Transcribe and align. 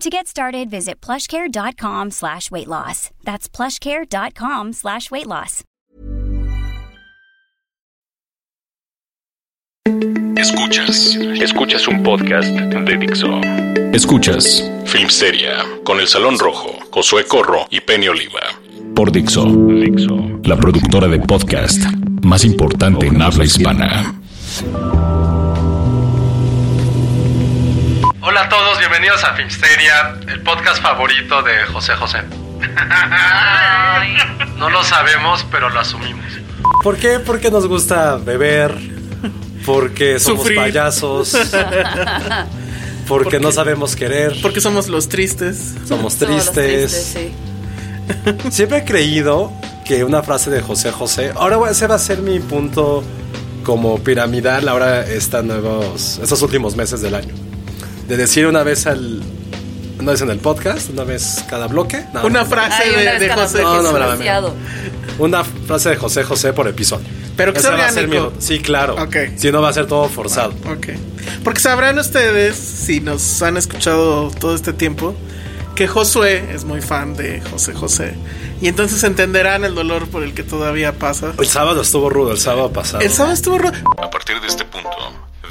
To 0.00 0.10
get 0.10 0.26
started, 0.26 0.70
visit 0.70 1.00
plushcare.com 1.00 2.10
slash 2.10 2.50
weight 2.50 2.68
loss. 2.68 3.10
That's 3.24 3.48
plushcare.com 3.48 4.72
slash 4.72 5.10
weight 5.10 5.26
loss. 5.26 5.62
Escuchas, 10.36 11.16
escuchas 11.40 11.88
un 11.88 12.02
podcast 12.02 12.48
de 12.48 12.96
Dixo. 12.98 13.40
Escuchas 13.92 14.70
Filmsteria 14.84 15.64
con 15.84 16.00
El 16.00 16.06
Salón 16.06 16.38
Rojo, 16.38 16.70
Josué 16.90 17.24
Corro 17.26 17.66
y 17.70 17.80
Penny 17.80 18.08
Oliva. 18.08 18.40
Por 18.94 19.12
Dixo, 19.12 19.44
Dixo, 19.46 20.40
la 20.44 20.56
productora 20.56 21.08
de 21.08 21.20
podcast 21.20 21.82
más 22.22 22.44
importante 22.44 23.06
en 23.06 23.22
habla 23.22 23.44
hispana. 23.44 24.14
Bienvenidos 28.88 29.24
a 29.24 29.34
Filmsteria, 29.34 30.16
el 30.28 30.40
podcast 30.42 30.82
favorito 30.82 31.42
de 31.42 31.64
José 31.72 31.94
José. 31.94 32.18
No 34.58 34.68
lo 34.70 34.82
sabemos, 34.84 35.46
pero 35.50 35.70
lo 35.70 35.80
asumimos. 35.80 36.24
¿Por 36.82 36.96
qué? 36.98 37.18
Porque 37.18 37.50
nos 37.50 37.66
gusta 37.66 38.16
beber, 38.16 38.74
porque 39.64 40.18
somos 40.20 40.40
Sufrir. 40.42 40.58
payasos, 40.58 41.36
porque 43.08 43.40
no 43.40 43.52
sabemos 43.52 43.96
querer, 43.96 44.36
Porque 44.42 44.60
somos 44.60 44.88
los 44.88 45.08
tristes. 45.08 45.74
somos 45.86 46.14
Somos 46.14 46.20
los 46.20 46.52
tristes. 46.52 46.92
sí. 47.14 47.32
Siempre 48.50 48.78
he 48.78 48.84
creído 48.84 49.50
que 49.86 50.04
una 50.04 50.22
frase 50.22 50.50
de 50.50 50.60
José 50.60 50.90
José, 50.92 51.32
ahora 51.36 51.56
voy- 51.56 51.70
ese 51.70 51.86
va 51.86 51.94
a 51.94 51.98
ser 51.98 52.18
mi 52.18 52.38
punto 52.38 53.02
como 53.64 53.98
piramidal 54.02 54.68
ahora 54.68 55.06
esta 55.06 55.40
nuevos, 55.42 56.18
estos 56.22 56.42
últimos 56.42 56.76
meses 56.76 57.00
del 57.00 57.14
año. 57.14 57.34
De 58.08 58.16
decir 58.16 58.46
una 58.46 58.62
vez 58.62 58.86
al 58.86 59.22
una 59.98 60.10
vez 60.12 60.20
en 60.22 60.30
el 60.30 60.38
podcast, 60.38 60.90
una 60.90 61.04
vez 61.04 61.44
cada 61.48 61.66
bloque. 61.68 62.04
No, 62.12 62.26
Una 62.26 62.40
no, 62.42 62.46
frase 62.46 62.82
Ay, 62.84 62.90
una 62.90 63.12
de, 63.12 63.18
de 63.20 63.32
José. 63.32 63.62
Una 65.18 65.44
frase 65.44 65.90
de 65.90 65.96
José 65.96 66.24
José 66.24 66.52
por 66.52 66.66
episodio. 66.68 67.06
Pero 67.36 67.52
que 67.52 67.60
Ese 67.60 67.68
sea 67.68 67.76
va 67.76 67.86
a 67.86 67.90
ser 67.90 68.04
orgánico. 68.04 68.32
mi- 68.36 68.42
Sí, 68.42 68.58
claro. 68.60 68.96
Si 69.36 69.50
no 69.50 69.62
va 69.62 69.68
a 69.68 69.72
ser 69.72 69.86
todo 69.86 70.08
forzado. 70.08 70.52
Ok. 70.70 70.88
Porque 71.42 71.60
sabrán 71.60 71.98
ustedes, 71.98 72.56
si 72.56 73.00
nos 73.00 73.40
han 73.42 73.56
escuchado 73.56 74.30
todo 74.38 74.54
este 74.54 74.72
tiempo, 74.72 75.14
que 75.74 75.86
Josué 75.88 76.44
es 76.52 76.64
muy 76.64 76.80
fan 76.82 77.16
de 77.16 77.40
José 77.50 77.72
José. 77.72 78.14
Y 78.60 78.68
entonces 78.68 79.02
entenderán 79.04 79.64
el 79.64 79.74
dolor 79.74 80.08
por 80.08 80.22
el 80.22 80.34
que 80.34 80.42
todavía 80.42 80.92
pasa. 80.98 81.32
El 81.38 81.46
sábado 81.46 81.80
estuvo 81.82 82.08
rudo, 82.10 82.32
el 82.32 82.38
sábado 82.38 82.72
pasado. 82.72 83.02
El 83.02 83.10
sábado 83.10 83.34
estuvo... 83.34 83.58
ro- 83.58 83.72
A 84.02 84.10
partir 84.10 84.40
de 84.40 84.46
este 84.46 84.64
punto, 84.64 84.90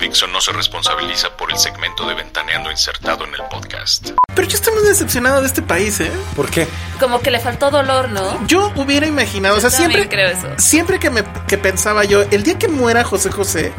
Dixon 0.03 0.33
no 0.33 0.41
se 0.41 0.51
responsabiliza 0.51 1.29
por 1.37 1.49
el 1.49 1.57
segmento 1.57 2.05
de 2.05 2.13
Ventaneando 2.13 2.69
insertado 2.69 3.23
en 3.25 3.35
el 3.35 3.41
podcast. 3.49 4.09
Pero 4.35 4.45
yo 4.47 4.55
estoy 4.57 4.73
muy 4.73 4.83
decepcionado 4.83 5.39
de 5.39 5.47
este 5.47 5.61
país, 5.61 5.97
¿eh? 6.01 6.11
¿Por 6.35 6.49
qué? 6.49 6.67
Como 6.99 7.21
que 7.21 7.31
le 7.31 7.39
faltó 7.39 7.71
dolor, 7.71 8.09
¿no? 8.09 8.45
Yo 8.45 8.71
hubiera 8.75 9.07
imaginado, 9.07 9.55
o 9.57 9.61
sea, 9.61 9.69
Yo 9.69 9.77
siempre... 9.77 10.09
creo 10.09 10.27
eso. 10.29 10.47
Siempre 10.57 10.99
que, 10.99 11.09
me, 11.09 11.23
que 11.47 11.57
pensaba 11.57 12.03
yo, 12.03 12.23
el 12.31 12.43
día 12.43 12.59
que 12.59 12.67
muera 12.67 13.05
José 13.05 13.31
José, 13.31 13.71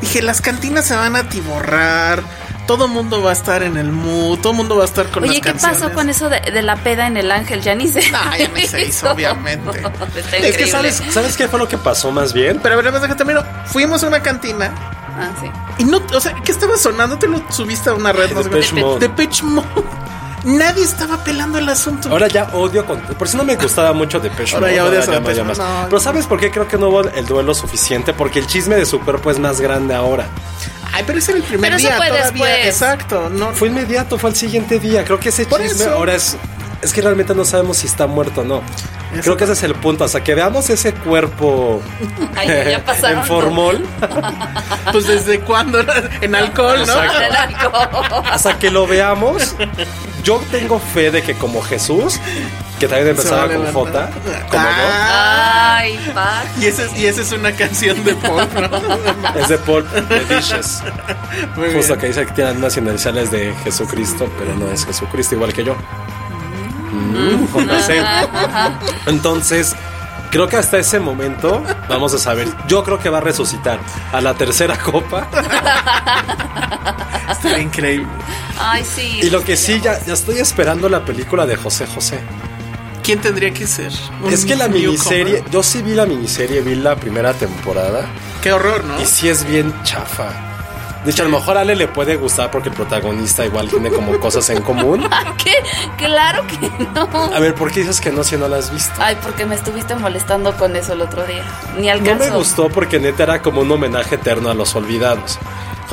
dije, 0.00 0.20
las 0.20 0.40
cantinas 0.40 0.84
se 0.84 0.96
van 0.96 1.14
a 1.14 1.20
atiborrar, 1.20 2.24
todo 2.66 2.88
mundo 2.88 3.22
va 3.22 3.30
a 3.30 3.34
estar 3.34 3.62
en 3.62 3.76
el 3.76 3.92
mood, 3.92 4.40
todo 4.40 4.54
mundo 4.54 4.74
va 4.76 4.82
a 4.82 4.86
estar 4.86 5.06
con 5.10 5.22
Oye, 5.22 5.34
las 5.34 5.42
¿qué 5.42 5.50
canciones. 5.52 5.78
pasó 5.80 5.94
con 5.94 6.10
eso 6.10 6.28
de, 6.28 6.40
de 6.40 6.62
la 6.62 6.74
peda 6.74 7.06
en 7.06 7.16
el 7.16 7.30
ángel? 7.30 7.60
Ya 7.62 7.76
ni 7.76 7.86
se. 7.86 8.02
Ah, 8.12 8.36
ya 8.36 8.48
ni 8.48 8.66
se 8.66 8.82
hizo, 8.84 9.10
obviamente. 9.12 9.78
Está 9.78 9.88
Es 10.16 10.26
que 10.26 10.48
increíble. 10.48 10.66
sabes- 10.72 11.02
¿Sabes 11.10 11.36
qué 11.36 11.46
fue 11.46 11.60
lo 11.60 11.68
que 11.68 11.78
pasó 11.78 12.10
más 12.10 12.32
bien? 12.32 12.58
Pero 12.60 12.74
a 12.74 12.82
ver, 12.82 12.92
déjame 12.92 13.14
termino. 13.14 13.44
Fuimos 13.66 14.02
a 14.02 14.08
una 14.08 14.20
cantina 14.22 14.72
Ah, 15.16 15.30
sí. 15.40 15.50
y 15.78 15.84
no, 15.84 16.00
o 16.14 16.20
sea, 16.20 16.34
¿qué 16.42 16.52
estaba 16.52 16.76
sonando? 16.76 17.18
Te 17.18 17.28
lo 17.28 17.42
subiste 17.50 17.90
a 17.90 17.94
una 17.94 18.12
red, 18.12 18.32
no 18.32 18.42
sé 18.42 18.48
Depeche. 18.48 18.74
Mode. 18.80 19.00
Depeche 19.00 19.44
Mode. 19.44 19.66
Nadie 20.44 20.82
estaba 20.82 21.22
pelando 21.22 21.58
el 21.58 21.68
asunto. 21.68 22.08
Ahora 22.08 22.26
ya 22.26 22.48
odio 22.52 22.84
con... 22.84 23.00
Por 23.00 23.28
si 23.28 23.36
no 23.36 23.44
me 23.44 23.54
gustaba 23.54 23.92
mucho 23.92 24.18
de 24.18 24.28
Pecho. 24.30 24.56
Ahora 24.56 24.72
ya 24.72 24.84
Depeche 24.90 25.20
Mode. 25.20 25.58
No. 25.58 25.84
Pero 25.86 26.00
¿sabes 26.00 26.26
por 26.26 26.40
qué 26.40 26.50
creo 26.50 26.66
que 26.66 26.76
no 26.78 26.88
hubo 26.88 27.02
el 27.02 27.26
duelo 27.26 27.54
suficiente? 27.54 28.12
Porque 28.12 28.40
el 28.40 28.46
chisme 28.48 28.74
de 28.74 28.84
su 28.84 28.98
cuerpo 29.00 29.30
es 29.30 29.38
más 29.38 29.60
grande 29.60 29.94
ahora. 29.94 30.26
Ay, 30.92 31.04
pero 31.06 31.20
ese 31.20 31.30
era 31.30 31.38
el 31.40 31.46
primer 31.46 31.70
Pero 31.70 31.76
eso 31.76 31.86
día 31.86 31.96
fue 31.96 32.08
todavía. 32.08 32.30
después. 32.46 32.66
Exacto, 32.66 33.30
no. 33.30 33.52
Fue 33.52 33.68
inmediato, 33.68 34.18
fue 34.18 34.30
el 34.30 34.36
siguiente 34.36 34.80
día. 34.80 35.04
Creo 35.04 35.20
que 35.20 35.28
ese 35.28 35.46
Por 35.46 35.62
chisme 35.62 35.84
eso. 35.84 35.94
ahora 35.94 36.14
es... 36.14 36.36
Es 36.82 36.92
que 36.92 37.00
realmente 37.00 37.34
no 37.36 37.44
sabemos 37.44 37.76
si 37.76 37.86
está 37.86 38.08
muerto 38.08 38.40
o 38.40 38.44
no. 38.44 38.62
Creo 39.20 39.36
que 39.36 39.44
ese 39.44 39.52
es 39.52 39.62
el 39.64 39.74
punto. 39.74 40.04
Hasta 40.04 40.22
que 40.24 40.34
veamos 40.34 40.70
ese 40.70 40.94
cuerpo 40.94 41.82
Ay, 42.36 42.48
ya- 42.48 42.70
ya 42.70 42.84
pasaron. 42.84 43.18
en 43.20 43.24
formol, 43.26 43.86
Pues 44.92 45.06
desde 45.06 45.40
cuándo 45.40 45.80
en 46.20 46.34
alcohol, 46.34 46.78
¿no? 46.86 46.92
Exacto. 47.04 47.18
El 47.20 47.36
alcohol. 47.36 48.22
hasta 48.30 48.58
que 48.58 48.70
lo 48.70 48.86
veamos, 48.86 49.54
yo 50.24 50.40
tengo 50.50 50.78
fe 50.78 51.10
de 51.10 51.22
que 51.22 51.34
como 51.34 51.62
Jesús, 51.62 52.18
que 52.78 52.88
también 52.88 53.08
empezaba 53.08 53.48
con 53.48 53.64
J, 53.72 53.90
levantar. 53.90 54.10
como 54.50 54.64
Ah, 54.66 55.76
Ay, 55.78 56.10
pa. 56.14 56.42
y 56.60 56.66
esa 56.66 56.84
es, 56.84 56.96
y 56.98 57.06
esa 57.06 57.22
es 57.22 57.32
una 57.32 57.52
canción 57.52 58.02
de 58.04 58.14
pop, 58.14 58.40
¿no? 58.54 59.40
es 59.40 59.48
de 59.48 59.58
Paul 59.58 59.86
de 60.08 60.34
Dishes. 60.36 60.82
Muy 61.56 61.72
Justo 61.72 61.94
bien. 61.94 62.00
que 62.00 62.06
dice 62.08 62.26
que 62.26 62.32
tienen 62.32 62.56
unas 62.58 62.76
iniciales 62.76 63.30
de 63.30 63.54
Jesucristo, 63.64 64.28
pero 64.38 64.54
no 64.54 64.70
es 64.70 64.84
Jesucristo, 64.84 65.34
igual 65.34 65.52
que 65.52 65.64
yo. 65.64 65.76
Mm, 66.92 67.46
con 67.46 67.66
la 67.66 67.80
C. 67.80 68.02
Entonces, 69.06 69.74
creo 70.30 70.46
que 70.48 70.56
hasta 70.56 70.78
ese 70.78 71.00
momento 71.00 71.62
vamos 71.88 72.14
a 72.14 72.18
saber. 72.18 72.48
Yo 72.68 72.84
creo 72.84 72.98
que 72.98 73.08
va 73.08 73.18
a 73.18 73.22
resucitar 73.22 73.80
a 74.12 74.20
la 74.20 74.34
tercera 74.34 74.78
copa. 74.78 75.28
Está 77.30 77.58
increíble. 77.58 78.08
Ay, 78.58 78.84
sí. 78.84 79.20
Y 79.22 79.30
lo 79.30 79.42
que 79.42 79.56
sí, 79.56 79.80
ya, 79.80 79.98
ya 80.04 80.12
estoy 80.12 80.38
esperando 80.38 80.88
la 80.88 81.04
película 81.04 81.46
de 81.46 81.56
José 81.56 81.86
José. 81.86 82.20
¿Quién 83.02 83.20
tendría 83.20 83.52
que 83.52 83.66
ser? 83.66 83.92
Es 84.30 84.44
que 84.44 84.54
la 84.54 84.68
newcomer. 84.68 84.86
miniserie, 84.86 85.44
yo 85.50 85.62
sí 85.62 85.82
vi 85.82 85.94
la 85.94 86.06
miniserie, 86.06 86.60
vi 86.60 86.76
la 86.76 86.94
primera 86.94 87.32
temporada. 87.34 88.06
Qué 88.42 88.52
horror, 88.52 88.84
¿no? 88.84 89.00
Y 89.00 89.06
sí 89.06 89.28
es 89.28 89.44
bien 89.44 89.74
chafa. 89.82 90.51
De 91.04 91.10
hecho, 91.10 91.22
a 91.22 91.26
lo 91.28 91.36
mejor 91.36 91.56
a 91.56 91.62
Ale 91.62 91.74
le 91.74 91.88
puede 91.88 92.14
gustar 92.16 92.50
porque 92.50 92.68
el 92.68 92.74
protagonista 92.76 93.44
igual 93.44 93.68
tiene 93.68 93.90
como 93.90 94.16
cosas 94.20 94.48
en 94.50 94.62
común. 94.62 95.04
¿Qué? 95.36 95.52
Claro 95.96 96.44
que 96.46 96.70
no. 96.94 97.08
A 97.34 97.40
ver, 97.40 97.54
¿por 97.54 97.72
qué 97.72 97.80
dices 97.80 98.00
que 98.00 98.12
no 98.12 98.22
si 98.22 98.36
no 98.36 98.46
la 98.46 98.58
has 98.58 98.70
visto? 98.70 98.92
Ay, 98.98 99.16
porque 99.20 99.44
me 99.44 99.56
estuviste 99.56 99.94
molestando 99.96 100.56
con 100.56 100.76
eso 100.76 100.92
el 100.92 101.00
otro 101.02 101.24
día. 101.26 101.44
Ni 101.76 101.86
No 101.86 101.92
alcanzó. 101.92 102.24
me 102.24 102.30
gustó 102.30 102.68
porque 102.68 103.00
neta 103.00 103.24
era 103.24 103.42
como 103.42 103.62
un 103.62 103.70
homenaje 103.72 104.14
eterno 104.14 104.48
a 104.50 104.54
los 104.54 104.74
olvidados. 104.76 105.38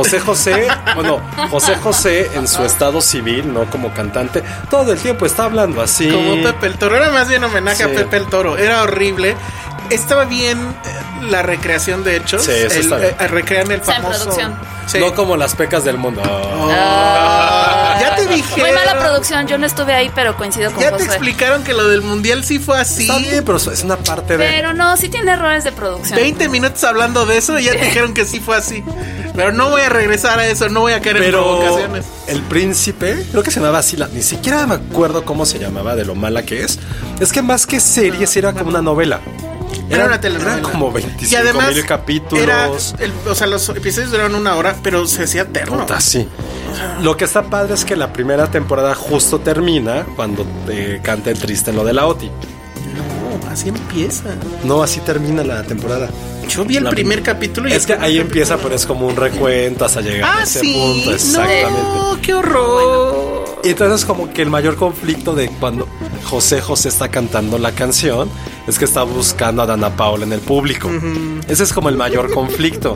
José 0.04 0.19
José, 0.22 0.68
bueno, 0.96 1.22
José 1.51 1.75
José 1.75 2.31
en 2.36 2.48
su 2.48 2.63
estado 2.63 3.01
civil, 3.01 3.54
no 3.54 3.66
como 3.66 3.94
cantante, 3.94 4.44
todo 4.69 4.94
el 4.94 5.00
tiempo 5.00 5.25
está 5.25 5.44
hablando 5.44 5.81
así. 5.81 6.10
Como 6.10 6.42
Pepe 6.42 6.68
el 6.68 6.78
Toro. 6.78 6.96
Era 6.96 7.10
más 7.12 7.28
bien 7.28 7.44
homenaje 7.44 7.78
Sí. 7.78 7.84
a 7.84 7.88
Pepe 7.90 8.18
el 8.18 8.25
Toro. 8.28 8.57
Era 8.57 8.81
horrible. 8.84 9.36
Estaba 9.90 10.24
bien 10.25 10.57
eh, 10.60 11.24
la 11.30 11.42
recreación 11.42 12.04
de 12.04 12.16
hechos. 12.16 12.44
Sí, 12.44 12.51
eso 12.51 12.75
El, 12.75 12.81
está 12.81 12.98
bien. 12.98 13.16
eh, 13.19 13.28
recrean 13.28 13.72
el 13.72 13.81
O 13.81 13.84
sea, 13.84 13.96
en 13.98 14.01
famoso. 14.04 14.24
producción. 14.25 14.56
Sí. 14.86 15.00
No 15.00 15.13
como 15.16 15.36
las 15.36 15.56
pecas 15.56 15.84
del 15.84 15.98
mundo. 15.98 16.22
Ah, 16.25 17.78
Ya 18.00 18.16
te 18.16 18.25
Muy 18.25 18.36
dijeron. 18.36 18.75
mala 18.75 19.00
producción, 19.00 19.48
yo 19.48 19.57
no 19.57 19.66
estuve 19.66 19.94
ahí, 19.94 20.12
pero 20.13 20.36
coincido 20.38 20.72
con 20.72 20.81
Ya 20.81 20.96
te 20.96 21.04
explicaron 21.04 21.63
que 21.63 21.74
lo 21.74 21.88
del 21.88 22.01
mundial 22.01 22.44
sí 22.44 22.60
fue 22.60 22.80
así. 22.80 23.04
Está 23.04 23.18
bien, 23.18 23.44
pero 23.46 23.57
es 23.57 23.84
una 23.84 23.98
parte 23.98 24.38
de. 24.38 24.46
Pero 24.46 24.74
no, 24.74 24.96
sí 24.98 25.10
tiene 25.10 25.31
errores 25.34 25.63
de 25.63 25.72
producción. 25.72 26.16
20 26.18 26.50
minutos 26.50 26.84
hablando 26.84 27.25
de 27.25 27.38
eso 27.38 27.60
y 27.60 27.66
ya 27.66 27.72
te 27.74 27.80
dijeron 27.86 28.13
que 28.13 28.25
sí 28.25 28.40
fue 28.40 28.57
así. 28.57 28.84
Pero 29.36 29.51
no 29.51 29.69
voy 29.69 29.81
a 29.81 29.90
regresar 29.90 30.40
a 30.40 30.48
eso, 30.48 30.69
no 30.69 30.81
voy 30.81 30.94
a 30.94 31.01
caer 31.01 31.18
en 31.18 31.24
Pero 31.24 31.44
provocaciones. 31.46 32.06
el 32.28 32.42
príncipe, 32.42 33.25
creo 33.31 33.44
que 33.44 33.51
se 33.51 33.60
llamaba 33.60 33.80
así, 33.80 33.98
ni 34.13 34.22
siquiera 34.22 34.66
me 34.68 34.75
acuerdo 34.75 35.24
cómo 35.24 35.46
se 35.46 35.60
llamaba, 35.60 35.96
de 35.96 36.04
lo 36.06 36.16
mala 36.16 36.44
que 36.44 36.63
es. 36.63 36.80
Es 37.19 37.31
que 37.31 37.42
más 37.42 37.66
que 37.66 37.80
series 37.80 38.36
era 38.36 38.54
como 38.54 38.69
una 38.69 38.81
novela. 38.81 39.22
Era 39.89 40.06
una 40.06 40.19
telenovela. 40.21 40.57
Eran 40.60 40.63
como 40.71 40.92
25 40.92 41.62
mil 41.74 41.86
capítulos. 41.86 42.44
Era, 42.44 42.68
el- 43.06 43.13
o 43.27 43.36
sea, 43.36 43.48
los 43.48 43.68
episodios 43.69 44.12
duraron 44.12 44.36
una 44.36 44.56
hora, 44.56 44.75
pero 44.83 45.06
se 45.07 45.24
hacía 45.24 45.42
eterno. 45.44 45.86
Sí. 46.00 46.27
Lo 47.01 47.18
que 47.18 47.25
está 47.25 47.44
padre 47.44 47.74
es 47.74 47.83
que 47.86 47.95
la 47.95 48.13
primera 48.13 48.50
temporada 48.51 48.94
justo 48.95 49.39
termina 49.39 50.06
cuando 50.16 50.45
te 50.68 51.01
canta 51.01 51.31
el 51.31 51.39
triste 51.39 51.74
lo 51.74 51.83
de 51.83 51.94
la 51.94 52.06
OTI. 52.06 52.27
No, 52.27 53.51
así 53.51 53.69
empieza. 53.69 54.24
No, 54.63 54.83
así 54.83 55.00
termina 55.01 55.44
la 55.44 55.63
temporada. 55.63 56.10
Yo 56.48 56.65
vi 56.65 56.77
el 56.77 56.83
La- 56.86 56.89
primer 56.92 57.22
capítulo 57.22 57.69
y 57.69 57.74
Es 57.74 57.86
que 57.86 57.94
ahí 57.94 58.18
empieza, 58.18 58.57
pero 58.57 58.75
es 58.75 58.86
como 58.86 59.07
un 59.07 59.15
recuento 59.15 59.86
hasta 59.86 60.01
llegar 60.01 60.30
a 60.30 60.39
Ah, 60.39 60.44
ese 60.44 60.60
sí. 60.62 60.74
punto. 60.74 61.12
Exactamente. 61.13 61.72
No, 61.72 62.18
qué 62.22 62.33
horror. 62.33 63.38
Y 63.63 63.69
entonces 63.69 64.06
como 64.06 64.31
que 64.31 64.41
el 64.41 64.50
mayor 64.50 64.75
conflicto 64.75 65.35
de 65.35 65.50
cuando 65.59 65.88
José 66.25 66.61
José 66.61 66.89
está 66.89 67.09
cantando 67.09 67.57
la 67.57 67.71
canción 67.73 68.29
es 68.67 68.77
que 68.79 68.85
está 68.85 69.03
buscando 69.03 69.61
a 69.63 69.65
Dana 69.65 69.89
Paola 69.95 70.25
en 70.25 70.31
el 70.33 70.39
público. 70.39 70.89
Ese 71.47 71.63
es 71.63 71.73
como 71.73 71.89
el 71.89 71.97
mayor 71.97 72.31
conflicto. 72.33 72.95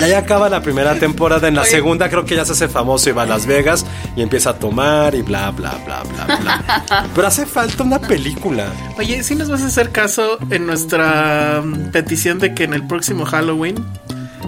Y 0.00 0.04
ahí 0.04 0.12
acaba 0.12 0.48
la 0.48 0.60
primera 0.62 0.96
temporada. 0.98 1.46
En 1.48 1.54
la 1.54 1.64
segunda 1.64 2.08
creo 2.10 2.24
que 2.24 2.34
ya 2.36 2.44
se 2.44 2.52
hace 2.52 2.68
famoso 2.68 3.08
y 3.08 3.12
va 3.12 3.22
a 3.22 3.26
Las 3.26 3.46
Vegas 3.46 3.86
y 4.16 4.22
empieza 4.22 4.50
a 4.50 4.54
tomar 4.58 5.14
y 5.14 5.22
bla, 5.22 5.50
bla, 5.52 5.74
bla, 5.86 6.02
bla, 6.02 6.36
bla. 6.36 7.06
Pero 7.14 7.26
hace 7.26 7.46
falta 7.46 7.82
una 7.84 8.00
película. 8.00 8.66
Oye, 8.98 9.22
si 9.22 9.34
nos 9.36 9.48
vas 9.48 9.62
a 9.62 9.66
hacer 9.66 9.90
caso 9.90 10.38
en 10.50 10.66
nuestra 10.66 11.62
mm, 11.64 11.90
petición 11.92 12.38
de 12.38 12.52
que 12.54 12.64
en 12.64 12.74
el 12.74 12.86
próximo 12.86 13.24
Halloween 13.24 13.76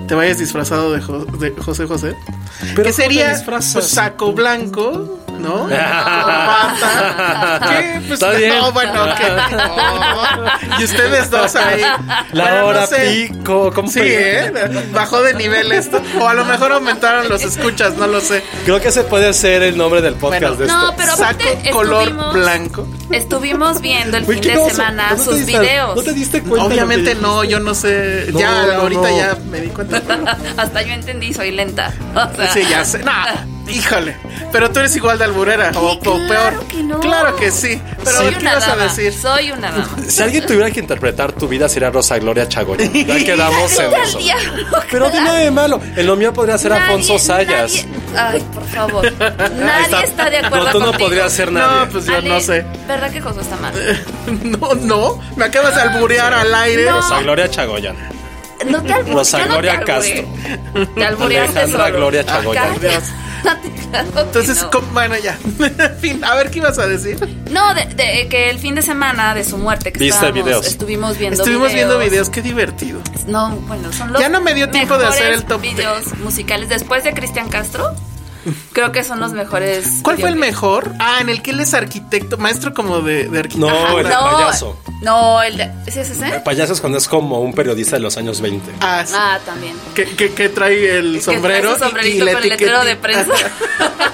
te 0.08 0.14
vayas 0.14 0.38
disfrazado 0.38 0.92
de, 0.92 1.00
Jo- 1.00 1.24
de 1.24 1.50
José 1.52 1.86
José. 1.86 2.16
Pero 2.60 2.74
que 2.74 2.74
¿cómo 2.74 2.84
te 2.84 2.92
sería 2.92 3.36
saco 3.82 4.32
blanco, 4.32 5.20
¿no? 5.44 5.68
¿Qué? 7.68 8.00
Pues 8.08 8.12
Está 8.14 8.30
bien. 8.32 8.54
no, 8.58 8.72
bueno, 8.72 9.06
¿qué? 9.18 9.28
No. 9.56 10.80
Y 10.80 10.84
ustedes 10.84 11.30
dos 11.30 11.54
ahí. 11.56 11.80
La 12.32 12.44
Bueno, 12.44 12.60
no 12.60 12.66
hora 12.66 12.86
sé. 12.86 13.28
pico. 13.30 13.72
¿cómo 13.74 13.88
Sí? 13.90 14.00
¿eh? 14.02 14.52
Bajó 14.92 15.22
de 15.22 15.34
nivel 15.34 15.72
esto. 15.72 16.00
O 16.20 16.28
a 16.28 16.34
lo 16.34 16.44
mejor 16.44 16.72
aumentaron 16.72 17.28
los 17.28 17.42
escuchas, 17.42 17.94
no 17.94 18.06
lo 18.06 18.20
sé. 18.20 18.42
Creo 18.64 18.80
que 18.80 18.88
ese 18.88 19.04
puede 19.04 19.32
ser 19.32 19.62
el 19.62 19.76
nombre 19.76 20.02
del 20.02 20.14
podcast 20.14 20.56
Bueno, 20.56 20.56
de 20.56 20.66
No, 20.66 20.82
esto. 20.90 20.94
pero 20.96 21.16
Saco 21.16 21.38
color 21.72 22.32
blanco. 22.32 22.86
estuvimos 23.10 23.80
viendo 23.80 24.16
el 24.16 24.24
fin 24.26 24.40
de 24.40 24.70
semana 24.70 25.10
¿No 25.16 25.22
sus 25.22 25.36
diste- 25.40 25.60
videos. 25.60 25.96
¿No 25.96 26.02
te 26.02 26.12
diste 26.12 26.42
cuenta? 26.42 26.66
Obviamente 26.66 27.14
que 27.14 27.20
no, 27.20 27.44
yo 27.44 27.60
no 27.60 27.74
sé. 27.74 28.28
No, 28.32 28.38
ya, 28.40 28.66
no, 28.66 28.72
ahorita 28.82 29.10
no. 29.10 29.16
ya 29.16 29.36
me 29.50 29.60
di 29.60 29.68
cuenta. 29.68 30.02
Hasta 30.56 30.82
yo 30.82 30.92
entendí, 30.94 31.32
soy 31.34 31.50
lenta. 31.52 31.92
O 32.14 32.36
sea, 32.36 32.52
Sí, 32.52 32.62
ya 32.68 32.84
sé. 32.84 32.98
No, 33.00 33.12
híjole. 33.68 34.16
Pero 34.52 34.70
tú 34.70 34.80
eres 34.80 34.94
igual 34.96 35.18
de 35.18 35.24
alburera. 35.24 35.72
O, 35.74 35.92
o 35.92 36.00
claro 36.00 36.26
peor. 36.28 36.66
que 36.68 36.82
no. 36.82 37.00
Claro 37.00 37.36
que 37.36 37.50
sí. 37.50 37.80
Pero 38.04 38.16
soy 38.18 38.32
¿qué 38.34 38.40
una 38.40 38.50
ibas 38.52 38.64
a 38.64 38.70
dama. 38.70 38.82
decir? 38.84 39.12
Soy 39.12 39.50
una 39.52 39.70
dama. 39.70 39.88
Si 40.08 40.22
alguien 40.22 40.46
tuviera 40.46 40.70
que 40.70 40.80
interpretar 40.80 41.32
tu 41.32 41.48
vida 41.48 41.68
sería 41.68 41.90
Rosa 41.90 42.18
Gloria 42.18 42.48
Chagoya. 42.48 42.84
Ya 42.92 43.18
quedamos 43.24 43.78
en 43.78 43.92
eso. 43.94 44.18
diablo, 44.18 44.78
Pero 44.90 45.10
dime 45.10 45.30
de 45.32 45.50
malo. 45.50 45.80
En 45.96 46.06
lo 46.06 46.16
mío 46.16 46.32
podría 46.32 46.56
ser 46.58 46.70
Nadie- 46.72 46.82
Alfonso 46.84 47.18
Sayas. 47.18 47.86
nadie- 47.86 47.86
Ay, 48.16 48.44
por 48.52 48.64
favor. 48.68 49.12
Nadie 49.18 50.04
está, 50.04 50.30
de 50.30 50.38
acuerdo 50.38 50.66
No, 50.66 50.70
tú 50.72 50.78
no 50.80 50.86
contigo. 50.86 51.08
podrías 51.08 51.32
ser 51.32 51.50
nadie. 51.50 51.80
No, 51.86 51.88
pues 51.92 52.06
yo 52.06 52.16
Ale, 52.16 52.28
no 52.28 52.40
sé. 52.40 52.64
¿Verdad 52.86 53.10
que 53.10 53.20
Josué 53.20 53.42
está 53.42 53.56
mal? 53.56 53.74
No, 54.60 54.74
no. 54.74 55.20
Me 55.36 55.46
acabas 55.46 55.74
de 55.74 55.82
alburear 55.82 56.32
al 56.32 56.54
aire. 56.54 56.84
No. 56.86 57.00
Rosa 57.00 57.20
Gloria 57.22 57.50
Chagoyan. 57.50 57.96
No 58.66 58.80
te. 58.82 59.02
Rosa 59.12 59.38
yo 59.40 59.46
no 59.46 59.52
Gloria 59.54 59.78
te. 59.80 59.84
Castro. 59.84 60.24
Te 60.94 61.04
albureaste 61.04 61.58
Alejandra 61.58 61.84
solo. 61.86 61.96
Gloria 61.98 62.24
Chagoya. 62.24 62.62
Cállate. 62.62 63.00
Claro 63.90 64.08
Entonces, 64.20 64.62
no. 64.62 64.70
¿cómo? 64.70 64.86
bueno, 64.92 65.14
ya. 65.18 65.38
Fin, 66.00 66.24
a 66.24 66.34
ver 66.34 66.50
qué 66.50 66.58
ibas 66.58 66.78
a 66.78 66.86
decir. 66.86 67.16
No, 67.50 67.74
de, 67.74 67.84
de- 67.86 68.28
que 68.28 68.50
el 68.50 68.58
fin 68.58 68.74
de 68.74 68.82
semana 68.82 69.34
de 69.34 69.44
su 69.44 69.56
muerte 69.58 69.92
que 69.92 69.98
¿Viste 70.00 70.32
videos? 70.32 70.66
estuvimos 70.66 71.18
viendo 71.18 71.42
Estuvimos 71.42 71.68
videos. 71.72 71.88
viendo 71.90 71.98
videos, 71.98 72.30
qué 72.30 72.42
divertido. 72.42 73.00
No, 73.26 73.50
bueno, 73.68 73.92
son 73.92 74.12
los 74.12 74.20
Ya 74.20 74.28
no 74.28 74.40
me 74.40 74.54
dio 74.54 74.68
tiempo 74.70 74.98
de 74.98 75.06
hacer 75.06 75.32
el 75.32 75.44
top 75.44 75.60
videos 75.60 76.16
musicales 76.18 76.68
después 76.68 77.04
de 77.04 77.12
Cristian 77.14 77.48
Castro. 77.48 77.94
Creo 78.72 78.92
que 78.92 79.02
son 79.04 79.20
los 79.20 79.32
mejores. 79.32 79.86
¿Cuál 80.02 80.18
fue 80.18 80.28
el 80.28 80.36
mejor? 80.36 80.92
Ah, 80.98 81.18
en 81.20 81.28
el 81.28 81.42
que 81.42 81.52
él 81.52 81.60
es 81.60 81.74
arquitecto, 81.74 82.36
maestro 82.36 82.74
como 82.74 83.00
de, 83.00 83.28
de 83.28 83.38
arquitectura. 83.38 83.90
No, 83.90 83.98
el 83.98 84.04
de 84.06 84.10
No, 84.14 84.20
payaso. 84.32 84.80
No, 85.02 85.42
el 85.42 85.56
de. 85.56 85.70
¿Sí 85.90 86.00
es 86.00 86.10
ese? 86.10 86.28
El 86.36 86.42
payaso 86.42 86.72
es 86.72 86.80
cuando 86.80 86.98
es 86.98 87.08
como 87.08 87.40
un 87.40 87.52
periodista 87.54 87.96
de 87.96 88.00
los 88.00 88.16
años 88.16 88.40
20. 88.40 88.72
Ah, 88.80 89.04
sí. 89.06 89.14
Ah, 89.16 89.38
también. 89.44 89.74
Que, 89.94 90.04
que- 90.04 90.32
que 90.32 90.48
trae 90.48 90.98
el 90.98 91.14
Que 91.14 91.20
sombrero 91.22 91.74
trae 91.76 91.78
su 91.78 91.84
y- 91.84 91.86
y, 91.86 91.88
sombrerito 91.88 92.24
la 92.24 92.32
con 92.32 92.42
el 92.42 92.48
letrero 92.50 92.84
de 92.84 92.96
prensa. 92.96 93.32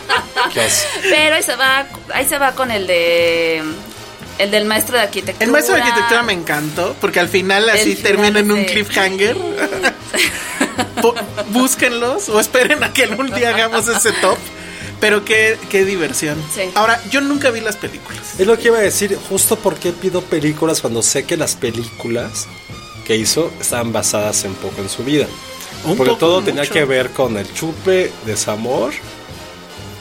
Pero 1.11 1.37
ahí 1.37 1.43
se 1.43 1.56
va, 1.56 1.87
ahí 2.15 2.27
se 2.27 2.38
va 2.38 2.53
con 2.53 2.71
el 2.71 2.87
de. 2.87 3.62
El 4.38 4.50
del 4.50 4.65
maestro 4.65 4.97
de 4.97 5.03
arquitectura. 5.03 5.44
El 5.44 5.50
maestro 5.53 5.75
de 5.75 5.82
arquitectura 5.82 6.23
me 6.23 6.32
encantó 6.32 6.97
porque 6.99 7.21
al 7.21 7.29
final 7.29 7.69
así 7.69 7.94
final 7.94 8.03
termina 8.03 8.38
en 8.41 8.50
un 8.50 8.65
cliffhanger. 8.65 9.37
Búsquenlos 11.53 12.29
o 12.29 12.41
esperen 12.41 12.83
a 12.85 12.93
que 12.93 13.05
algún 13.05 13.31
día 13.33 13.51
hagamos 13.51 13.89
ese 13.89 14.12
top. 14.12 14.39
Pero 15.01 15.25
qué, 15.25 15.57
qué 15.71 15.85
diversión. 15.87 16.37
Sí. 16.55 16.62
Ahora, 16.75 17.03
yo 17.11 17.23
nunca 17.23 17.51
vi 17.51 17.61
las 17.61 17.77
películas. 17.77 18.39
Es 18.39 18.47
lo 18.47 18.59
que 18.59 18.69
iba 18.69 18.79
a 18.79 18.83
decir, 18.83 19.19
justo 19.31 19.57
porque 19.57 19.93
pido 19.93 20.21
películas 20.21 20.83
cuando 20.83 21.03
sé 21.03 21.25
que 21.25 21.39
las 21.39 21.57
películas 21.57 22.47
que 23.07 23.17
hizo 23.17 23.51
estaban 23.61 23.93
basadas 23.93 24.45
en 24.45 24.55
poco 24.55 24.83
en 24.83 24.91
su 24.91 25.03
vida. 25.03 25.27
Un 25.85 25.97
Porque 25.97 26.13
poco, 26.13 26.19
todo 26.27 26.43
tenía 26.43 26.67
que 26.67 26.85
ver 26.85 27.11
con 27.11 27.39
el 27.39 27.51
chupe, 27.55 28.13
desamor 28.27 28.93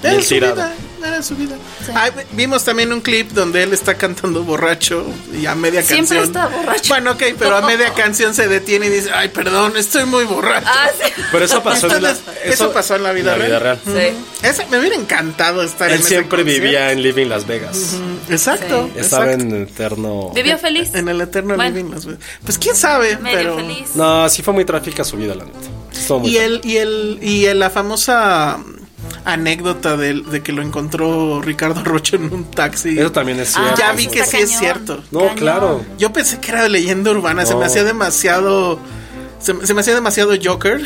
y 0.03 0.07
el 0.07 0.25
tirado. 0.27 0.55
vida, 0.55 0.75
era 1.07 1.21
su 1.21 1.35
vida. 1.35 1.55
Ah, 1.95 2.09
vimos 2.33 2.63
también 2.63 2.91
un 2.93 3.01
clip 3.01 3.31
donde 3.31 3.63
él 3.63 3.73
está 3.73 3.95
cantando 3.95 4.43
borracho 4.43 5.05
y 5.33 5.45
a 5.45 5.55
media 5.55 5.81
Siempre 5.83 6.17
canción. 6.19 6.23
está 6.25 6.47
borracho. 6.55 6.89
Bueno, 6.89 7.11
ok, 7.11 7.23
pero 7.37 7.55
a 7.55 7.61
media 7.61 7.93
canción 7.93 8.33
se 8.33 8.47
detiene 8.47 8.87
y 8.87 8.89
dice, 8.89 9.11
ay, 9.13 9.29
perdón, 9.29 9.73
estoy 9.77 10.05
muy 10.05 10.25
borracho. 10.25 10.67
Ah, 10.69 10.89
sí. 11.03 11.11
Pero 11.31 11.45
eso 11.45 11.63
pasó 11.63 11.87
en 11.87 12.03
la, 12.03 12.09
Entonces, 12.11 12.35
eso 12.45 12.71
pasó 12.71 12.95
en 12.95 13.03
la 13.03 13.11
vida 13.11 13.35
real. 13.35 13.79
Sí. 13.85 13.91
Ese, 14.47 14.65
me 14.67 14.79
hubiera 14.79 14.95
encantado 14.95 15.61
estar 15.63 15.89
en 15.89 15.97
Él 15.97 16.03
siempre 16.03 16.43
vivía 16.43 16.91
en 16.91 17.01
Living 17.01 17.27
Las 17.27 17.45
Vegas. 17.47 17.95
Exacto. 18.29 18.89
Sí. 18.93 18.99
Estaba 18.99 19.25
exacto. 19.25 19.45
en 19.55 19.61
eterno. 19.63 20.31
Vivió 20.33 20.57
feliz. 20.57 20.93
En 20.95 21.07
el 21.09 21.21
eterno 21.21 21.55
Bueno. 21.55 21.75
living 21.75 21.91
Las 21.91 22.05
Vegas. 22.05 22.21
Pues 22.43 22.57
quién 22.57 22.75
sabe, 22.75 23.17
Medio 23.17 23.37
pero 23.37 23.55
feliz. 23.55 23.89
No, 23.95 24.29
sí 24.29 24.41
fue 24.43 24.53
muy 24.53 24.65
trágica 24.65 25.03
su 25.03 25.17
vida, 25.17 25.35
la 25.35 25.45
neta. 25.45 25.57
Estuvo 25.91 26.19
muy 26.19 26.29
y 26.31 26.37
el 26.37 26.61
y 26.63 26.77
el 26.77 27.19
y 27.21 27.45
el- 27.45 27.59
la 27.59 27.69
famosa 27.69 28.57
anécdota 29.25 29.97
de, 29.97 30.21
de 30.21 30.41
que 30.43 30.51
lo 30.51 30.61
encontró 30.61 31.41
Ricardo 31.41 31.83
Rocha 31.83 32.15
en 32.17 32.31
un 32.33 32.49
taxi. 32.51 32.97
Eso 32.97 33.11
también 33.11 33.39
es 33.39 33.53
cierto. 33.53 33.75
ya 33.77 33.91
vi 33.93 34.07
que 34.07 34.19
está 34.19 34.37
sí 34.37 34.43
es 34.43 34.57
cierto. 34.57 35.03
No, 35.11 35.19
Cañón. 35.19 35.35
claro. 35.35 35.85
Yo 35.97 36.11
pensé 36.13 36.39
que 36.39 36.51
era 36.51 36.63
de 36.63 36.69
leyenda 36.69 37.11
urbana, 37.11 37.45
se 37.45 37.55
me 37.55 37.65
hacía 37.65 37.83
demasiado 37.83 38.79
se, 39.39 39.65
se 39.65 39.73
me 39.73 39.81
hacía 39.81 39.95
demasiado 39.95 40.33
Joker 40.43 40.81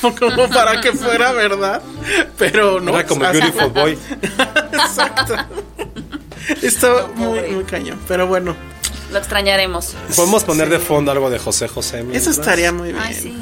como 0.18 0.48
para 0.48 0.80
que 0.80 0.92
fuera 0.92 1.32
verdad, 1.32 1.82
pero 2.38 2.80
no. 2.80 2.92
Era 2.92 3.06
como 3.06 3.20
o 3.20 3.24
sea, 3.24 3.32
Beautiful 3.32 3.68
Boy. 3.74 3.98
Exacto. 4.72 5.36
Estaba 6.62 7.08
muy, 7.14 7.40
muy 7.50 7.64
cañón, 7.64 8.00
pero 8.08 8.26
bueno, 8.26 8.56
Lo 9.12 9.18
extrañaremos. 9.18 9.94
Podemos 10.16 10.44
poner 10.44 10.68
de 10.70 10.78
fondo 10.78 11.12
algo 11.12 11.28
de 11.30 11.38
José 11.38 11.68
José. 11.68 12.04
eso 12.12 12.30
estaría 12.30 12.72
muy 12.72 12.92
bien. 12.92 13.02
Ay, 13.04 13.14
sí. 13.14 13.36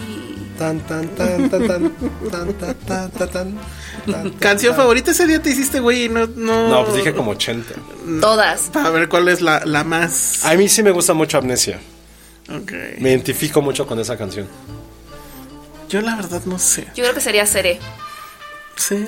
Tan, 0.61 0.79
tan, 0.81 1.09
tan, 1.15 1.49
tan, 1.49 1.67
tan, 1.67 1.91
tan, 1.91 2.53
tan, 2.53 2.75
tan, 2.85 3.11
tan, 3.11 3.11
tan, 3.11 3.59
tan, 4.05 4.31
Canción 4.33 4.77
favorita 4.77 5.13
ese 5.13 5.27
día 5.27 5.41
te 5.41 5.49
hiciste, 5.49 5.81
güey, 5.81 6.05
y 6.05 6.09
no 6.11 6.27
no 6.27 6.69
No, 6.69 6.85
pues 6.85 6.97
dije 6.99 7.15
como 7.15 7.31
80. 7.31 7.73
Todas. 8.21 8.69
para 8.71 8.91
ver 8.91 9.09
cuál 9.09 9.29
es 9.29 9.41
la, 9.41 9.63
la 9.65 9.85
más. 9.85 10.45
A 10.45 10.55
mí 10.57 10.69
sí 10.69 10.83
me 10.83 10.91
gusta 10.91 11.15
mucho 11.15 11.39
Amnesia. 11.39 11.81
Ok. 12.55 12.73
Me 12.99 13.09
identifico 13.09 13.63
mucho 13.63 13.87
con 13.87 14.01
esa 14.01 14.19
canción. 14.19 14.47
Yo 15.89 16.03
la 16.03 16.15
verdad 16.17 16.43
no 16.45 16.59
sé. 16.59 16.89
Yo 16.95 17.05
creo 17.05 17.15
que 17.15 17.23
sería 17.23 17.47
Seré. 17.47 17.81
Sí. 18.81 19.07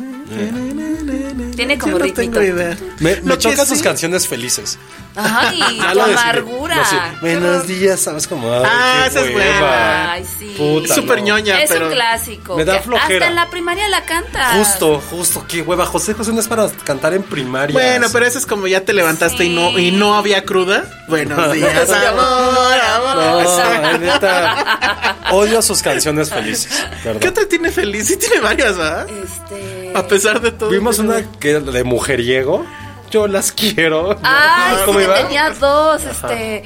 Tiene 1.57 1.79
como 1.79 1.99
no 1.99 2.05
ritmito. 2.05 2.39
tengo 2.39 2.43
idea. 2.43 2.77
Me, 2.99 3.21
me 3.23 3.41
sus 3.41 3.79
sí- 3.79 3.83
canciones 3.83 4.29
felices. 4.29 4.79
Ay, 5.17 5.61
tu 5.93 6.01
amargura. 6.01 6.77
No, 6.77 6.85
sí. 6.85 6.97
Buenos 7.23 7.67
días, 7.67 8.01
¿sabes 8.01 8.27
cómo? 8.27 8.53
Ah, 8.53 9.07
esa 9.09 9.21
es 9.21 9.35
hueva. 9.35 9.59
buena. 9.61 10.13
Ay, 10.13 10.27
sí. 10.39 10.55
Puta, 10.59 10.95
Súper 10.95 11.19
no. 11.21 11.25
ñoña, 11.25 11.63
es 11.63 11.71
pero. 11.71 11.87
un 11.87 11.93
clásico. 11.93 12.57
Me 12.57 12.65
da 12.67 12.81
flojera. 12.81 13.15
Hasta 13.15 13.29
en 13.29 13.35
la 13.35 13.49
primaria 13.51 13.89
la 13.89 14.05
canta. 14.05 14.55
Justo, 14.59 15.03
justo, 15.11 15.47
qué 15.49 15.63
hueva. 15.63 15.87
José 15.87 16.13
José 16.15 16.33
no 16.33 16.41
es 16.41 16.49
para 16.49 16.69
cantar 16.85 17.15
en 17.15 17.23
primaria. 17.23 17.73
Bueno, 17.73 18.09
pero 18.13 18.27
eso 18.27 18.39
es 18.39 18.45
como 18.47 18.67
ya 18.67 18.83
te 18.83 18.93
levantaste 18.93 19.45
y 19.45 19.49
no 19.55 19.79
y 19.79 19.91
no 19.91 20.17
había 20.17 20.45
cruda. 20.45 20.85
Buenos 21.09 21.53
días, 21.53 21.89
amor, 21.91 22.81
amor. 22.81 23.17
No, 23.17 23.99
neta. 23.99 25.17
Odio 25.31 25.63
sus 25.63 25.81
canciones 25.83 26.29
felices. 26.31 26.85
¿Qué 27.21 27.29
otra 27.29 27.47
tiene 27.47 27.71
feliz? 27.71 28.07
Sí 28.09 28.17
tiene 28.19 28.41
varias, 28.41 28.77
¿verdad? 28.77 29.07
Este. 29.09 29.62
A 29.95 30.07
pesar 30.07 30.41
de 30.41 30.53
todo. 30.53 30.71
Vimos 30.71 30.99
una 30.99 31.23
que 31.39 31.61
de 31.61 31.85
mujeriego. 31.85 32.65
Yo 33.11 33.27
las 33.29 33.53
quiero. 33.53 34.17
Ay, 34.23 34.77
¿Cómo 34.87 34.99
sí, 34.99 35.05
iba? 35.05 35.15
tenía 35.17 35.51
dos, 35.51 36.03
este. 36.05 36.63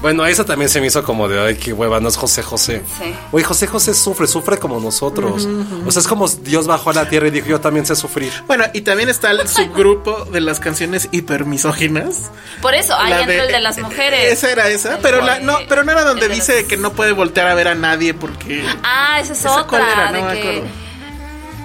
Bueno, 0.00 0.26
esa 0.26 0.44
también 0.44 0.68
se 0.68 0.80
me 0.80 0.88
hizo 0.88 1.04
como 1.04 1.28
de, 1.28 1.40
ay, 1.40 1.54
qué 1.54 1.72
hueva, 1.72 2.00
no 2.00 2.08
es 2.08 2.16
José 2.16 2.42
José. 2.42 2.82
Sí. 3.00 3.14
Oye, 3.30 3.44
José 3.44 3.68
José 3.68 3.94
sufre, 3.94 4.26
sufre 4.26 4.58
como 4.58 4.80
nosotros. 4.80 5.46
O 5.86 5.90
sea, 5.92 6.00
es 6.00 6.08
como 6.08 6.26
Dios 6.28 6.66
bajó 6.66 6.90
a 6.90 6.92
la 6.94 7.08
tierra 7.08 7.28
y 7.28 7.30
dijo, 7.30 7.46
yo 7.46 7.60
también 7.60 7.86
sé 7.86 7.94
sufrir. 7.94 8.32
Bueno, 8.48 8.64
y 8.74 8.80
también 8.80 9.08
está 9.08 9.30
el 9.30 9.46
subgrupo 9.48 10.24
de 10.24 10.40
las 10.40 10.58
canciones 10.58 11.08
hipermisóginas. 11.12 12.32
Por 12.60 12.74
eso, 12.74 12.94
ahí 12.98 13.12
entra 13.12 13.44
el 13.44 13.52
de 13.52 13.60
las 13.60 13.78
mujeres. 13.78 14.32
Esa 14.32 14.50
era 14.50 14.68
esa, 14.68 14.96
El 14.96 15.02
pero 15.02 15.18
de- 15.18 15.22
la, 15.26 15.38
no, 15.38 15.58
pero 15.68 15.84
no 15.84 15.92
era 15.92 16.02
donde 16.02 16.28
dice 16.28 16.60
los- 16.60 16.68
que 16.68 16.76
no 16.76 16.92
puede 16.92 17.12
voltear 17.12 17.46
a 17.46 17.54
ver 17.54 17.68
a 17.68 17.76
nadie 17.76 18.12
porque 18.12 18.64
Ah, 18.82 19.20
esa 19.20 19.34
es 19.34 19.38
¿Esa 19.40 19.60
otra. 19.62 19.92
era? 19.92 20.10
No 20.10 20.26
de 20.28 20.64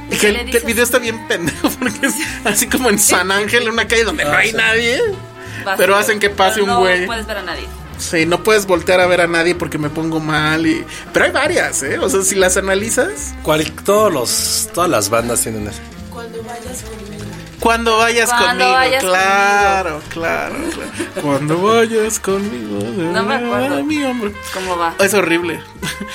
que. 0.09 0.15
acuerdo. 0.15 0.15
¿de 0.15 0.17
que 0.17 0.33
qué 0.33 0.41
el, 0.41 0.51
que 0.51 0.57
el 0.57 0.63
video 0.63 0.83
está 0.83 0.99
bien 0.99 1.27
pendejo 1.27 1.69
porque 1.79 2.05
es 2.07 2.15
así 2.45 2.67
como 2.67 2.89
en 2.89 2.99
San 2.99 3.31
Ángel, 3.31 3.63
en 3.63 3.69
una 3.73 3.87
calle 3.87 4.03
donde 4.03 4.23
no 4.25 4.31
hay 4.35 4.53
nadie. 4.53 4.99
Pero 5.77 5.95
hacen 5.97 6.19
que 6.19 6.29
pase 6.29 6.61
pero 6.61 6.73
un 6.75 6.79
güey. 6.79 7.01
No 7.01 7.05
puedes 7.07 7.27
ver 7.27 7.37
a 7.37 7.41
nadie. 7.43 7.67
Sí, 7.97 8.25
no 8.27 8.43
puedes 8.43 8.67
voltear 8.67 8.99
a 9.01 9.07
ver 9.07 9.21
a 9.21 9.27
nadie 9.27 9.55
porque 9.55 9.77
me 9.79 9.89
pongo 9.89 10.19
mal 10.19 10.67
y 10.67 10.85
pero 11.13 11.25
hay 11.25 11.31
varias, 11.31 11.81
¿eh? 11.81 11.97
O 11.97 12.07
sea, 12.09 12.21
si 12.21 12.35
las 12.35 12.55
analizas, 12.55 13.33
Cual- 13.41 13.71
todos 13.83 14.13
los, 14.13 14.69
todas 14.73 14.87
las 14.89 15.09
bandas 15.09 15.41
tienen 15.41 15.67
eso. 15.67 15.79
cuando 17.59 17.97
vayas 17.97 18.29
Cuando 18.29 18.45
conmigo, 18.47 18.71
vayas 18.73 19.03
claro, 19.03 20.01
claro, 20.09 20.55
claro. 20.69 21.21
Cuando 21.23 21.57
vayas 21.61 22.19
conmigo, 22.19 22.79
No 23.11 23.23
me 23.23 23.33
acuerdo. 23.35 23.83
mi 23.83 24.03
hombre. 24.03 24.31
¿Cómo 24.53 24.77
va? 24.77 24.93
Es 24.99 25.13
horrible. 25.15 25.59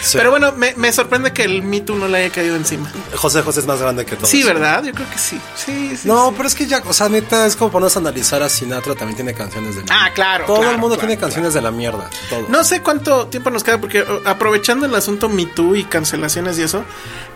Sí. 0.01 0.19
Pero 0.19 0.31
bueno, 0.31 0.53
me, 0.53 0.75
me 0.77 0.93
sorprende 0.93 1.33
que 1.33 1.45
el 1.45 1.63
Me 1.63 1.81
Too 1.81 1.97
no 1.97 2.09
le 2.09 2.19
haya 2.19 2.31
caído 2.31 2.57
encima. 2.57 2.91
José 3.15 3.43
José 3.43 3.61
es 3.61 3.67
más 3.67 3.81
grande 3.81 4.05
que 4.05 4.17
todos. 4.17 4.29
Sí, 4.29 4.43
¿verdad? 4.43 4.83
Yo 4.85 4.93
creo 4.93 5.09
que 5.11 5.19
sí. 5.19 5.39
Sí, 5.55 5.97
sí. 5.97 6.09
No, 6.09 6.29
sí. 6.29 6.35
pero 6.37 6.49
es 6.49 6.55
que 6.55 6.67
ya, 6.67 6.83
o 6.87 6.93
sea, 6.93 7.09
neta, 7.09 7.47
es 7.47 7.57
como 7.57 7.71
ponernos 7.71 7.97
a 7.97 8.01
analizar 8.01 8.43
a 8.43 8.49
Sinatra, 8.49 8.95
también 8.95 9.17
tiene 9.17 9.35
canciones 9.35 9.77
de 9.77 9.83
Ah, 9.91 10.11
claro. 10.15 10.47
Todo 10.47 10.57
claro, 10.59 10.73
el 10.73 10.79
mundo 10.79 10.97
claro, 10.97 11.09
tiene 11.09 11.19
claro. 11.19 11.29
canciones 11.29 11.55
de 11.55 11.61
la 11.61 11.71
mierda. 11.71 12.11
Todo. 12.31 12.47
No 12.49 12.65
sé 12.65 12.81
cuánto 12.83 13.27
tiempo 13.29 13.51
nos 13.51 13.63
queda 13.65 13.81
porque 13.81 14.03
uh, 14.03 14.23
aprovechando 14.27 14.87
el 14.87 14.95
asunto 14.95 15.29
Me 15.29 15.47
Too 15.47 15.77
y 15.77 15.85
cancelaciones 15.85 16.59
y 16.59 16.63
eso, 16.63 16.85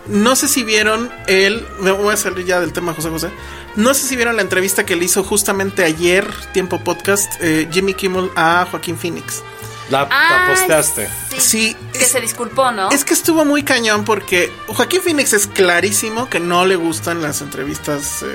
no 0.07 0.35
sé 0.35 0.47
si 0.47 0.63
vieron 0.63 1.11
el, 1.27 1.65
me 1.79 1.91
voy 1.91 2.13
a 2.13 2.17
salir 2.17 2.45
ya 2.45 2.59
del 2.59 2.73
tema 2.73 2.93
José 2.93 3.09
José, 3.09 3.29
no 3.75 3.93
sé 3.93 4.07
si 4.07 4.15
vieron 4.15 4.35
la 4.35 4.41
entrevista 4.41 4.85
que 4.85 4.95
le 4.95 5.05
hizo 5.05 5.23
justamente 5.23 5.83
ayer, 5.83 6.27
Tiempo 6.53 6.79
Podcast, 6.83 7.31
eh, 7.41 7.67
Jimmy 7.71 7.93
Kimmel 7.93 8.31
a 8.35 8.65
Joaquín 8.69 8.97
Phoenix. 8.97 9.43
La, 9.89 10.01
la 10.01 10.47
posteaste. 10.49 11.07
Sí, 11.37 11.75
Que 11.93 11.99
es, 11.99 12.07
se 12.11 12.19
disculpó, 12.19 12.71
¿no? 12.71 12.89
es 12.91 13.05
que 13.05 13.13
estuvo 13.13 13.45
muy 13.45 13.63
cañón 13.63 14.03
porque 14.03 14.51
Joaquín 14.67 15.01
Phoenix 15.01 15.33
es 15.33 15.47
clarísimo 15.47 16.29
que 16.29 16.39
no 16.39 16.65
le 16.65 16.75
gustan 16.75 17.21
las 17.21 17.41
entrevistas 17.41 18.23
eh, 18.23 18.27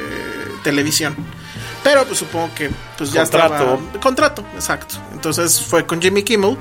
televisión. 0.65 1.15
Pero 1.83 2.05
pues 2.07 2.19
supongo 2.21 2.51
que 2.55 2.71
pues 2.97 3.13
ya 3.13 3.23
Contrato. 3.23 3.55
estaba 3.55 4.01
contrato, 4.01 4.45
exacto. 4.55 4.95
Entonces 5.13 5.61
fue 5.61 5.85
con 5.85 6.01
Jimmy 6.01 6.23
Kimmel 6.23 6.57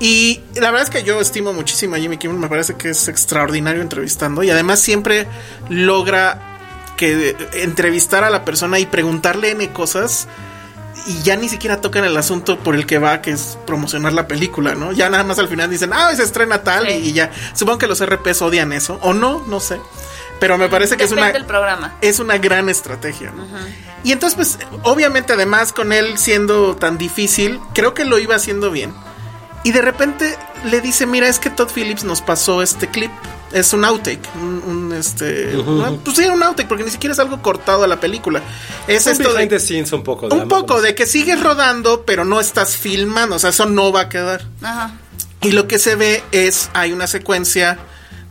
y 0.00 0.42
la 0.56 0.70
verdad 0.70 0.82
es 0.82 0.90
que 0.90 1.02
yo 1.02 1.20
estimo 1.20 1.52
muchísimo 1.52 1.96
a 1.96 1.98
Jimmy 1.98 2.18
Kimmel, 2.18 2.38
me 2.38 2.48
parece 2.48 2.74
que 2.74 2.90
es 2.90 3.08
extraordinario 3.08 3.80
entrevistando 3.80 4.42
y 4.42 4.50
además 4.50 4.80
siempre 4.80 5.26
logra 5.70 6.38
que 6.96 7.34
entrevistar 7.54 8.22
a 8.22 8.30
la 8.30 8.44
persona 8.44 8.78
y 8.78 8.86
preguntarle 8.86 9.50
N 9.52 9.72
cosas 9.72 10.28
y 11.06 11.22
ya 11.22 11.36
ni 11.36 11.48
siquiera 11.48 11.80
tocan 11.80 12.04
el 12.04 12.16
asunto 12.16 12.58
por 12.58 12.74
el 12.74 12.86
que 12.86 12.98
va, 12.98 13.20
que 13.20 13.30
es 13.32 13.58
promocionar 13.66 14.12
la 14.12 14.26
película, 14.28 14.74
¿no? 14.74 14.92
Ya 14.92 15.10
nada 15.10 15.24
más 15.24 15.38
al 15.38 15.48
final 15.48 15.68
dicen, 15.70 15.90
ah, 15.92 16.14
se 16.14 16.22
estrena 16.22 16.62
tal 16.62 16.86
Sí. 16.86 16.94
y, 16.94 17.08
y 17.08 17.12
ya. 17.12 17.30
Supongo 17.54 17.78
que 17.78 17.86
los 17.86 18.04
RPs 18.04 18.42
odian 18.42 18.72
eso, 18.72 18.98
o 19.02 19.12
no, 19.12 19.42
no 19.46 19.60
sé. 19.60 19.80
Pero 20.40 20.58
me 20.58 20.68
parece 20.68 20.96
que 20.96 21.04
es 21.04 21.12
una, 21.12 21.32
programa. 21.46 21.96
es 22.00 22.18
una 22.18 22.38
gran 22.38 22.68
estrategia. 22.68 23.30
¿no? 23.30 23.46
Y 24.02 24.12
entonces, 24.12 24.34
pues, 24.36 24.58
obviamente, 24.82 25.32
además, 25.32 25.72
con 25.72 25.92
él 25.92 26.18
siendo 26.18 26.74
tan 26.76 26.98
difícil, 26.98 27.60
creo 27.72 27.94
que 27.94 28.04
lo 28.04 28.18
iba 28.18 28.34
haciendo 28.34 28.70
bien. 28.70 28.92
Y 29.62 29.72
de 29.72 29.80
repente 29.80 30.36
le 30.64 30.80
dice, 30.80 31.06
mira, 31.06 31.28
es 31.28 31.38
que 31.38 31.50
Todd 31.50 31.70
Phillips 31.72 32.04
nos 32.04 32.20
pasó 32.20 32.62
este 32.62 32.88
clip. 32.88 33.10
Es 33.54 33.72
un 33.72 33.84
outtake, 33.84 34.28
un, 34.34 34.62
un, 34.66 34.92
este... 34.92 35.52
no, 35.54 35.96
Pues 36.04 36.16
sí, 36.16 36.24
un 36.24 36.42
outtake, 36.42 36.66
porque 36.66 36.82
ni 36.82 36.90
siquiera 36.90 37.12
es 37.12 37.20
algo 37.20 37.40
cortado 37.40 37.84
a 37.84 37.86
la 37.86 38.00
película. 38.00 38.42
Es 38.88 39.06
Un 39.06 39.12
esto 39.12 39.32
behind 39.32 39.48
de... 39.48 39.58
the 39.58 39.60
scenes 39.60 39.92
un 39.92 40.02
poco. 40.02 40.26
Un 40.26 40.48
poco 40.48 40.82
de 40.82 40.96
que 40.96 41.06
sigues 41.06 41.40
rodando, 41.40 42.04
pero 42.04 42.24
no 42.24 42.40
estás 42.40 42.76
filmando. 42.76 43.36
O 43.36 43.38
sea, 43.38 43.50
eso 43.50 43.66
no 43.66 43.92
va 43.92 44.02
a 44.02 44.08
quedar. 44.08 44.44
Ajá. 44.60 44.98
Y 45.40 45.52
lo 45.52 45.68
que 45.68 45.78
se 45.78 45.94
ve 45.94 46.24
es, 46.32 46.68
hay 46.74 46.92
una 46.92 47.06
secuencia 47.06 47.78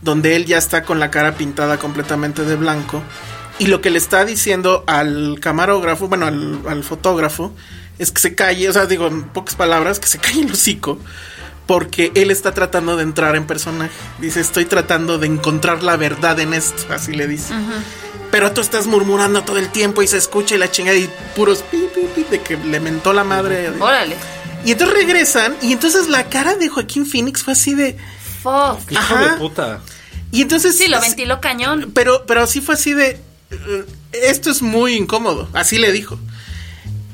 donde 0.02 0.36
él 0.36 0.44
ya 0.44 0.58
está 0.58 0.82
con 0.82 1.00
la 1.00 1.10
cara 1.10 1.36
pintada 1.36 1.78
completamente 1.78 2.44
de 2.44 2.56
blanco. 2.56 3.02
Y 3.58 3.68
lo 3.68 3.80
que 3.80 3.88
le 3.88 3.98
está 3.98 4.24
diciendo 4.26 4.84
al 4.86 5.38
camarógrafo, 5.40 6.08
bueno, 6.08 6.26
al, 6.26 6.60
al 6.68 6.84
fotógrafo, 6.84 7.54
es 7.98 8.10
que 8.10 8.20
se 8.20 8.34
calle, 8.34 8.68
o 8.68 8.72
sea, 8.72 8.86
digo 8.86 9.06
en 9.06 9.22
pocas 9.22 9.54
palabras, 9.54 10.00
que 10.00 10.08
se 10.08 10.18
calle 10.18 10.42
el 10.42 10.52
hocico. 10.52 10.98
Porque 11.66 12.12
él 12.14 12.30
está 12.30 12.52
tratando 12.52 12.96
de 12.96 13.02
entrar 13.04 13.36
en 13.36 13.46
personaje. 13.46 13.90
Dice, 14.18 14.40
estoy 14.40 14.66
tratando 14.66 15.18
de 15.18 15.26
encontrar 15.26 15.82
la 15.82 15.96
verdad 15.96 16.38
en 16.40 16.52
esto. 16.52 16.92
Así 16.92 17.12
le 17.12 17.26
dice. 17.26 17.54
Pero 18.30 18.52
tú 18.52 18.60
estás 18.60 18.86
murmurando 18.86 19.42
todo 19.44 19.58
el 19.58 19.68
tiempo 19.70 20.02
y 20.02 20.06
se 20.08 20.18
escucha 20.18 20.56
y 20.56 20.58
la 20.58 20.70
chingada 20.70 20.96
y 20.98 21.08
puros 21.36 21.62
pi, 21.62 21.86
pi, 21.94 22.02
pi, 22.14 22.24
de 22.30 22.40
que 22.42 22.56
le 22.56 22.80
mentó 22.80 23.12
la 23.12 23.24
madre. 23.24 23.70
Órale. 23.80 24.16
Y 24.66 24.72
entonces 24.72 24.96
regresan 24.96 25.54
y 25.62 25.72
entonces 25.72 26.08
la 26.08 26.28
cara 26.28 26.56
de 26.56 26.68
Joaquín 26.68 27.06
Phoenix 27.06 27.42
fue 27.42 27.52
así 27.52 27.74
de... 27.74 27.96
Fuck. 28.42 28.90
Hijo 28.92 29.00
Ajá. 29.00 29.32
de 29.32 29.36
puta. 29.38 29.80
Y 30.32 30.42
entonces... 30.42 30.76
Sí, 30.76 30.88
lo 30.88 31.00
ventiló 31.00 31.40
cañón. 31.40 31.92
Pero, 31.94 32.24
pero 32.26 32.46
sí 32.46 32.60
fue 32.60 32.74
así 32.74 32.92
de... 32.92 33.20
eh, 33.50 33.86
Esto 34.12 34.50
es 34.50 34.60
muy 34.62 34.96
incómodo. 34.96 35.48
Así 35.52 35.78
le 35.78 35.92
dijo. 35.92 36.18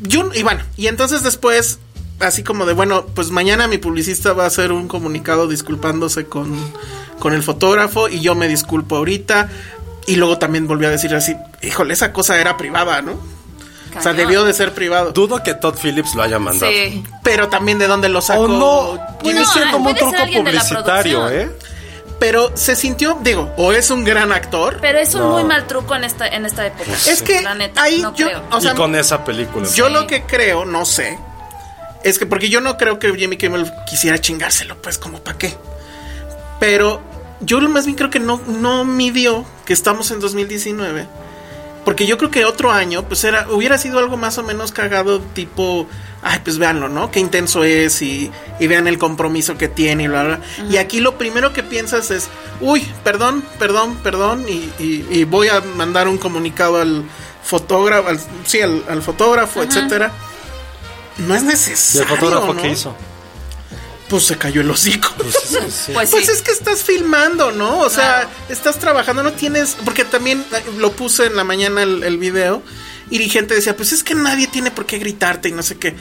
Yo, 0.01 0.31
y 0.35 0.43
bueno, 0.43 0.63
y 0.77 0.87
entonces 0.87 1.23
después, 1.23 1.79
así 2.21 2.43
como 2.43 2.67
de, 2.67 2.73
bueno, 2.75 3.07
pues 3.15 3.31
mañana 3.31 3.67
mi 3.69 3.79
publicista 3.79 4.33
va 4.33 4.45
a 4.45 4.47
hacer 4.47 4.73
un 4.73 4.89
comunicado 4.89 5.47
disculpándose 5.49 6.27
con, 6.27 6.55
con 7.19 7.33
el 7.35 7.43
fotógrafo 7.43 8.09
y 8.09 8.21
yo 8.21 8.35
me 8.35 8.49
disculpo 8.49 8.97
ahorita. 8.97 9.49
Y 10.07 10.17
luego 10.17 10.39
también 10.39 10.67
volvió 10.67 10.89
a 10.89 10.91
decir 10.91 11.15
así, 11.15 11.37
híjole, 11.63 11.93
esa 11.95 12.13
cosa 12.13 12.41
era 12.41 12.57
privada, 12.57 13.03
¿no? 13.03 13.13
O 13.99 14.01
sea, 14.03 14.13
debió 14.13 14.45
de 14.45 14.55
ser 14.55 14.73
privado. 14.73 15.11
Dudo 15.13 15.43
que 15.43 15.55
Todd 15.55 15.75
Phillips 15.77 16.15
lo 16.15 16.23
haya 16.23 16.39
mandado. 16.39 16.71
Sí. 16.73 17.03
Pero 17.25 17.49
también 17.49 17.79
de 17.79 17.89
dónde 17.89 18.09
lo 18.09 18.21
sacó. 18.21 18.43
O 18.43 18.49
no, 18.49 19.01
puede 19.21 19.41
No, 19.41 19.53
ser 19.53 19.71
como 19.73 19.91
un 19.91 19.97
truco 19.97 20.17
publicitario. 20.33 21.29
¿eh? 21.29 21.51
Pero 22.21 22.53
se 22.57 22.77
sintió, 22.77 23.19
digo, 23.23 23.51
o 23.57 23.73
es 23.73 23.91
un 23.91 24.05
gran 24.05 24.31
actor. 24.31 24.79
Pero 24.81 24.99
es 24.99 25.15
un 25.15 25.23
No. 25.23 25.31
muy 25.33 25.45
mal 25.45 25.67
truco 25.67 25.95
en 25.97 26.05
esta, 26.05 26.29
en 26.29 26.47
esta 26.47 26.67
época. 26.67 26.93
Es 26.93 27.23
que 27.23 27.41
La 27.43 27.55
neta, 27.55 27.83
ahí 27.83 28.01
no 28.01 28.15
yo, 28.15 28.27
creo. 28.27 28.43
o 28.53 28.61
sea, 28.61 28.73
y 28.73 28.77
con 28.77 28.95
esa 28.95 29.25
película. 29.25 29.67
yo 29.75 29.87
Sí. 29.89 29.93
lo 29.93 30.07
que 30.07 30.23
creo, 30.25 30.65
no 30.65 30.85
sé, 30.85 31.19
es 32.05 32.19
que 32.19 32.27
porque 32.27 32.49
yo 32.49 32.61
no 32.61 32.77
creo 32.77 32.99
que 32.99 33.15
Jimmy 33.15 33.37
Kimmel 33.37 33.71
quisiera 33.89 34.19
chingárselo, 34.21 34.77
pues 34.81 34.99
como 34.99 35.23
para 35.23 35.39
qué. 35.39 35.55
Pero 36.59 37.01
yo 37.41 37.61
más 37.69 37.87
bien 37.87 37.97
creo 37.97 38.11
que 38.11 38.21
no, 38.21 38.41
no 38.47 38.85
midió 38.85 39.45
que 39.65 39.73
estamos 39.73 40.11
en 40.11 40.21
2019. 40.21 41.07
Porque 41.85 42.07
yo 42.07 42.19
creo 42.19 42.31
que 42.31 42.45
otro 42.45 42.71
año, 42.71 43.05
pues 43.09 43.25
era, 43.25 43.49
hubiera 43.51 43.79
sido 43.79 43.99
algo 43.99 44.19
más 44.19 44.37
o 44.37 44.43
menos 44.43 44.71
cagado, 44.71 45.19
tipo, 45.33 45.87
ay, 46.23 46.39
pues 46.45 46.59
véanlo, 46.59 46.91
¿no? 46.91 47.11
Qué 47.11 47.21
intenso 47.21 47.65
es 47.65 48.03
y, 48.03 48.31
y 48.61 48.67
vean 48.67 48.87
el 48.87 48.99
compromiso 48.99 49.57
que 49.57 49.67
tiene 49.69 50.03
y 50.05 50.09
bla, 50.09 50.25
bla. 50.25 50.41
Y 50.71 50.77
aquí 50.77 51.01
lo 51.01 51.17
primero 51.17 51.55
que 51.55 51.63
piensas 51.63 52.11
es, 52.11 52.29
uy, 52.61 52.87
perdón, 53.03 53.43
perdón, 53.59 53.97
perdón, 54.03 54.45
y, 54.47 54.71
y- 54.79 55.07
y 55.11 55.25
voy 55.25 55.49
a 55.49 55.63
mandar 55.63 56.07
un 56.07 56.19
comunicado 56.19 56.83
al 56.83 57.03
fotógrafo, 57.43 58.09
al, 58.09 58.21
sí, 58.45 58.61
al, 58.61 58.85
al 58.87 59.01
fotógrafo, 59.01 59.61
etcétera. 59.63 60.13
No 61.21 61.35
es 61.35 61.43
¿Y 61.43 61.47
necesario. 61.47 62.03
el 62.03 62.09
fotógrafo 62.09 62.55
¿no? 62.55 62.63
qué 62.63 62.69
hizo? 62.71 62.95
Pues 64.09 64.25
se 64.25 64.37
cayó 64.37 64.61
el 64.61 64.71
hocico. 64.71 65.09
Pues, 65.17 65.35
es 65.37 65.43
que 65.59 65.71
sí. 65.71 65.93
Pues, 65.93 66.11
Pues 66.11 66.27
sí. 66.27 66.33
es 66.33 66.43
que 66.43 66.51
estás 66.51 66.83
filmando, 66.83 67.53
¿no? 67.53 67.79
O 67.81 67.89
sea, 67.91 68.23
Claro. 68.23 68.31
estás 68.49 68.79
trabajando, 68.79 69.23
no 69.23 69.33
tienes. 69.33 69.77
Porque 69.85 70.05
también 70.05 70.45
eh, 70.53 70.65
lo 70.79 70.91
puse 70.93 71.27
en 71.27 71.37
la 71.37 71.45
mañana 71.45 71.83
el, 71.85 72.03
el 72.03 72.19
video. 72.19 72.63
Y 73.11 73.29
gente 73.29 73.55
decía, 73.55 73.77
pues 73.77 73.93
es 73.93 74.03
que 74.05 74.15
nadie 74.15 74.47
tiene 74.49 74.71
por 74.71 74.87
qué 74.87 74.99
gritarte 74.99 75.49
y 75.49 75.53
no 75.53 75.63
sé 75.63 75.77
qué. 75.79 75.95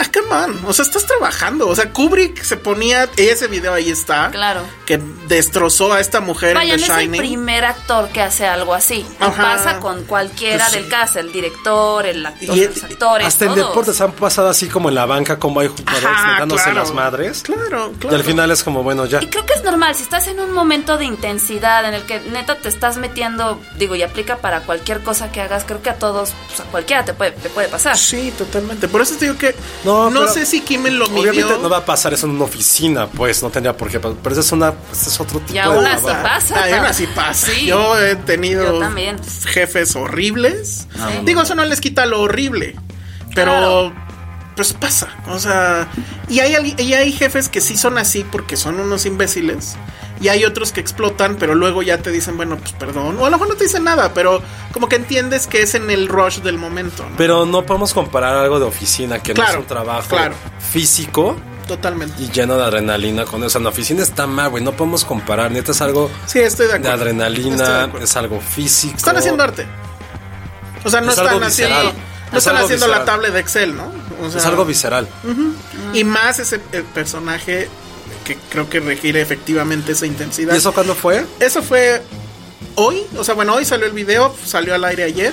Ah, 0.00 0.04
come 0.12 0.28
on. 0.30 0.64
O 0.66 0.72
sea, 0.72 0.84
estás 0.84 1.06
trabajando. 1.06 1.68
O 1.68 1.74
sea, 1.74 1.90
Kubrick 1.92 2.42
se 2.42 2.56
ponía. 2.56 3.08
Ese 3.16 3.48
video 3.48 3.72
ahí 3.74 3.90
está. 3.90 4.30
Claro. 4.30 4.60
Que 4.86 5.00
destrozó 5.28 5.92
a 5.92 6.00
esta 6.00 6.20
mujer 6.20 6.54
Vaya, 6.54 6.74
en 6.74 6.80
no 6.80 6.86
The 6.86 6.92
es 6.92 6.98
el 6.98 7.04
Shining. 7.06 7.20
primer 7.20 7.64
actor 7.64 8.08
que 8.10 8.20
hace 8.20 8.46
algo 8.46 8.74
así. 8.74 9.06
Y 9.20 9.24
Ajá. 9.24 9.42
pasa 9.42 9.80
con 9.80 10.04
cualquiera 10.04 10.66
Pues 10.68 10.72
del 10.80 10.88
cast, 10.88 11.16
el 11.16 11.32
director, 11.32 12.06
el 12.06 12.24
actor, 12.24 12.56
Y- 12.56 12.66
los 12.66 12.84
actores, 12.84 13.26
Hasta 13.26 13.44
en 13.46 13.54
deportes 13.54 14.00
han 14.00 14.12
pasado 14.12 14.48
así 14.48 14.68
como 14.68 14.88
en 14.88 14.94
la 14.94 15.06
banca, 15.06 15.38
como 15.38 15.60
hay 15.60 15.68
jugadores 15.68 16.08
claro. 16.64 16.72
las 16.74 16.92
madres. 16.92 17.42
Claro, 17.42 17.92
Y 17.94 17.98
claro. 17.98 18.16
al 18.16 18.24
final 18.24 18.50
es 18.50 18.62
como, 18.62 18.82
bueno, 18.82 19.06
ya. 19.06 19.22
Y 19.22 19.26
creo 19.28 19.44
que 19.46 19.54
es 19.54 19.64
normal, 19.64 19.94
si 19.94 20.02
estás 20.02 20.26
en 20.28 20.40
un 20.40 20.52
momento 20.52 20.96
de 20.98 21.04
intensidad 21.04 21.84
en 21.86 21.94
el 21.94 22.02
que 22.04 22.20
neta 22.20 22.56
te 22.58 22.68
estás 22.68 22.96
metiendo, 22.96 23.60
digo, 23.76 23.94
y 23.96 24.02
aplica 24.02 24.36
para 24.38 24.60
cualquier 24.60 25.02
cosa 25.02 25.32
que 25.32 25.40
hagas, 25.40 25.64
creo 25.64 25.82
que 25.82 25.90
a 25.90 25.96
todos, 25.98 26.32
pues 26.48 26.60
a 26.60 26.64
cualquiera 26.64 27.04
te 27.04 27.14
puede, 27.14 27.32
te 27.32 27.48
puede 27.48 27.68
pasar. 27.68 27.96
Sí, 27.96 28.32
totalmente. 28.36 28.88
Por 28.88 29.00
eso 29.02 29.14
te 29.16 29.26
digo 29.26 29.38
que 29.38 29.54
No, 29.84 30.08
No, 30.10 30.20
pero- 30.20 30.32
sé 30.32 30.46
si 30.46 30.60
Kimmel 30.62 30.96
lo 30.98 31.06
midió. 31.08 31.30
Obviamente 31.32 31.58
no 31.62 31.68
va 31.68 31.78
a 31.78 31.84
pasar 31.84 32.14
eso 32.14 32.26
en 32.26 32.32
una 32.32 32.44
oficina, 32.44 33.06
pues 33.06 33.42
no 33.42 33.50
tendría 33.50 33.76
por 33.76 33.90
qué 33.90 34.00
pasar. 34.00 34.16
Pero 34.22 34.32
eso 34.32 34.40
es 34.40 34.52
una, 34.52 34.72
ese 34.92 35.10
es 35.10 35.20
otro 35.20 35.40
tipo 35.40 35.50
Y 35.50 35.54
de 35.54 35.60
aún 35.60 35.84
así 35.86 36.04
trabajo. 36.04 36.22
pasa. 36.28 36.54
Ah, 36.62 36.70
y 36.70 36.72
aún 36.72 36.86
así 36.86 37.06
pasa. 37.08 37.46
Sí. 37.52 37.66
Yo 37.66 37.98
he 38.00 38.16
tenido 38.16 38.64
Yo 38.64 38.78
también. 38.78 39.16
jefes 39.46 39.94
horribles. 39.96 40.86
Ah, 40.98 41.10
Digo, 41.24 41.42
eso 41.42 41.54
no 41.54 41.64
les 41.64 41.80
quita 41.80 42.06
lo 42.06 42.20
horrible. 42.22 42.76
Pero 43.34 43.50
Claro. 43.52 43.92
pues 44.56 44.72
pasa. 44.72 45.08
O 45.28 45.38
sea, 45.38 45.88
y 46.28 46.38
hay, 46.40 46.74
y 46.78 46.92
hay 46.94 47.12
jefes 47.12 47.48
que 47.48 47.60
sí 47.60 47.76
son 47.76 47.98
así 47.98 48.24
porque 48.30 48.56
son 48.56 48.78
unos 48.80 49.04
imbéciles. 49.06 49.76
Y 50.20 50.28
hay 50.28 50.44
otros 50.44 50.70
que 50.72 50.80
explotan, 50.80 51.36
pero 51.36 51.54
luego 51.54 51.82
ya 51.82 51.98
te 51.98 52.10
dicen, 52.10 52.36
bueno, 52.36 52.56
pues 52.56 52.72
perdón. 52.72 53.16
O 53.18 53.26
a 53.26 53.30
lo 53.30 53.36
mejor 53.36 53.48
no 53.48 53.54
te 53.56 53.64
dicen 53.64 53.84
nada, 53.84 54.14
pero 54.14 54.40
como 54.72 54.88
que 54.88 54.96
entiendes 54.96 55.46
que 55.46 55.62
es 55.62 55.74
en 55.74 55.90
el 55.90 56.08
rush 56.08 56.38
del 56.38 56.56
momento. 56.56 57.02
¿no? 57.08 57.16
Pero 57.16 57.44
no 57.46 57.66
podemos 57.66 57.92
comparar 57.92 58.36
algo 58.36 58.58
de 58.58 58.64
oficina 58.66 59.18
que 59.20 59.34
no 59.34 59.42
es 59.42 59.56
un 59.56 59.64
trabajo 59.66 60.08
claro. 60.08 60.34
físico 60.72 61.36
Totalmente. 61.66 62.22
y 62.22 62.30
lleno 62.30 62.56
de 62.56 62.62
adrenalina 62.64 63.24
con 63.24 63.42
eso. 63.42 63.58
En 63.58 63.64
la 63.64 63.70
oficina 63.70 64.02
está 64.02 64.26
mal, 64.26 64.50
güey. 64.50 64.62
No 64.62 64.72
podemos 64.72 65.04
comparar. 65.04 65.50
Neta 65.50 65.72
es 65.72 65.80
algo 65.80 66.10
Sí, 66.26 66.38
estoy 66.38 66.66
de 66.66 66.72
de 66.72 66.78
acuerdo. 66.78 66.94
Estoy 66.94 67.16
de 67.16 67.24
adrenalina, 67.24 67.90
es 68.02 68.16
algo 68.16 68.40
físico. 68.40 68.96
Están 68.96 69.16
haciendo 69.16 69.42
arte. 69.42 69.66
O 70.84 70.90
sea, 70.90 71.00
no 71.00 71.10
Es 71.10 71.18
están 71.18 71.42
haciendo, 71.42 71.82
no 71.82 72.38
Es 72.38 72.46
están 72.46 72.56
haciendo 72.56 72.86
la 72.86 73.04
tabla 73.04 73.30
de 73.30 73.40
Excel, 73.40 73.74
¿no? 73.76 73.90
O 74.22 74.30
sea, 74.30 74.40
Es 74.40 74.46
algo 74.46 74.64
visceral. 74.64 75.08
Y 75.92 76.04
más 76.04 76.38
ese 76.38 76.60
eh, 76.72 76.84
personaje 76.94 77.68
que 78.24 78.36
creo 78.50 78.68
que 78.68 78.80
requiere 78.80 79.20
efectivamente 79.20 79.92
esa 79.92 80.06
intensidad. 80.06 80.54
¿Y 80.54 80.56
eso 80.56 80.72
cuándo 80.72 80.94
fue? 80.94 81.24
Eso 81.40 81.62
fue 81.62 82.02
hoy, 82.76 83.02
o 83.16 83.22
sea, 83.24 83.34
bueno, 83.34 83.54
hoy 83.54 83.64
salió 83.64 83.86
el 83.86 83.92
video, 83.92 84.34
salió 84.44 84.74
al 84.74 84.84
aire 84.84 85.04
ayer. 85.04 85.32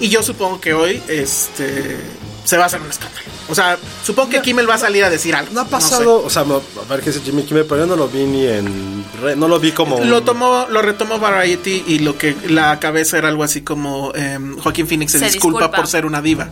Y 0.00 0.08
yo 0.10 0.22
supongo 0.22 0.60
que 0.60 0.74
hoy 0.74 1.02
este 1.08 1.96
se 2.44 2.56
va 2.56 2.64
a 2.64 2.66
hacer 2.66 2.80
un 2.80 2.88
escándalo. 2.88 3.26
O 3.50 3.54
sea, 3.54 3.76
supongo 4.04 4.28
que 4.30 4.42
Kimmel 4.42 4.68
va 4.68 4.74
a 4.74 4.78
salir 4.78 5.02
a 5.04 5.10
decir 5.10 5.34
algo. 5.34 5.52
No 5.52 5.60
ha 5.62 5.64
sé. 5.64 5.70
pasado, 5.70 6.22
o 6.22 6.30
sea, 6.30 6.44
no- 6.44 6.62
a 6.80 6.88
ver 6.88 7.00
qué 7.00 7.10
dice 7.10 7.22
Jimmy 7.24 7.42
Kimmel, 7.42 7.64
pero 7.66 7.80
yo 7.80 7.86
no 7.86 7.96
lo 7.96 8.06
vi 8.08 8.24
ni 8.24 8.46
en. 8.46 9.04
re- 9.22 9.34
no 9.36 9.48
lo 9.48 9.58
vi 9.58 9.72
como. 9.72 9.98
Lo 10.04 10.22
tomó, 10.22 10.66
lo 10.70 10.80
retomó 10.82 11.18
Variety 11.18 11.82
y 11.88 11.98
lo 12.00 12.16
que 12.16 12.36
la 12.46 12.78
cabeza 12.78 13.18
era 13.18 13.28
algo 13.28 13.42
así 13.42 13.62
como 13.62 14.12
em, 14.14 14.56
Joaquín 14.58 14.86
Phoenix 14.86 15.12
se, 15.12 15.18
Se 15.18 15.24
disculpa, 15.26 15.58
disculpa. 15.60 15.76
por 15.78 15.86
ser 15.88 16.06
una 16.06 16.22
diva. 16.22 16.48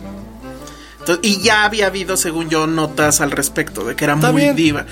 Entonces, 0.99 1.19
y 1.23 1.41
ya 1.41 1.63
había 1.63 1.87
habido, 1.87 2.17
según 2.17 2.49
yo, 2.49 2.67
notas 2.67 3.21
al 3.21 3.31
respecto 3.31 3.85
de 3.85 3.95
que 3.95 4.03
era 4.03 4.15
Está 4.15 4.31
muy 4.33 4.41
bien. 4.41 4.55
diva. 4.55 4.85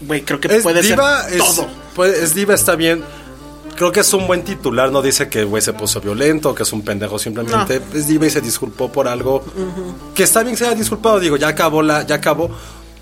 Güey, 0.00 0.22
creo 0.22 0.40
que 0.40 0.48
Es 0.56 0.62
puede 0.62 0.82
diva, 0.82 1.22
ser 1.24 1.40
es, 1.40 1.54
todo. 1.54 1.66
puede- 1.94 2.22
es 2.22 2.34
diva, 2.34 2.54
está 2.54 2.74
bien. 2.76 3.02
Creo 3.76 3.90
que 3.90 4.00
es 4.00 4.12
un 4.14 4.26
buen 4.28 4.44
titular, 4.44 4.92
no 4.92 5.02
dice 5.02 5.28
que 5.28 5.42
güey 5.44 5.60
se 5.62 5.72
puso 5.72 6.00
violento, 6.00 6.54
que 6.54 6.62
es 6.62 6.72
un 6.72 6.82
pendejo, 6.82 7.18
simplemente 7.18 7.80
es 7.92 8.06
diva 8.06 8.26
y 8.26 8.30
se 8.30 8.40
disculpó 8.40 8.92
por 8.92 9.08
algo 9.08 9.42
que 10.14 10.22
está 10.22 10.42
bien 10.42 10.54
que 10.54 10.58
se 10.60 10.66
haya 10.66 10.76
disculpado, 10.76 11.18
digo, 11.18 11.36
ya 11.36 11.48
acabó 11.48 11.82
la, 11.82 12.02
ya 12.06 12.16
acabó, 12.16 12.50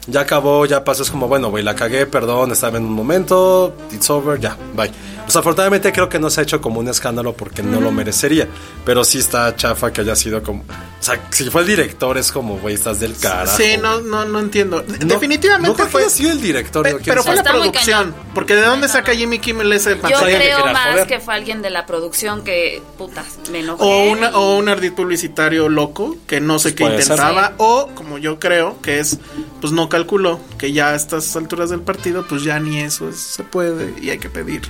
ya 0.07 0.21
acabó, 0.23 0.65
ya 0.65 0.83
pasó, 0.83 1.03
es 1.03 1.11
como, 1.11 1.29
bueno, 1.29 1.51
güey, 1.51 1.63
la 1.63 1.75
cagué, 1.75 2.07
perdón, 2.07 2.53
estaba 2.53 2.79
en 2.79 2.85
un 2.87 2.93
momento, 2.93 3.75
it's 3.93 4.09
over, 4.09 4.41
ya, 4.41 4.57
bye. 4.75 4.91
Pues 5.25 5.37
afortunadamente 5.37 5.93
creo 5.93 6.09
que 6.09 6.19
no 6.19 6.29
se 6.31 6.41
ha 6.41 6.43
hecho 6.43 6.61
como 6.61 6.81
un 6.81 6.89
escándalo 6.89 7.35
porque 7.35 7.63
no 7.63 7.81
lo 7.81 7.91
merecería, 7.93 8.49
pero 8.85 9.05
sí 9.05 9.19
está 9.19 9.55
chafa 9.57 9.93
que 9.93 10.01
haya 10.03 10.15
sido 10.17 10.43
como, 10.43 10.63
o 10.63 10.65
sea, 11.01 11.19
si 11.31 11.49
fue 11.49 11.63
el 11.63 11.69
director 11.69 12.19
es 12.19 12.31
como, 12.33 12.59
güey, 12.59 12.75
estás 12.75 13.01
del 13.01 13.17
carajo. 13.17 13.57
Sí, 13.57 13.77
no, 13.81 14.01
no, 14.01 14.25
no 14.25 14.41
entiendo. 14.41 14.83
No- 14.87 15.07
Definitivamente 15.15 15.69
no 15.69 15.75
creo 15.75 15.87
que 15.87 15.93
fue. 15.93 16.01
haya 16.03 16.11
sido 16.11 16.33
el 16.33 16.41
director, 16.43 16.83
Pe- 16.83 16.97
pero 17.05 17.23
fue 17.23 17.37
la 17.37 17.43
producción. 17.45 18.15
Porque 18.35 18.55
de 18.57 18.63
dónde 18.63 18.89
saca 18.89 19.15
Jimmy 19.15 19.39
Kimmel 19.39 19.73
ese 19.73 19.97
Yo 19.97 20.19
alguien 20.19 20.41
que 20.41 20.47
creo 20.51 20.67
más 20.67 20.91
joder. 20.93 21.07
que 21.07 21.21
fue 21.21 21.35
alguien 21.35 21.63
de 21.63 21.71
la 21.71 21.87
producción 21.87 22.43
que, 22.45 22.83
putas, 22.99 23.39
me 23.51 23.61
enojé. 23.61 23.83
O, 23.83 24.11
una, 24.11 24.29
y- 24.31 24.35
o 24.35 24.57
un 24.57 24.69
ardid 24.69 24.93
publicitario 24.93 25.69
loco 25.69 26.17
que 26.27 26.41
no 26.41 26.59
sé 26.59 26.75
qué 26.75 26.85
Puede 26.85 27.03
ser. 27.03 27.13
intentaba. 27.13 27.53
O, 27.59 27.89
como 27.95 28.19
yo 28.19 28.39
creo, 28.39 28.81
que 28.83 28.99
es, 28.99 29.19
pues 29.61 29.73
no 29.73 29.89
calculó 29.89 30.41
que 30.59 30.73
ya 30.73 30.91
a 30.91 30.95
estas 30.95 31.35
alturas 31.37 31.71
del 31.71 31.81
partido, 31.81 32.27
pues 32.29 32.43
ya 32.43 32.59
ni 32.59 32.81
eso 32.81 33.09
es- 33.09 33.17
se 33.21 33.45
puede 33.45 33.95
y 34.01 34.11
hay 34.11 34.19
que 34.19 34.29
pedir 34.29 34.63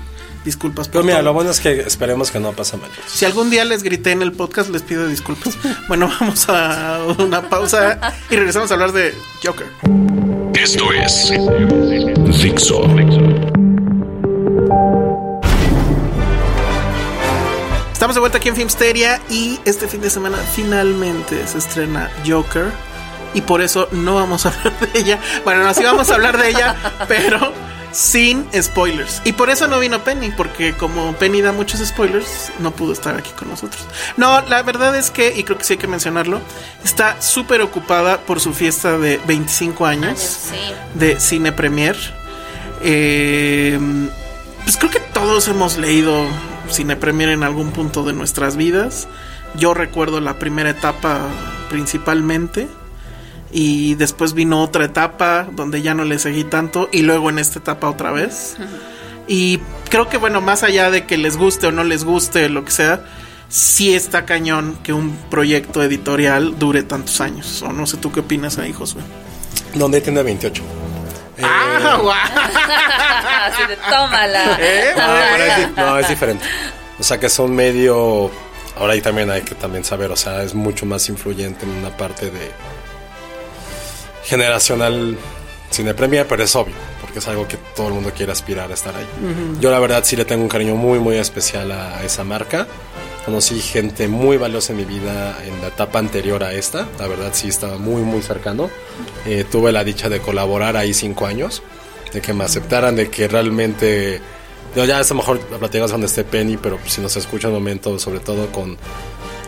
disculpas 0.45 0.89
por 0.89 0.93
Pero 0.93 1.05
mira, 1.05 1.17
todo. 1.19 1.25
lo 1.27 1.33
bueno 1.35 1.51
es 1.51 1.61
que 1.61 1.81
esperemos 1.81 2.31
que 2.31 2.41
no 2.41 2.53
pase 2.53 2.77
mal. 2.77 2.91
Si 3.07 3.25
algún 3.25 3.51
día 3.51 3.65
les 3.65 3.83
grité 3.83 4.13
en 4.13 4.23
el 4.23 4.33
podcast, 4.33 4.71
les 4.71 4.83
pido 4.83 5.07
disculpas. 5.07 5.57
bueno, 5.89 6.11
vamos 6.21 6.49
a 6.49 7.01
una 7.19 7.49
pausa 7.49 7.99
y 8.31 8.37
regresamos 8.37 8.71
a 8.71 8.75
hablar 8.75 8.93
de 8.93 9.15
Joker. 9.45 9.67
Esto 10.55 10.93
es 10.93 11.31
Dixo. 12.43 12.83
Estamos 17.93 18.17
de 18.17 18.21
vuelta 18.21 18.39
aquí 18.39 18.49
en 18.49 18.57
Filmsteria 18.57 19.21
y 19.31 19.61
este 19.65 19.87
fin 19.87 20.01
de 20.01 20.11
semana 20.11 20.37
finalmente 20.39 21.47
se 21.47 21.59
estrena 21.59 22.11
Joker 22.27 22.67
y 23.33 23.43
por 23.43 23.63
eso 23.63 23.89
no 23.93 24.17
vamos 24.17 24.45
a 24.45 24.49
hablar 24.51 24.73
de 24.81 24.99
ella. 24.99 25.21
Bueno, 25.45 25.63
no, 25.63 25.73
sí 25.73 25.85
vamos 25.85 26.11
a 26.11 26.15
hablar 26.15 26.37
de 26.37 26.49
ella, 26.49 26.75
pero 27.09 27.53
sin 27.93 28.47
spoilers. 28.61 29.23
Y 29.25 29.33
por 29.33 29.51
eso 29.51 29.69
no 29.69 29.79
vino 29.79 30.03
Penny, 30.03 30.31
porque 30.37 30.75
como 30.75 31.15
Penny 31.15 31.43
da 31.43 31.53
muchos 31.53 31.81
spoilers, 31.87 32.51
no 32.59 32.71
pudo 32.73 32.93
estar 32.93 33.17
aquí 33.17 33.31
con 33.39 33.49
nosotros. 33.49 33.87
No, 34.17 34.41
la 34.43 34.63
verdad 34.63 34.97
es 34.97 35.11
que, 35.11 35.35
y 35.37 35.45
creo 35.45 35.59
que 35.59 35.65
sí 35.65 35.75
hay 35.75 35.79
que 35.79 35.87
mencionarlo, 35.87 36.41
está 36.85 37.21
súper 37.21 37.61
ocupada 37.61 38.21
por 38.21 38.41
su 38.41 38.53
fiesta 38.55 38.99
de 38.99 39.21
25 39.27 39.87
años 39.87 39.93
Años, 39.93 40.21
sí. 40.21 40.57
de 40.95 41.21
Cine 41.21 41.53
Premier. 41.53 41.97
Eh, 42.83 43.79
pues 44.65 44.77
creo 44.77 44.91
que 44.91 45.01
todos 45.01 45.49
hemos 45.49 45.77
leído 45.77 46.25
Cine 46.71 46.97
Premier 46.97 47.29
en 47.31 47.43
algún 47.43 47.73
punto 47.73 48.03
de 48.05 48.13
nuestras 48.13 48.57
vidas. 48.57 49.07
Yo 49.55 49.75
recuerdo 49.75 50.21
la 50.21 50.39
primera 50.39 50.71
etapa 50.71 51.29
principalmente. 51.69 52.69
Y 53.53 53.95
después 53.97 54.33
vino 54.33 54.63
otra 54.63 54.87
etapa 54.87 55.47
donde 55.53 55.83
ya 55.83 55.95
no 55.95 56.05
le 56.05 56.19
seguí 56.19 56.45
tanto. 56.45 56.89
Y 56.91 57.03
luego 57.03 57.29
en 57.31 57.39
esta 57.39 57.59
etapa 57.59 57.89
otra 57.89 58.11
vez. 58.11 58.57
Y 59.29 59.59
creo 59.91 60.09
que 60.09 60.17
bueno, 60.17 60.41
más 60.41 60.63
allá 60.63 60.91
de 60.91 61.05
que 61.05 61.19
les 61.19 61.37
guste 61.37 61.67
o 61.67 61.73
no 61.73 61.85
les 61.85 62.05
guste, 62.05 62.49
lo 62.49 62.65
que 62.65 62.71
sea, 62.71 63.05
sí 63.49 63.95
está 63.95 64.25
cañón 64.25 64.79
que 64.83 64.93
un 64.95 65.15
proyecto 65.31 65.83
editorial 65.83 66.59
dure 66.59 66.83
tantos 66.83 67.21
años. 67.21 67.63
O 67.63 67.73
no 67.73 67.87
sé 67.87 67.99
tú 67.99 68.11
qué 68.11 68.21
opinas 68.21 68.59
ahí, 68.59 68.73
Josué. 68.73 69.03
Donde 69.75 70.01
tiene 70.01 70.23
28. 70.23 70.63
Ah, 71.43 71.99
guau. 72.01 72.15
Así 73.53 73.67
de, 73.69 73.77
tómala. 73.77 74.57
Eh, 74.61 74.95
No, 74.97 75.17
es, 75.37 75.77
no, 75.77 75.99
es 75.99 76.09
diferente. 76.09 76.45
O 76.99 77.03
sea 77.03 77.19
que 77.19 77.29
son 77.29 77.55
medio. 77.55 78.31
Ahora 78.77 78.95
ahí 78.95 79.01
también 79.01 79.31
hay 79.31 79.43
que 79.43 79.55
también 79.55 79.85
saber, 79.85 80.11
o 80.11 80.17
sea, 80.17 80.43
es 80.43 80.55
mucho 80.55 80.87
más 80.87 81.09
influyente 81.09 81.65
en 81.67 81.73
una 81.73 81.95
parte 81.95 82.31
de 82.31 82.51
generacional 84.25 85.17
cine 85.71 85.95
premier, 85.95 86.27
pero 86.27 86.43
es 86.43 86.55
obvio, 86.55 86.75
porque 87.01 87.19
es 87.19 87.29
algo 87.29 87.49
que 87.49 87.57
todo 87.75 87.89
el 87.89 87.95
mundo 87.95 88.13
quiere 88.15 88.33
aspirar 88.33 88.71
a 88.71 88.75
estar 88.75 88.95
ahí. 88.95 89.07
Yo 89.61 89.71
la 89.71 89.79
verdad 89.79 90.03
sí 90.05 90.17
le 90.17 90.25
tengo 90.25 90.43
un 90.43 90.49
cariño 90.49 90.77
muy 90.77 90.99
muy 90.99 91.17
especial 91.17 91.73
a 91.73 92.03
esa 92.05 92.25
marca. 92.25 92.67
Conocí 93.25 93.61
gente 93.61 94.09
muy 94.09 94.37
valiosa 94.37 94.73
en 94.73 94.79
mi 94.79 94.85
vida 94.85 95.39
en 95.47 95.61
la 95.61 95.69
etapa 95.69 96.01
anterior 96.01 96.43
a 96.43 96.53
esta. 96.53 96.89
La 96.99 97.07
verdad 97.07 97.31
sí 97.33 97.49
estaba 97.49 97.79
muy 97.79 98.03
muy 98.03 98.21
cercano. 98.21 98.69
Eh, 99.27 99.45
tuve 99.51 99.73
la 99.73 99.85
dicha 99.85 100.09
de 100.09 100.21
colaborar 100.21 100.77
ahí 100.77 100.93
cinco 100.93 101.27
años, 101.27 101.63
de 102.13 102.21
que 102.21 102.33
me 102.33 102.45
aceptaran, 102.45 102.97
de 102.97 103.09
que 103.11 103.29
realmente 103.29 104.21
yo 104.75 104.85
ya 104.85 104.99
a 104.99 105.03
lo 105.03 105.15
mejor 105.15 105.41
la 105.51 105.59
platicamos 105.59 105.91
donde 105.91 106.07
esté 106.07 106.25
Penny, 106.25 106.57
pero 106.57 106.79
si 106.87 107.01
nos 107.01 107.17
escucha 107.17 107.49
un 107.49 107.55
momento, 107.55 107.99
sobre 107.99 108.21
todo 108.21 108.51
con, 108.51 108.77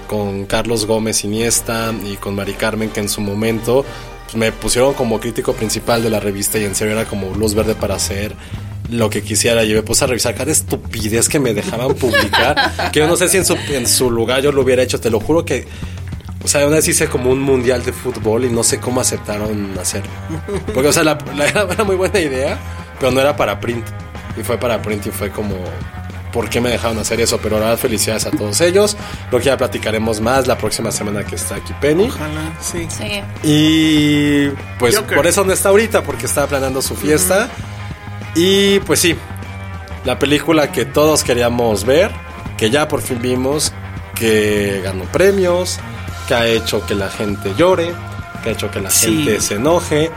con 0.06 0.44
Carlos 0.44 0.86
Gómez 0.86 1.24
Iniesta 1.24 1.92
y 2.04 2.16
con 2.16 2.34
Mari 2.34 2.54
Carmen, 2.54 2.90
que 2.90 3.00
en 3.00 3.08
su 3.08 3.22
momento 3.22 3.84
pues, 4.24 4.36
me 4.36 4.52
pusieron 4.52 4.94
como 4.94 5.20
crítico 5.20 5.52
principal 5.52 6.02
de 6.02 6.10
la 6.10 6.20
revista 6.20 6.58
y 6.58 6.64
en 6.64 6.74
serio 6.74 6.94
era 6.94 7.04
como 7.04 7.34
luz 7.34 7.54
verde 7.54 7.74
para 7.74 7.94
hacer 7.94 8.34
lo 8.90 9.08
que 9.10 9.22
quisiera. 9.22 9.64
Yo 9.64 9.76
me 9.76 9.82
puse 9.82 10.04
a 10.04 10.06
revisar 10.08 10.34
cada 10.34 10.52
estupidez 10.52 11.28
que 11.28 11.38
me 11.40 11.54
dejaban 11.54 11.94
publicar, 11.94 12.90
que 12.92 13.00
yo 13.00 13.06
no 13.06 13.16
sé 13.16 13.28
si 13.28 13.36
en 13.38 13.44
su, 13.44 13.54
en 13.70 13.86
su 13.86 14.10
lugar 14.10 14.42
yo 14.42 14.52
lo 14.52 14.62
hubiera 14.62 14.82
hecho, 14.82 15.00
te 15.00 15.10
lo 15.10 15.20
juro 15.20 15.44
que... 15.44 15.66
O 16.44 16.46
sea, 16.48 16.66
una 16.66 16.76
vez 16.76 16.86
hice 16.88 17.06
como 17.08 17.30
un 17.30 17.40
mundial 17.40 17.82
de 17.84 17.92
fútbol 17.94 18.44
y 18.44 18.50
no 18.50 18.62
sé 18.62 18.78
cómo 18.78 19.00
aceptaron 19.00 19.74
hacerlo. 19.80 20.10
Porque, 20.74 20.88
o 20.88 20.92
sea, 20.92 21.02
la, 21.02 21.16
la- 21.34 21.46
era 21.48 21.84
muy 21.84 21.96
buena 21.96 22.20
idea, 22.20 22.58
pero 23.00 23.10
no 23.12 23.20
era 23.22 23.34
para 23.34 23.58
print. 23.60 23.86
Y 24.38 24.42
fue 24.42 24.58
para 24.58 24.82
print 24.82 25.06
y 25.06 25.10
fue 25.10 25.30
como, 25.30 25.54
¿por 26.34 26.50
qué 26.50 26.60
me 26.60 26.68
dejaron 26.68 26.98
hacer 26.98 27.18
eso? 27.20 27.38
Pero 27.38 27.58
la 27.58 27.66
verdad, 27.66 27.78
felicidades 27.78 28.26
a 28.26 28.30
todos 28.32 28.60
ellos. 28.60 28.96
Creo 29.30 29.38
que 29.40 29.46
ya 29.46 29.56
platicaremos 29.56 30.20
más 30.20 30.46
la 30.46 30.58
próxima 30.58 30.90
semana 30.90 31.24
que 31.24 31.36
está 31.36 31.54
aquí 31.54 31.72
Penny. 31.80 32.08
Ojalá, 32.08 32.52
sí. 32.60 32.86
Sí. 32.90 33.22
Y 33.44 34.48
pues 34.78 34.96
Joker. 34.96 35.16
por 35.16 35.26
eso 35.28 35.44
no 35.44 35.52
está 35.52 35.68
ahorita, 35.70 36.02
porque 36.02 36.26
estaba 36.26 36.48
planeando 36.48 36.82
su 36.82 36.96
fiesta. 36.96 37.48
Y 38.34 38.80
pues 38.80 38.98
sí, 39.00 39.14
la 40.04 40.18
película 40.18 40.72
que 40.72 40.84
todos 40.84 41.22
queríamos 41.22 41.84
ver, 41.84 42.10
que 42.58 42.68
ya 42.68 42.88
por 42.88 43.00
fin 43.00 43.20
vimos, 43.22 43.72
que 44.16 44.80
ganó 44.84 45.04
premios, 45.04 45.78
que 46.26 46.34
ha 46.34 46.46
hecho 46.46 46.84
que 46.84 46.94
la 46.96 47.10
gente 47.10 47.54
llore, 47.56 47.94
que 48.42 48.48
ha 48.50 48.52
hecho 48.52 48.70
que 48.70 48.80
la 48.80 48.90
Sí. 48.90 49.06
gente 49.06 49.40
se 49.40 49.54
enoje. 49.54 50.10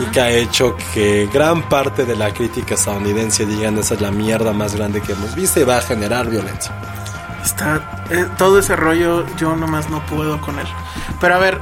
Y 0.00 0.04
que 0.12 0.20
ha 0.20 0.30
hecho 0.30 0.76
que 0.94 1.28
gran 1.32 1.68
parte 1.68 2.04
de 2.06 2.16
la 2.16 2.32
crítica 2.32 2.74
estadounidense 2.74 3.44
digan 3.44 3.76
esa 3.78 3.94
es 3.94 4.00
la 4.00 4.10
mierda 4.10 4.52
más 4.52 4.74
grande 4.74 5.00
que 5.02 5.12
hemos 5.12 5.34
visto 5.34 5.60
y 5.60 5.64
va 5.64 5.78
a 5.78 5.82
generar 5.82 6.28
violencia. 6.28 6.72
Está 7.44 8.04
eh, 8.10 8.26
todo 8.38 8.58
ese 8.58 8.76
rollo 8.76 9.24
yo 9.36 9.56
nomás 9.56 9.88
no 9.90 10.04
puedo 10.06 10.40
con 10.40 10.58
él. 10.58 10.66
Pero 11.20 11.34
a 11.34 11.38
ver, 11.38 11.58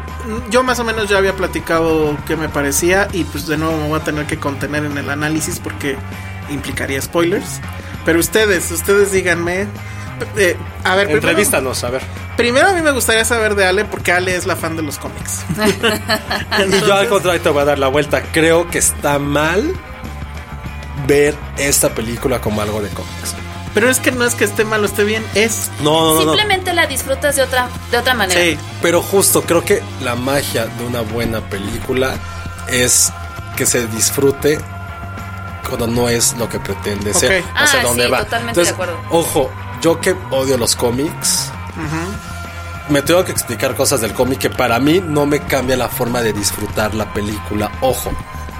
yo 0.51 0.63
más 0.63 0.79
o 0.79 0.85
menos 0.85 1.09
ya 1.09 1.19
había 1.19 1.35
platicado 1.35 2.17
qué 2.27 2.37
me 2.37 2.49
parecía 2.49 3.09
y 3.13 3.25
pues 3.25 3.47
de 3.47 3.57
nuevo 3.57 3.77
me 3.77 3.89
voy 3.89 4.01
a 4.01 4.05
tener 4.05 4.27
que 4.27 4.39
contener 4.39 4.85
en 4.85 4.97
el 4.99 5.09
análisis 5.11 5.59
porque 5.59 5.97
implicaría 6.51 7.01
spoilers. 7.03 7.61
Pero 8.05 8.19
ustedes, 8.21 8.71
ustedes 8.71 9.11
díganme. 9.13 9.67
eh, 10.37 10.57
a 10.85 10.95
ver, 10.97 11.07
primero- 11.07 11.29
Entrevístanos, 11.29 11.83
a 11.85 11.91
ver. 11.91 12.03
Primero 12.39 12.69
a 12.69 12.73
mí 12.73 12.81
me 12.81 12.93
gustaría 12.93 13.25
saber 13.27 13.55
de 13.55 13.67
Ale 13.67 13.85
porque 13.85 14.13
Ale 14.13 14.35
es 14.37 14.47
la 14.47 14.57
fan 14.57 14.77
de 14.77 14.83
los 14.83 14.97
cómics. 14.99 15.45
Y 16.67 16.81
yo 16.87 16.95
al 16.95 17.09
contrario 17.09 17.41
te 17.43 17.49
voy 17.51 17.61
a 17.63 17.65
dar 17.67 17.79
la 17.79 17.89
vuelta. 17.89 18.23
Creo 18.33 18.71
que 18.71 18.79
está 18.79 19.19
mal 19.19 19.75
ver 21.07 21.37
esta 21.59 21.91
película 21.95 22.41
como 22.41 22.61
algo 22.63 22.81
de 22.81 22.89
cómics. 22.91 23.35
Pero 23.75 23.91
es 23.91 23.99
que 24.01 24.13
no 24.13 24.25
es 24.25 24.35
que 24.35 24.45
esté 24.45 24.65
mal 24.65 24.83
o 24.83 24.87
esté 24.87 25.05
bien, 25.05 25.25
es... 25.35 25.71
No, 25.83 25.93
no, 26.01 26.07
no, 26.07 26.15
no. 26.15 26.21
Simplemente 26.33 26.73
la 26.73 26.87
disfrutas 26.87 27.37
de 27.37 27.43
otra, 27.43 27.69
de 27.91 27.99
otra 27.99 28.15
manera. 28.15 28.41
Sí. 28.41 28.57
Pero 28.83 29.03
justo 29.03 29.43
creo 29.43 29.63
que 29.65 29.83
la 30.01 30.15
magia 30.17 30.67
de 30.67 30.85
una 30.85 31.01
buena 31.03 31.41
película 31.41 32.15
es 32.69 33.13
que 33.57 33.67
se 33.67 33.87
disfrute 33.89 34.59
cuando 35.69 35.87
no 35.89 36.09
es 36.09 36.35
lo 36.39 36.49
que 36.49 36.59
pretende 36.61 37.13
ser. 37.13 37.43
Ok. 37.43 37.49
hacia 37.57 37.81
Ah, 37.81 37.83
dónde 37.83 38.05
sí, 38.07 38.11
va. 38.11 38.19
totalmente 38.25 38.63
de 38.63 38.69
acuerdo. 38.71 38.97
Ojo, 39.11 39.51
yo 39.83 40.01
que 40.01 40.17
odio 40.31 40.57
los 40.57 40.75
cómics, 40.75 41.51
me 42.89 43.03
tengo 43.03 43.25
que 43.25 43.33
explicar 43.33 43.75
cosas 43.75 44.01
del 44.01 44.13
cómic 44.15 44.39
que 44.39 44.51
para 44.51 44.79
mí 44.79 45.03
no 45.05 45.27
me 45.27 45.41
cambia 45.41 45.77
la 45.77 45.89
forma 45.89 46.23
de 46.23 46.33
disfrutar 46.33 46.95
la 46.95 47.13
película. 47.13 47.71
Ojo. 47.81 48.11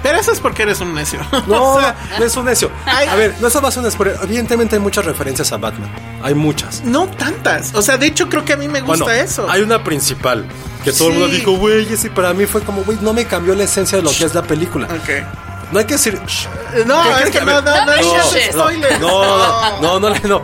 Pero 0.01 0.17
eso 0.17 0.31
es 0.31 0.39
porque 0.39 0.63
eres 0.63 0.79
un 0.79 0.93
necio. 0.95 1.19
No, 1.47 1.73
O 1.73 1.79
sea, 1.81 1.93
no 2.17 2.23
es 2.25 2.35
un 2.37 2.45
necio. 2.45 2.71
A 2.85 3.15
ver, 3.15 3.35
no 3.41 3.47
a 3.47 3.71
ser 3.71 3.83
un 3.83 3.91
spoiler. 3.91 4.17
Evidentemente 4.23 4.75
hay 4.77 4.81
muchas 4.81 5.03
referencias 5.03 5.51
a 5.51 5.57
Batman. 5.57 5.91
Hay 6.23 6.33
muchas. 6.35 6.81
no 6.85 7.07
tantas. 7.07 7.73
O 7.75 7.81
sea, 7.81 7.97
de 7.97 8.07
hecho 8.07 8.29
creo 8.29 8.45
que 8.45 8.53
a 8.53 8.57
mí 8.57 8.67
me 8.69 8.79
gusta 8.81 9.03
Bueno, 9.05 9.21
eso. 9.21 9.45
Hay 9.49 9.61
una 9.61 9.83
principal 9.83 10.45
que 10.85 10.93
todo 10.93 11.09
el 11.09 11.15
Sí. 11.15 11.19
mundo 11.19 11.35
dijo, 11.35 11.51
güey, 11.57 11.91
ese 11.91 12.09
para 12.09 12.33
mí 12.33 12.45
fue 12.45 12.61
como, 12.61 12.83
güey, 12.83 12.97
no 13.01 13.11
me 13.13 13.25
cambió 13.25 13.53
la 13.55 13.65
esencia 13.65 13.97
de 13.97 14.03
lo 14.03 14.11
que 14.11 14.23
es 14.23 14.33
la 14.33 14.43
película. 14.43 14.87
Ok. 14.87 15.09
No 15.73 15.79
hay 15.79 15.85
que 15.85 15.93
decir, 15.93 16.19
"Shh". 16.25 16.47
No, 16.87 17.03
¿Qué 17.03 17.09
es 17.09 17.25
que 17.25 17.39
que- 17.39 17.45
no, 17.45 17.51
a 17.51 17.61
ver, 17.61 17.63
no, 17.65 17.75
no, 17.77 17.85
no 17.85 17.91
digas 17.93 18.25
pushes. 18.27 18.51
spoilers. 18.53 18.99
No, 19.01 19.81
no, 19.81 19.81
no, 19.81 19.99
no, 19.99 20.09
no, 20.09 20.27
no. 20.29 20.43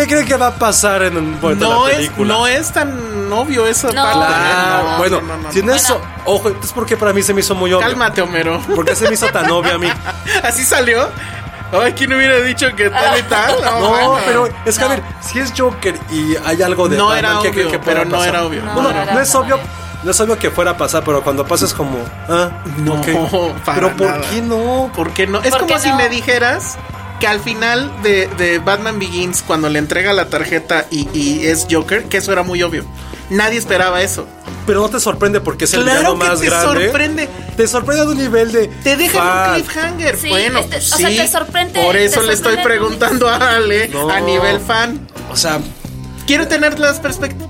¿Qué 0.00 0.06
creen 0.06 0.26
que 0.26 0.36
va 0.36 0.48
a 0.48 0.54
pasar 0.54 1.02
en 1.04 1.16
un 1.16 1.40
momento 1.40 1.64
No 1.70 1.84
de 1.86 1.92
la 1.92 1.98
es, 1.98 2.06
película? 2.08 2.34
no 2.34 2.46
es 2.46 2.70
tan 2.70 3.32
obvio 3.32 3.66
esa 3.66 3.88
No. 3.92 4.02
parte. 4.02 4.18
Claro, 4.26 4.90
No, 4.90 4.98
bueno, 4.98 5.20
no, 5.22 5.26
no, 5.36 5.42
no, 5.44 5.52
si 5.52 5.60
en 5.60 5.66
no. 5.66 5.74
eso, 5.74 6.00
ojo, 6.26 6.50
es 6.50 6.72
porque 6.72 6.96
para 6.98 7.12
mí 7.14 7.22
se 7.22 7.32
me 7.32 7.40
hizo 7.40 7.54
muy 7.54 7.72
obvio. 7.72 7.86
Cálmate, 7.86 8.20
Homero. 8.20 8.60
¿Por 8.74 8.84
qué 8.84 8.94
se 8.94 9.08
me 9.08 9.14
hizo 9.14 9.26
tan 9.28 9.50
obvio 9.50 9.74
a 9.74 9.78
mí? 9.78 9.88
Así 10.42 10.64
salió. 10.64 11.08
Ay, 11.72 11.94
¿quién 11.94 12.12
hubiera 12.12 12.36
dicho 12.40 12.68
que 12.76 12.90
tal 12.90 13.18
y 13.18 13.22
tal? 13.22 13.56
No, 13.64 13.80
No, 13.80 13.88
bueno. 13.88 14.18
pero 14.26 14.48
es 14.66 14.78
que 14.78 14.84
a 14.84 14.88
No. 14.88 14.94
ver, 14.94 15.02
si 15.20 15.38
es 15.38 15.52
Joker 15.56 15.98
y 16.10 16.36
hay 16.44 16.62
algo 16.62 16.88
de 16.88 16.96
No 16.98 17.06
Batman, 17.08 17.32
era 17.32 17.42
¿qué 17.42 17.50
creen 17.50 17.66
obvio, 17.68 17.70
que 17.72 17.78
pueda 17.84 17.96
pero 18.00 18.04
no 18.10 18.16
pasar? 18.18 18.28
era 18.28 18.44
obvio. 18.44 18.62
No, 18.62 18.72
Bueno, 18.74 18.90
era 18.90 19.14
no 19.14 19.20
es 19.20 19.34
obvio, 19.34 19.58
no 20.04 20.10
es 20.10 20.20
obvio 20.20 20.38
que 20.38 20.50
fuera 20.50 20.72
a 20.72 20.76
pasar, 20.76 21.02
pero 21.04 21.22
cuando 21.22 21.44
pasa 21.46 21.64
es 21.64 21.72
como, 21.74 21.98
ah, 22.28 22.50
No, 22.76 23.00
para 23.64 23.74
pero 23.74 23.96
¿por 23.96 24.06
nada. 24.06 24.20
qué 24.30 24.42
no? 24.42 24.90
¿Por 24.94 25.10
qué 25.12 25.26
no? 25.26 25.40
Es 25.42 25.50
¿Por 25.50 25.60
como 25.66 25.78
si 25.78 25.88
no? 25.88 25.96
me 25.96 26.08
dijeras 26.08 26.76
que 27.20 27.26
al 27.26 27.40
final 27.40 27.90
de, 28.02 28.28
de 28.38 28.58
Batman 28.58 28.98
Begins, 28.98 29.42
cuando 29.42 29.68
le 29.68 29.78
entrega 29.78 30.12
la 30.12 30.28
tarjeta 30.28 30.86
y, 30.90 31.08
y 31.18 31.46
es 31.46 31.66
Joker, 31.70 32.04
que 32.04 32.18
eso 32.18 32.32
era 32.32 32.42
muy 32.42 32.62
obvio. 32.62 32.84
Nadie 33.30 33.58
esperaba 33.58 34.02
eso. 34.02 34.26
Pero 34.66 34.80
no 34.80 34.88
te 34.88 34.98
sorprende 34.98 35.40
porque 35.40 35.64
es 35.64 35.74
el 35.74 35.82
Claro 35.84 35.98
villano 36.00 36.18
que 36.18 36.28
más 36.28 36.40
te 36.40 36.46
grande. 36.46 36.82
sorprende. 36.86 37.28
Te 37.56 37.68
sorprende 37.68 38.04
de 38.04 38.12
un 38.12 38.18
nivel 38.18 38.50
de. 38.52 38.66
Te 38.68 38.96
dejan 38.96 39.48
un 39.50 39.54
cliffhanger. 39.54 40.16
Sí, 40.16 40.28
bueno, 40.28 40.58
este- 40.58 40.76
o 40.78 40.80
sea, 40.80 41.08
sí. 41.08 41.16
te 41.16 41.28
sorprende- 41.28 41.82
Por 41.84 41.96
eso 41.96 42.20
te 42.20 42.26
le 42.26 42.32
estoy 42.32 42.56
preguntando 42.58 43.28
a 43.28 43.36
Ale 43.56 43.88
No. 43.88 44.10
a 44.10 44.20
nivel 44.20 44.58
fan. 44.60 45.08
O 45.30 45.36
sea, 45.36 45.60
Quiero 46.26 46.48
tener 46.48 46.78
las 46.80 47.00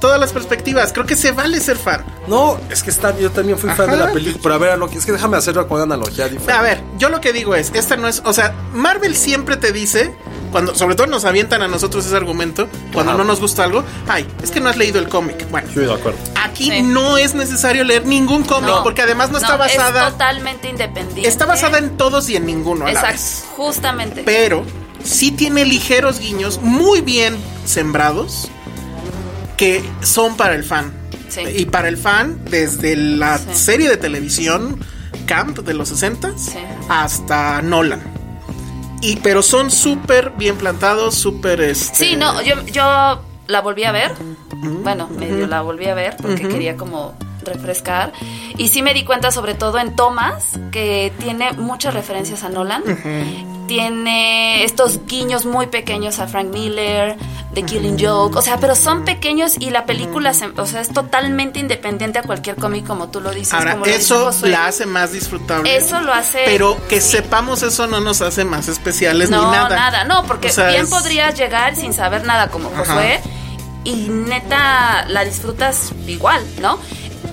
todas 0.00 0.20
las 0.20 0.32
perspectivas. 0.32 0.92
Creo 0.92 1.06
que 1.06 1.16
se 1.16 1.32
vale 1.32 1.60
ser 1.60 1.76
fan. 1.78 2.04
no, 2.28 2.58
es 2.70 2.82
que 2.82 2.90
está, 2.90 3.16
yo 3.18 3.30
también 3.30 3.58
fui 3.58 3.70
fan 3.70 3.90
de 3.90 3.96
la 3.96 4.12
película. 4.12 4.40
Pero 4.42 4.54
a 4.54 4.58
ver, 4.58 4.78
lo 4.78 4.88
que, 4.90 4.98
es 4.98 5.06
que 5.06 5.12
déjame 5.12 5.36
hacerlo 5.38 5.66
con 5.66 5.76
una 5.80 5.94
analogía 5.94 6.24
diferente. 6.28 6.52
A 6.52 6.60
ver, 6.62 6.80
yo 6.98 7.08
lo 7.08 7.20
que 7.20 7.32
digo 7.32 7.54
es, 7.54 7.70
esta 7.74 7.96
no 7.96 8.06
es, 8.08 8.22
o 8.24 8.32
sea, 8.32 8.54
Marvel 8.74 9.16
siempre 9.16 9.56
te 9.56 9.72
dice, 9.72 10.14
cuando, 10.52 10.74
sobre 10.74 10.94
todo 10.94 11.06
nos 11.06 11.24
avientan 11.24 11.62
a 11.62 11.68
nosotros 11.68 12.04
ese 12.06 12.16
argumento, 12.16 12.68
cuando 12.92 13.12
Ajá. 13.12 13.18
no 13.18 13.24
nos 13.24 13.40
gusta 13.40 13.64
algo, 13.64 13.82
ay, 14.08 14.26
es 14.42 14.50
que 14.50 14.60
no 14.60 14.68
has 14.68 14.76
leído 14.76 14.98
el 14.98 15.08
cómic. 15.08 15.48
Bueno, 15.50 15.68
Estoy 15.68 15.86
de 15.86 15.94
acuerdo. 15.94 16.18
aquí 16.44 16.70
Sí. 16.70 16.82
no 16.82 17.16
es 17.16 17.34
necesario 17.34 17.82
leer 17.84 18.06
ningún 18.06 18.44
cómic, 18.44 18.68
No, 18.68 18.82
porque 18.82 19.02
además 19.02 19.30
no, 19.30 19.38
está 19.38 19.54
Es 19.54 19.58
basada, 19.78 20.10
totalmente 20.10 20.68
independiente. 20.68 21.26
está 21.26 21.46
basada 21.46 21.78
en 21.78 21.96
todos 21.96 22.28
y 22.28 22.36
en 22.36 22.44
ninguno 22.44 22.84
a 22.86 22.92
la 22.92 23.00
Exacto, 23.00 23.12
vez. 23.16 23.44
justamente. 23.56 24.22
Pero 24.24 24.64
sí 25.02 25.30
tiene 25.30 25.64
ligeros 25.64 26.18
guiños 26.18 26.60
muy 26.60 27.00
bien 27.00 27.36
sembrados 27.64 28.48
que 29.56 29.82
son 30.02 30.36
para 30.36 30.54
el 30.54 30.64
fan. 30.64 30.92
Sí. 31.28 31.40
Y 31.56 31.66
para 31.66 31.88
el 31.88 31.96
fan, 31.96 32.38
desde 32.50 32.94
la 32.96 33.38
Sí. 33.38 33.44
serie 33.52 33.88
de 33.88 33.96
televisión 33.96 34.78
Camp 35.26 35.58
de 35.58 35.74
los 35.74 35.88
60 35.88 36.32
Sí. 36.36 36.58
hasta 36.88 37.60
Nolan. 37.62 38.00
Y, 39.02 39.16
pero 39.16 39.42
son 39.42 39.70
súper 39.70 40.30
bien 40.38 40.56
plantados, 40.56 41.14
súper 41.16 41.60
este, 41.60 41.94
Sí, 41.96 42.16
no, 42.16 42.40
yo, 42.42 42.64
yo 42.66 43.22
la 43.46 43.60
volví 43.60 43.84
a 43.84 43.92
ver. 43.92 44.12
Bueno, 44.82 45.08
medio 45.08 45.46
la 45.46 45.60
volví 45.62 45.86
a 45.86 45.94
ver 45.94 46.16
porque 46.16 46.48
quería 46.48 46.76
como 46.76 47.14
refrescar. 47.44 48.12
Y 48.56 48.68
sí 48.68 48.82
me 48.82 48.94
di 48.94 49.04
cuenta, 49.04 49.30
sobre 49.30 49.54
todo 49.54 49.78
en 49.78 49.94
Thomas, 49.96 50.58
que 50.72 51.12
tiene 51.18 51.52
muchas 51.52 51.92
referencias 51.94 52.42
a 52.42 52.48
Nolan. 52.48 52.82
Tiene 53.66 54.64
estos 54.64 55.00
guiños 55.06 55.44
muy 55.44 55.66
pequeños 55.66 56.18
a 56.18 56.26
Frank 56.28 56.48
Miller, 56.52 57.16
The 57.54 57.62
Killing 57.64 57.96
Joke. 57.98 58.36
O 58.38 58.42
sea, 58.42 58.58
pero 58.58 58.74
son 58.76 59.04
pequeños 59.04 59.56
y 59.58 59.70
la 59.70 59.86
película 59.86 60.34
se- 60.34 60.46
o 60.56 60.66
sea, 60.66 60.80
es 60.80 60.88
totalmente 60.92 61.58
independiente 61.58 62.18
a 62.18 62.22
cualquier 62.22 62.56
cómic, 62.56 62.86
como 62.86 63.08
tú 63.08 63.20
lo 63.20 63.30
dices. 63.30 63.54
Ahora, 63.54 63.72
como 63.72 63.86
dice 63.86 63.98
eso 63.98 64.30
la 64.42 64.66
hace 64.66 64.86
más 64.86 65.12
disfrutable. 65.12 65.76
Eso 65.76 66.00
lo 66.00 66.12
hace- 66.12 66.42
Pero 66.44 66.76
que 66.88 67.00
sí. 67.00 67.12
sepamos 67.16 67.62
eso 67.62 67.86
no 67.86 68.00
nos 68.00 68.20
hace 68.22 68.44
más 68.44 68.68
especiales 68.68 69.30
No, 69.30 69.44
ni 69.46 69.50
nada. 69.56 69.74
nada. 69.76 70.04
No, 70.04 70.24
porque 70.24 70.48
O 70.48 70.52
sea, 70.52 70.68
bien 70.68 70.84
es- 70.84 70.90
podrías 70.90 71.36
llegar 71.38 71.74
sin 71.76 71.92
saber 71.92 72.24
nada 72.24 72.48
como 72.48 72.70
Josué 72.70 73.20
y 73.84 73.94
neta 74.08 75.06
la 75.08 75.24
disfrutas 75.24 75.92
igual, 76.06 76.44
¿no? 76.60 76.78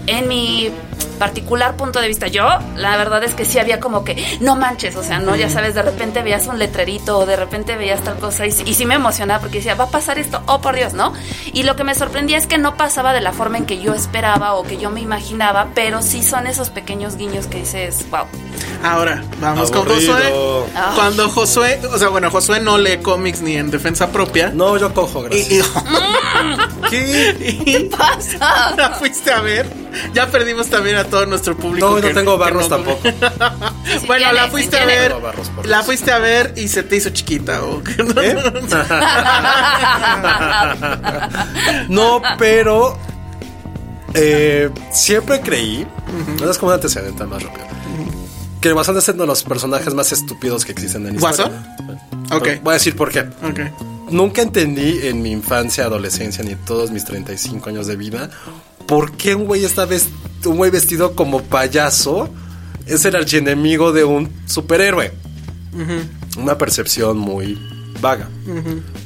En 0.08 0.28
mi 0.28 0.70
particular 1.14 1.76
punto 1.78 2.00
de 2.02 2.08
vista, 2.08 2.28
yo 2.28 2.48
la 2.76 2.98
verdad 2.98 3.24
es 3.24 3.34
que 3.34 3.46
sí 3.46 3.60
había 3.60 3.80
como 3.80 4.04
que, 4.04 4.38
no 4.42 4.56
manches, 4.56 4.96
o 4.96 5.04
sea, 5.04 5.20
no, 5.20 5.36
ya 5.36 5.50
sabes, 5.50 5.76
de 5.76 5.82
repente 5.82 6.22
veías 6.24 6.48
un 6.48 6.60
letrerito 6.60 7.20
o 7.20 7.26
de 7.26 7.36
repente 7.36 7.76
veías 7.78 8.02
tal 8.02 8.16
cosa 8.18 8.46
y, 8.46 8.50
y 8.66 8.74
sí 8.74 8.86
me 8.86 8.96
emocionaba 8.96 9.40
porque 9.42 9.58
decía, 9.58 9.76
va 9.76 9.86
a 9.86 9.90
pasar 9.90 10.18
esto, 10.20 10.42
oh 10.48 10.62
por 10.62 10.76
Dios, 10.76 10.94
¿no? 10.94 11.14
Y 11.54 11.64
lo 11.64 11.76
que 11.76 11.84
me 11.84 11.96
sorprendía 11.96 12.38
es 12.38 12.48
que 12.48 12.58
no 12.58 12.76
pasaba 12.78 13.14
de 13.14 13.22
la 13.22 13.32
forma 13.34 13.58
en 13.58 13.66
que 13.66 13.80
yo 13.82 13.94
esperaba 13.94 14.54
o 14.56 14.64
que 14.64 14.78
yo 14.78 14.90
me 14.90 15.02
imaginaba, 15.02 15.68
pero 15.74 16.02
sí 16.02 16.24
son 16.24 16.48
esos 16.48 16.70
pequeños 16.70 17.16
guiños 17.18 17.48
que 17.48 17.60
dices, 17.60 18.06
wow. 18.10 18.26
Ahora, 18.84 19.24
vamos 19.40 19.72
con 19.72 19.88
Aburrido. 19.88 20.14
Josué. 20.14 20.72
Ah. 20.76 20.92
Cuando 20.96 21.30
Josué, 21.30 21.80
o 21.92 21.98
sea, 21.98 22.10
bueno, 22.10 22.30
Josué 22.30 22.60
no 22.60 22.78
lee 22.78 22.98
cómics 22.98 23.42
ni 23.42 23.56
en 23.56 23.72
defensa 23.72 24.12
propia. 24.12 24.50
No, 24.54 24.78
yo 24.78 24.94
cojo, 24.94 25.26
Y, 25.26 25.30
gracias. 25.30 25.68
y- 26.84 26.90
¿Qué? 26.90 27.64
y- 27.66 27.84
pasa? 27.90 28.74
la 28.78 28.90
fuiste 28.92 29.32
a 29.32 29.42
ver. 29.42 29.83
Ya 30.14 30.30
perdimos 30.32 30.68
también 30.70 30.96
a 30.98 31.04
todo 31.06 31.26
nuestro 31.26 31.56
público. 31.58 31.88
No, 31.90 31.96
no 31.98 32.02
que- 32.02 32.14
tengo 32.14 32.38
barros 32.38 32.70
no- 32.70 32.76
tampoco. 32.78 33.02
Sí 33.04 33.10
bueno, 34.08 34.26
tiene, 34.26 34.34
la 34.34 34.46
sí 34.46 34.52
fuiste 34.52 34.78
a 34.80 34.86
ver. 34.86 35.08
Tengo 35.12 35.22
barros 35.22 35.50
por 35.50 35.66
La 35.68 35.78
eso. 35.78 35.86
fuiste 35.86 36.12
a 36.12 36.20
ver 36.20 36.54
y 36.58 36.68
se 36.68 36.84
te 36.84 36.96
hizo 36.96 37.10
chiquita. 37.12 37.64
¿o 37.64 37.82
qué? 37.84 37.96
¿Eh? 38.22 38.36
No, 41.90 42.22
pero 42.38 42.98
eh, 44.14 44.70
siempre 44.92 45.42
creí, 45.42 45.86
no 46.42 46.50
es 46.50 46.58
como 46.58 46.70
un 46.70 46.76
antecedente 46.76 47.24
más 47.26 47.42
rápido, 47.44 47.66
que 48.62 48.68
el 48.70 48.74
Guasón 48.74 48.98
es 48.98 49.08
uno 49.10 49.24
de 49.24 49.28
los 49.28 49.44
personajes 49.44 49.94
más 49.94 50.12
estúpidos 50.12 50.66
que 50.66 50.72
existen 50.72 51.08
en 51.08 51.20
la 51.20 51.30
historia. 51.32 51.76
Ok. 52.32 52.48
Voy 52.64 52.72
a 52.72 52.74
decir 52.76 52.96
por 52.96 53.12
qué. 53.12 53.20
Ok. 53.22 53.60
Nunca 54.10 54.42
entendí 54.42 55.08
en 55.08 55.22
mi 55.22 55.32
infancia, 55.32 55.86
adolescencia, 55.86 56.44
ni 56.44 56.56
todos 56.56 56.92
mis 56.92 57.04
35 57.04 57.70
años 57.70 57.88
de 57.88 57.96
vida, 57.96 58.30
por 58.88 59.12
qué 59.14 59.36
un 59.36 59.46
güey 59.46 59.64
está 59.66 59.86
vest- 59.88 60.10
un 60.46 60.58
güey 60.58 60.72
vestido 60.72 61.16
como 61.16 61.42
payaso 61.42 62.30
es 62.86 63.06
el 63.06 63.16
archienemigo 63.16 63.92
de 63.94 64.04
un 64.04 64.30
superhéroe. 64.46 65.12
Una 66.38 66.58
percepción 66.58 67.18
muy 67.18 67.58
vaga. 68.02 68.30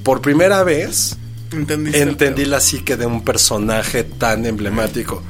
Por 0.04 0.22
primera 0.22 0.64
vez 0.64 1.16
Entendiste. 1.52 2.02
entendí 2.02 2.46
la 2.46 2.60
psique 2.60 2.98
de 2.98 3.06
un 3.06 3.24
personaje 3.24 4.04
tan 4.04 4.46
emblemático. 4.46 5.22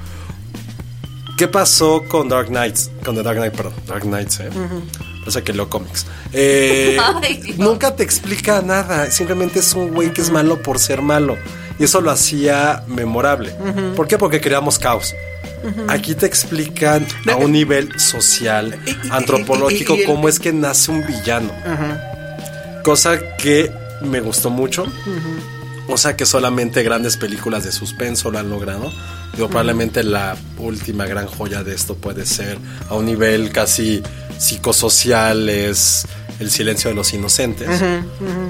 ¿Qué 1.37 1.47
pasó 1.47 2.03
con 2.09 2.29
Dark 2.29 2.47
Knights? 2.47 2.89
Con 3.05 3.15
The 3.15 3.21
Dark 3.21 3.37
Knight, 3.37 3.53
perdón. 3.53 3.73
Dark 3.85 4.01
Knights, 4.03 4.39
¿eh? 4.39 4.49
Parece 5.19 5.43
que 5.43 5.53
leo 5.53 5.69
cómics. 5.69 6.05
Eh, 6.33 6.97
Ay, 7.21 7.53
nunca 7.57 7.95
te 7.95 8.01
explica 8.03 8.61
nada. 8.63 9.11
Simplemente 9.11 9.59
es 9.59 9.73
un 9.73 9.93
güey 9.93 10.11
que 10.13 10.21
es 10.21 10.31
malo 10.31 10.63
por 10.63 10.79
ser 10.79 11.01
malo. 11.03 11.35
Y 11.79 11.83
eso 11.83 12.01
lo 12.01 12.11
hacía 12.11 12.83
memorable. 12.87 13.53
¿Por 13.95 14.07
qué? 14.07 14.17
Porque 14.17 14.41
creamos 14.41 14.79
caos. 14.79 15.15
Aquí 15.87 16.15
te 16.15 16.25
explican 16.25 17.05
a 17.31 17.35
un 17.35 17.51
nivel 17.51 17.99
social, 17.99 18.79
antropológico, 19.11 19.95
cómo 20.05 20.29
es 20.29 20.39
que 20.39 20.53
nace 20.53 20.91
un 20.91 21.05
villano. 21.05 21.51
Cosa 22.83 23.19
que 23.37 23.71
me 24.01 24.21
gustó 24.21 24.49
mucho. 24.49 24.85
O 25.89 25.97
sea 25.97 26.17
que 26.17 26.25
solamente 26.25 26.83
grandes 26.83 27.15
películas 27.17 27.63
de 27.63 27.71
suspenso 27.71 28.29
lo 28.29 28.39
han 28.39 28.49
logrado. 28.49 28.91
Digo, 29.33 29.47
probablemente 29.49 30.03
la 30.03 30.35
última 30.57 31.05
gran 31.05 31.27
joya 31.27 31.63
de 31.63 31.73
esto 31.73 31.95
puede 31.95 32.25
ser 32.25 32.57
a 32.89 32.95
un 32.95 33.05
nivel 33.05 33.51
casi 33.51 34.01
psicosocial 34.37 35.49
es 35.49 36.05
El 36.39 36.51
silencio 36.51 36.89
de 36.89 36.95
los 36.95 37.13
inocentes. 37.13 37.81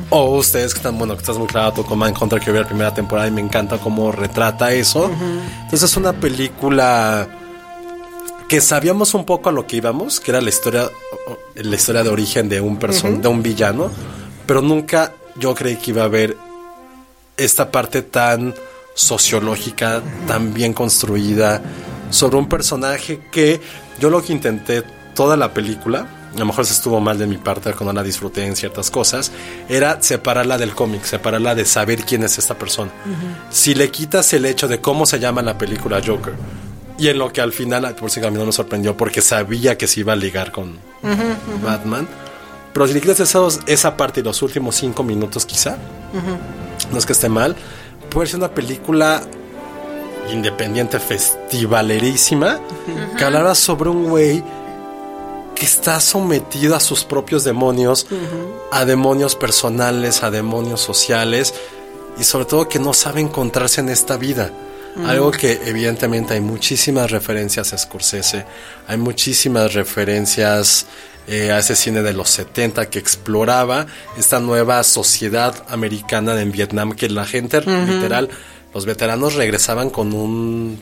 O 0.09 0.37
ustedes 0.37 0.73
que 0.73 0.79
están, 0.79 0.97
bueno, 0.97 1.15
que 1.15 1.21
estás 1.21 1.37
muy 1.37 1.47
claro 1.47 1.73
tú 1.73 1.85
con 1.85 1.97
Manhunter 1.97 2.39
que 2.39 2.51
vi 2.51 2.59
la 2.59 2.67
primera 2.67 2.93
temporada 2.93 3.27
y 3.27 3.31
me 3.31 3.41
encanta 3.41 3.77
cómo 3.77 4.11
retrata 4.11 4.73
eso. 4.73 5.09
Entonces 5.63 5.83
es 5.89 5.97
una 5.97 6.13
película 6.13 7.27
que 8.47 8.61
sabíamos 8.61 9.13
un 9.13 9.25
poco 9.25 9.49
a 9.49 9.51
lo 9.51 9.67
que 9.67 9.77
íbamos, 9.77 10.19
que 10.19 10.31
era 10.31 10.41
la 10.41 10.49
historia, 10.49 10.89
la 11.55 11.75
historia 11.75 12.03
de 12.03 12.09
origen 12.09 12.47
de 12.49 12.61
un 12.61 12.77
person, 12.77 13.21
de 13.21 13.27
un 13.27 13.43
villano, 13.43 13.91
pero 14.45 14.61
nunca 14.61 15.13
yo 15.35 15.53
creí 15.53 15.75
que 15.75 15.91
iba 15.91 16.03
a 16.03 16.05
haber 16.05 16.37
esta 17.35 17.71
parte 17.71 18.01
tan 18.01 18.55
sociológica, 18.95 20.01
tan 20.27 20.53
bien 20.53 20.73
construida, 20.73 21.61
sobre 22.09 22.37
un 22.37 22.47
personaje 22.47 23.19
que 23.31 23.59
yo 23.99 24.09
lo 24.09 24.23
que 24.23 24.33
intenté 24.33 24.83
toda 25.17 25.35
la 25.35 25.51
película, 25.53 26.05
a 26.35 26.39
lo 26.39 26.45
mejor 26.45 26.65
se 26.65 26.73
estuvo 26.73 27.01
mal 27.01 27.17
de 27.17 27.25
mi 27.27 27.37
parte 27.37 27.73
cuando 27.73 27.91
la 27.91 28.03
disfruté 28.03 28.45
en 28.45 28.55
ciertas 28.55 28.89
cosas, 28.91 29.31
era 29.67 29.97
separarla 30.01 30.57
del 30.59 30.75
cómic, 30.75 31.03
separarla 31.03 31.55
de 31.55 31.65
saber 31.65 32.05
quién 32.05 32.23
es 32.23 32.37
esta 32.37 32.53
persona. 32.57 32.91
Si 33.49 33.73
le 33.73 33.89
quitas 33.89 34.31
el 34.33 34.45
hecho 34.45 34.67
de 34.67 34.79
cómo 34.79 35.05
se 35.07 35.19
llama 35.19 35.41
la 35.41 35.57
película 35.57 35.99
Joker, 36.05 36.35
y 36.99 37.07
en 37.09 37.17
lo 37.17 37.33
que 37.33 37.41
al 37.41 37.51
final, 37.51 37.93
por 37.95 38.09
si 38.11 38.23
a 38.23 38.29
mí 38.31 38.37
no 38.37 38.45
me 38.45 38.51
sorprendió 38.51 38.95
porque 38.95 39.21
sabía 39.21 39.77
que 39.77 39.87
se 39.87 39.99
iba 40.01 40.13
a 40.13 40.15
ligar 40.15 40.51
con 40.51 40.77
Batman. 41.63 42.07
Pero 42.73 42.87
si 42.87 42.93
le 42.93 43.01
quitas 43.01 43.19
esos- 43.19 43.59
esa 43.65 43.97
parte 43.97 44.19
y 44.19 44.23
los 44.23 44.41
últimos 44.43 44.75
cinco 44.75 45.03
minutos 45.03 45.45
quizá, 45.47 45.77
no 46.91 46.97
es 46.97 47.05
que 47.07 47.13
esté 47.13 47.27
mal, 47.29 47.55
puede 48.11 48.27
ser 48.27 48.37
una 48.39 48.49
película 48.49 49.21
independiente, 50.31 50.99
festivalerísima, 50.99 52.59
que 53.17 53.23
hablara 53.23 53.55
sobre 53.55 53.89
un 53.89 54.09
güey 54.09 54.43
que 55.57 55.65
está 55.65 55.99
sometido 55.99 56.75
a 56.75 56.79
sus 56.79 57.03
propios 57.03 57.43
demonios, 57.43 58.05
a 58.71 58.85
demonios 58.85 59.35
personales, 59.35 60.21
a 60.23 60.29
demonios 60.29 60.81
sociales, 60.81 61.53
y 62.19 62.23
sobre 62.23 62.45
todo 62.45 62.69
que 62.69 62.79
no 62.79 62.93
sabe 62.93 63.21
encontrarse 63.21 63.81
en 63.81 63.89
esta 63.89 64.17
vida. 64.17 64.51
Algo 65.05 65.29
que 65.29 65.61
evidentemente 65.65 66.33
hay 66.33 66.41
muchísimas 66.41 67.11
referencias 67.11 67.71
a 67.71 67.77
Scorsese, 67.77 68.45
hay 68.87 68.97
muchísimas 68.97 69.73
referencias 69.75 70.87
eh, 71.27 71.51
a 71.51 71.59
ese 71.59 71.75
cine 71.75 72.01
de 72.01 72.13
los 72.13 72.29
70 72.29 72.89
que 72.89 72.97
exploraba 72.97 73.85
esta 74.17 74.39
nueva 74.39 74.81
sociedad 74.83 75.53
americana 75.69 76.39
en 76.41 76.51
Vietnam, 76.51 76.93
que 76.93 77.09
la 77.09 77.25
gente 77.25 77.61
literal, 77.61 78.29
los 78.73 78.85
veteranos 78.87 79.35
regresaban 79.35 79.91
con 79.91 80.13
un 80.13 80.79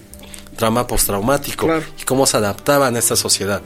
trauma 0.56 0.88
postraumático 0.88 1.66
Claro. 1.66 1.84
y 2.00 2.04
cómo 2.04 2.26
se 2.26 2.38
adaptaban 2.38 2.96
a 2.96 3.00
esta 3.00 3.18
sociedad. 3.18 3.62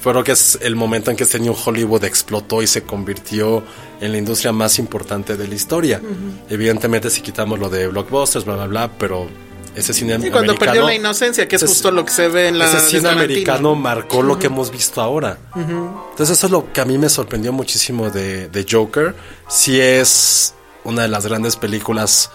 Fue 0.00 0.12
creo 0.12 0.22
que 0.24 0.32
es 0.32 0.58
el 0.62 0.76
momento 0.76 1.10
en 1.10 1.16
que 1.16 1.24
este 1.24 1.40
New 1.40 1.54
Hollywood 1.64 2.04
explotó 2.04 2.62
y 2.62 2.66
se 2.66 2.82
convirtió 2.82 3.62
en 4.00 4.12
la 4.12 4.18
industria 4.18 4.52
más 4.52 4.78
importante 4.78 5.36
de 5.36 5.48
la 5.48 5.54
historia. 5.54 6.00
Evidentemente 6.48 7.10
si 7.10 7.20
quitamos 7.20 7.58
lo 7.58 7.68
de 7.68 7.88
blockbusters, 7.88 8.44
bla, 8.44 8.54
bla, 8.54 8.66
bla, 8.66 8.90
pero 8.98 9.26
ese 9.74 9.92
cine 9.92 10.14
Y 10.14 10.30
cuando 10.30 10.38
americano- 10.52 10.58
perdió 10.58 10.82
la 10.86 10.94
inocencia, 10.94 11.46
que 11.48 11.56
es 11.56 11.62
ese- 11.62 11.72
justo 11.72 11.90
lo 11.90 12.04
que 12.04 12.12
se 12.12 12.28
ve 12.28 12.48
en 12.48 12.58
la 12.58 12.66
ese 12.66 12.80
cine 12.80 13.08
americano 13.08 13.74
marcó 13.74 14.22
lo 14.22 14.38
que 14.38 14.46
hemos 14.46 14.70
visto 14.70 15.00
ahora. 15.00 15.38
Entonces 15.56 16.36
eso 16.38 16.46
es 16.46 16.52
lo 16.52 16.72
que 16.72 16.80
a 16.80 16.84
mí 16.84 16.96
me 16.96 17.08
sorprendió 17.08 17.52
muchísimo 17.52 18.08
de, 18.10 18.48
de 18.48 18.66
Joker. 18.70 19.14
Si 19.48 19.80
es 19.80 20.54
una 20.84 21.02
de 21.02 21.08
las 21.08 21.26
grandes 21.26 21.56
películas 21.56 22.30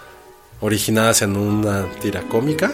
originadas 0.62 1.22
en 1.22 1.36
una 1.38 1.86
tira 2.02 2.22
cómica. 2.24 2.72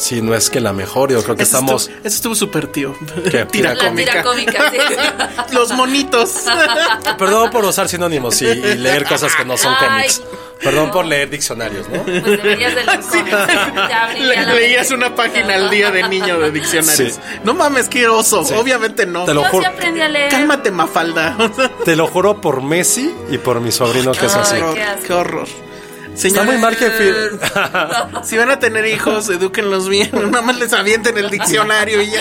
Si 0.00 0.22
no 0.22 0.34
es 0.34 0.48
que 0.48 0.60
la 0.60 0.72
mejor, 0.72 1.12
yo 1.12 1.22
creo 1.22 1.36
que 1.36 1.42
Eso 1.42 1.58
estamos... 1.58 1.82
estuvo- 1.88 1.98
Eso 2.06 2.16
estuvo 2.16 2.34
súper 2.34 2.66
tío. 2.68 2.94
¿Qué? 3.30 3.44
Tira 3.52 3.74
La 3.74 3.92
tira 3.94 4.22
cómica, 4.22 4.70
sí. 4.70 4.78
Los 5.54 5.72
monitos. 5.72 6.30
Perdón 7.18 7.50
por 7.50 7.64
usar 7.66 7.86
sinónimos 7.88 8.40
y, 8.40 8.46
y 8.46 8.74
leer 8.76 9.04
cosas 9.04 9.34
que 9.36 9.44
no 9.44 9.56
son 9.58 9.74
cómics. 9.74 10.22
Perdón 10.62 10.90
por 10.90 11.04
leer 11.06 11.28
diccionarios, 11.30 11.88
¿no? 11.88 12.02
Pues 12.02 12.22
deberías 12.24 12.74
de 12.74 12.84
leer 12.84 14.46
Le- 14.46 14.54
leías 14.54 14.90
una 14.90 15.14
página 15.14 15.54
al 15.54 15.70
día 15.70 15.90
de 15.90 16.06
niño 16.08 16.38
de 16.38 16.50
diccionarios. 16.50 17.14
Sí. 17.14 17.20
No 17.44 17.54
mames, 17.54 17.88
qué 17.88 18.08
oso. 18.08 18.40
Obviamente 18.58 19.06
no. 19.06 19.24
Te 19.24 19.34
lo 19.34 19.42
Yo 19.42 19.46
sí 19.48 19.56
juro. 19.56 19.68
aprendí 19.68 20.00
a 20.02 20.08
leer. 20.08 20.30
Cálmate, 20.30 20.70
Mafalda. 20.70 21.36
Te 21.84 21.96
lo 21.96 22.06
juro 22.06 22.40
por 22.40 22.62
Messi 22.62 23.10
y 23.30 23.38
por 23.38 23.60
mi 23.60 23.72
sobrino 23.72 24.12
que 24.12 24.26
es 24.26 24.32
qué 24.32 24.38
así. 24.38 24.54
Ay, 24.56 24.60
horror. 24.62 24.74
qué 24.74 24.82
asco. 24.82 25.60
Horror. 26.24 26.26
Está 26.26 26.42
Señores, 26.42 26.46
muy 26.46 26.58
mal 26.58 26.76
que... 26.76 26.90
fi- 28.22 28.24
si 28.28 28.36
van 28.36 28.50
a 28.50 28.58
tener 28.58 28.86
hijos, 28.86 29.28
edúquenlos 29.28 29.88
bien. 29.88 30.10
Nada 30.30 30.42
más 30.42 30.56
les 30.58 30.72
avienten 30.72 31.16
el 31.18 31.30
diccionario 31.30 32.02
y 32.02 32.10
ya. 32.10 32.20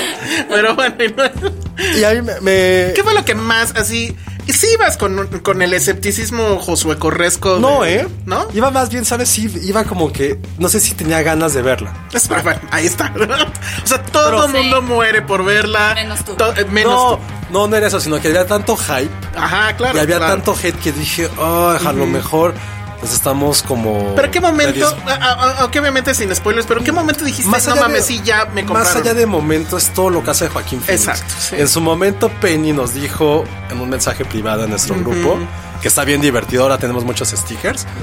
Pero 0.50 0.76
bueno, 0.76 0.96
y 1.04 1.08
no- 1.12 1.98
y 1.98 2.04
a 2.04 2.12
mí 2.14 2.22
me- 2.22 2.40
me... 2.42 2.94
¿qué 2.94 3.02
fue 3.04 3.14
lo 3.14 3.24
que 3.26 3.36
más 3.36 3.76
así? 3.76 4.16
Sí 4.48 4.66
ibas 4.74 4.98
con, 4.98 5.28
con 5.44 5.62
el 5.62 5.74
escepticismo 5.74 6.58
Josué 6.58 6.98
Corresco. 6.98 7.60
No, 7.60 7.84
de- 7.84 7.96
¿eh? 7.98 8.08
¿No? 8.26 8.48
Iba 8.54 8.72
más 8.72 8.90
bien, 8.90 9.06
¿sabes? 9.06 9.30
Sí, 9.30 9.48
iba 9.64 9.84
como 9.84 10.12
que... 10.12 10.40
No 10.58 10.70
sé 10.70 10.80
si 10.80 10.96
tenía 10.96 11.22
ganas 11.22 11.54
de 11.54 11.62
verla. 11.62 11.94
Es- 12.12 12.28
bueno, 12.28 12.60
ahí 12.72 12.88
está. 12.88 13.14
o 13.84 13.88
sea, 13.88 14.02
todo 14.04 14.46
el 14.48 14.52
mundo 14.52 14.82
muere 14.82 15.22
por 15.22 15.46
verla. 15.46 15.94
Menos 15.94 16.26
tú. 16.26 16.34
To- 16.34 16.56
eh, 16.56 16.66
menos 16.66 16.92
no, 16.94 17.18
tú. 17.18 17.54
no, 17.54 17.68
no 17.68 17.76
era 17.76 17.88
eso, 17.88 18.00
sino 18.00 18.20
que 18.20 18.30
había 18.30 18.48
tanto 18.48 18.76
hype 18.76 19.10
Ajá, 19.38 19.76
claro. 19.78 19.98
y 19.98 20.02
había 20.02 20.18
claro. 20.18 20.34
tanto 20.34 20.56
hate 20.62 20.80
que 20.80 20.92
dije, 20.94 21.30
oh, 21.38 21.70
a 21.86 21.94
lo 21.94 22.08
mejor 22.08 22.56
pues 23.00 23.14
estamos 23.14 23.62
como... 23.64 24.14
Pero 24.16 24.30
qué 24.32 24.40
momento, 24.42 24.74
predis- 24.96 25.08
a- 25.08 25.14
a- 25.32 25.52
aunque 25.62 25.80
obviamente 25.80 26.14
sin 26.14 26.34
spoilers, 26.36 26.66
pero 26.68 26.84
qué 26.84 26.92
momento 26.92 27.24
dijiste, 27.24 27.50
no 27.50 27.56
allá 27.56 27.76
mames, 27.76 28.08
de- 28.08 28.14
sí, 28.18 28.22
ya 28.24 28.46
me 28.54 28.66
compraron. 28.66 28.94
Más 28.94 28.96
allá 29.02 29.14
de 29.14 29.26
momento 29.26 29.78
es 29.78 29.90
todo 29.94 30.10
lo 30.10 30.24
que 30.24 30.32
hace 30.32 30.48
Joaquín 30.50 30.82
Phoenix. 30.82 31.08
Exacto, 31.08 31.34
sí. 31.40 31.56
En 31.58 31.68
su 31.68 31.80
momento 31.82 32.30
Penny 32.42 32.74
nos 32.74 32.94
dijo 32.94 33.44
en 33.70 33.80
un 33.80 33.90
mensaje 33.90 34.26
privado 34.26 34.64
en 34.66 34.72
nuestro 34.72 34.96
grupo 34.96 35.38
que 35.82 35.88
está 35.88 36.04
bien 36.04 36.20
divertido, 36.20 36.64
ahora 36.64 36.78
tenemos 36.78 37.06
muchos 37.06 37.30
stickers. 37.30 37.86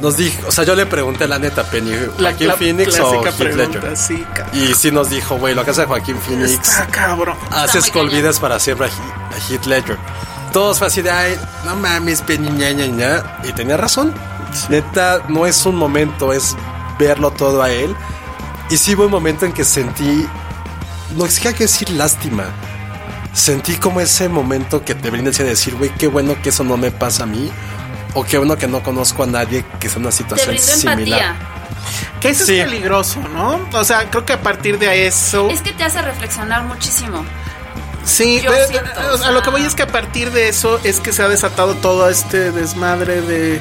Nos 0.00 0.16
dijo, 0.16 0.48
o 0.48 0.50
sea, 0.50 0.64
yo 0.64 0.74
le 0.74 0.84
pregunté 0.84 1.28
la 1.28 1.38
neta 1.38 1.62
Penny, 1.62 1.92
la, 2.18 2.30
Joaquín 2.30 2.48
la 2.48 2.54
Phoenix 2.56 2.98
o 2.98 3.22
clásica 3.22 3.28
Heath 3.30 3.54
pregunta, 3.54 3.78
Ledger. 3.78 3.96
sí, 3.96 4.24
Y 4.52 4.74
sí 4.74 4.90
nos 4.90 5.10
dijo, 5.10 5.36
güey, 5.38 5.54
lo 5.54 5.64
que 5.64 5.70
hace 5.70 5.84
Joaquín 5.84 6.16
Phoenix 6.18 6.50
Está 6.50 6.88
cabrón. 6.88 7.36
haces 7.52 7.88
que 7.88 8.00
olvides 8.00 8.40
para 8.40 8.58
siempre 8.58 8.88
a 8.88 9.52
Heath 9.52 9.66
Ledger. 9.66 9.98
Todos 10.52 10.78
fue 10.78 10.88
así 10.88 11.00
de, 11.02 11.10
ay, 11.10 11.38
no 11.64 11.76
mames, 11.76 12.20
Penny, 12.22 12.50
ña, 12.50 12.70
ña, 12.72 12.86
ña. 12.86 13.22
Y 13.44 13.52
tenía 13.52 13.76
razón. 13.76 14.12
Neta, 14.68 15.22
no 15.28 15.46
es 15.46 15.64
un 15.64 15.76
momento, 15.76 16.32
es 16.32 16.54
verlo 16.98 17.30
todo 17.30 17.62
a 17.62 17.70
él. 17.70 17.94
Y 18.70 18.76
sí 18.76 18.94
hubo 18.94 19.04
un 19.06 19.10
momento 19.10 19.46
en 19.46 19.52
que 19.52 19.64
sentí, 19.64 20.26
no 21.16 21.24
es 21.24 21.40
que 21.40 21.48
hay 21.48 21.54
que 21.54 21.64
decir 21.64 21.88
lástima. 21.90 22.44
Sentí 23.32 23.76
como 23.76 24.00
ese 24.00 24.28
momento 24.28 24.84
que 24.84 24.94
te 24.94 25.08
brinda 25.10 25.30
ese 25.30 25.44
decir, 25.44 25.74
güey, 25.74 25.90
qué 25.94 26.06
bueno 26.06 26.36
que 26.42 26.50
eso 26.50 26.64
no 26.64 26.76
me 26.76 26.90
pasa 26.90 27.22
a 27.22 27.26
mí. 27.26 27.50
O 28.14 28.24
qué 28.24 28.36
bueno 28.36 28.58
que 28.58 28.68
no 28.68 28.82
conozco 28.82 29.22
a 29.22 29.26
nadie 29.26 29.64
que 29.80 29.88
sea 29.88 29.96
en 29.96 30.02
una 30.02 30.12
situación 30.12 30.58
similar. 30.58 30.98
empatía. 31.00 31.36
Que 32.20 32.28
eso 32.28 32.44
Sí. 32.44 32.58
es 32.58 32.64
peligroso, 32.66 33.20
¿no? 33.32 33.58
O 33.72 33.84
sea, 33.84 34.10
creo 34.10 34.26
que 34.26 34.34
a 34.34 34.42
partir 34.42 34.78
de 34.78 35.06
eso. 35.06 35.48
Es 35.48 35.62
que 35.62 35.72
te 35.72 35.82
hace 35.82 36.02
reflexionar 36.02 36.62
muchísimo. 36.64 37.24
Sí, 38.04 38.40
Yo 38.42 38.50
siento, 38.68 38.90
o 39.12 39.16
sea, 39.18 39.28
a 39.28 39.30
lo 39.30 39.42
que 39.42 39.50
voy 39.50 39.62
es 39.64 39.74
que 39.74 39.82
a 39.84 39.86
partir 39.86 40.32
de 40.32 40.48
eso 40.48 40.80
es 40.82 41.00
que 41.00 41.12
se 41.12 41.22
ha 41.22 41.28
desatado 41.28 41.74
todo 41.74 42.08
este 42.08 42.50
desmadre 42.50 43.20
de 43.22 43.60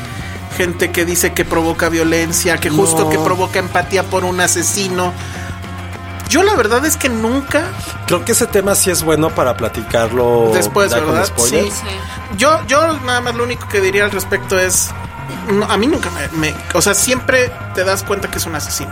gente 0.58 0.92
que 0.92 1.06
dice 1.06 1.34
que 1.34 1.46
provoca 1.46 1.90
violencia, 1.90 2.58
que 2.58 2.70
justo 2.70 3.04
No. 3.04 3.10
que 3.10 3.20
provoca 3.20 3.60
empatía 3.60 4.04
por 4.04 4.26
un 4.26 4.42
asesino. 4.42 5.14
Yo 6.30 6.44
la 6.44 6.56
verdad 6.56 6.86
es 6.86 6.98
que 6.98 7.10
nunca, 7.10 7.64
Creo 8.08 8.26
que 8.26 8.32
ese 8.34 8.48
tema 8.48 8.74
sí 8.76 8.90
es 8.90 9.04
bueno 9.04 9.30
para 9.30 9.56
platicarlo 9.58 10.52
Después, 10.54 10.92
¿verdad? 10.94 11.26
Sí. 11.38 11.70
Sí. 11.72 12.38
yo, 12.38 12.60
yo 12.68 12.98
nada 13.00 13.22
más 13.22 13.36
lo 13.36 13.44
único 13.44 13.68
que 13.70 13.80
diría 13.82 14.06
al 14.06 14.12
respecto 14.12 14.58
es, 14.58 14.90
no, 15.50 15.66
a 15.66 15.78
mí 15.78 15.88
nunca 15.88 16.10
me, 16.12 16.28
me- 16.38 16.56
o 16.74 16.82
sea, 16.82 16.94
siempre 16.94 17.52
te 17.76 17.84
das 17.84 18.04
cuenta 18.04 18.30
que 18.30 18.38
es 18.38 18.46
un 18.46 18.56
asesino 18.56 18.92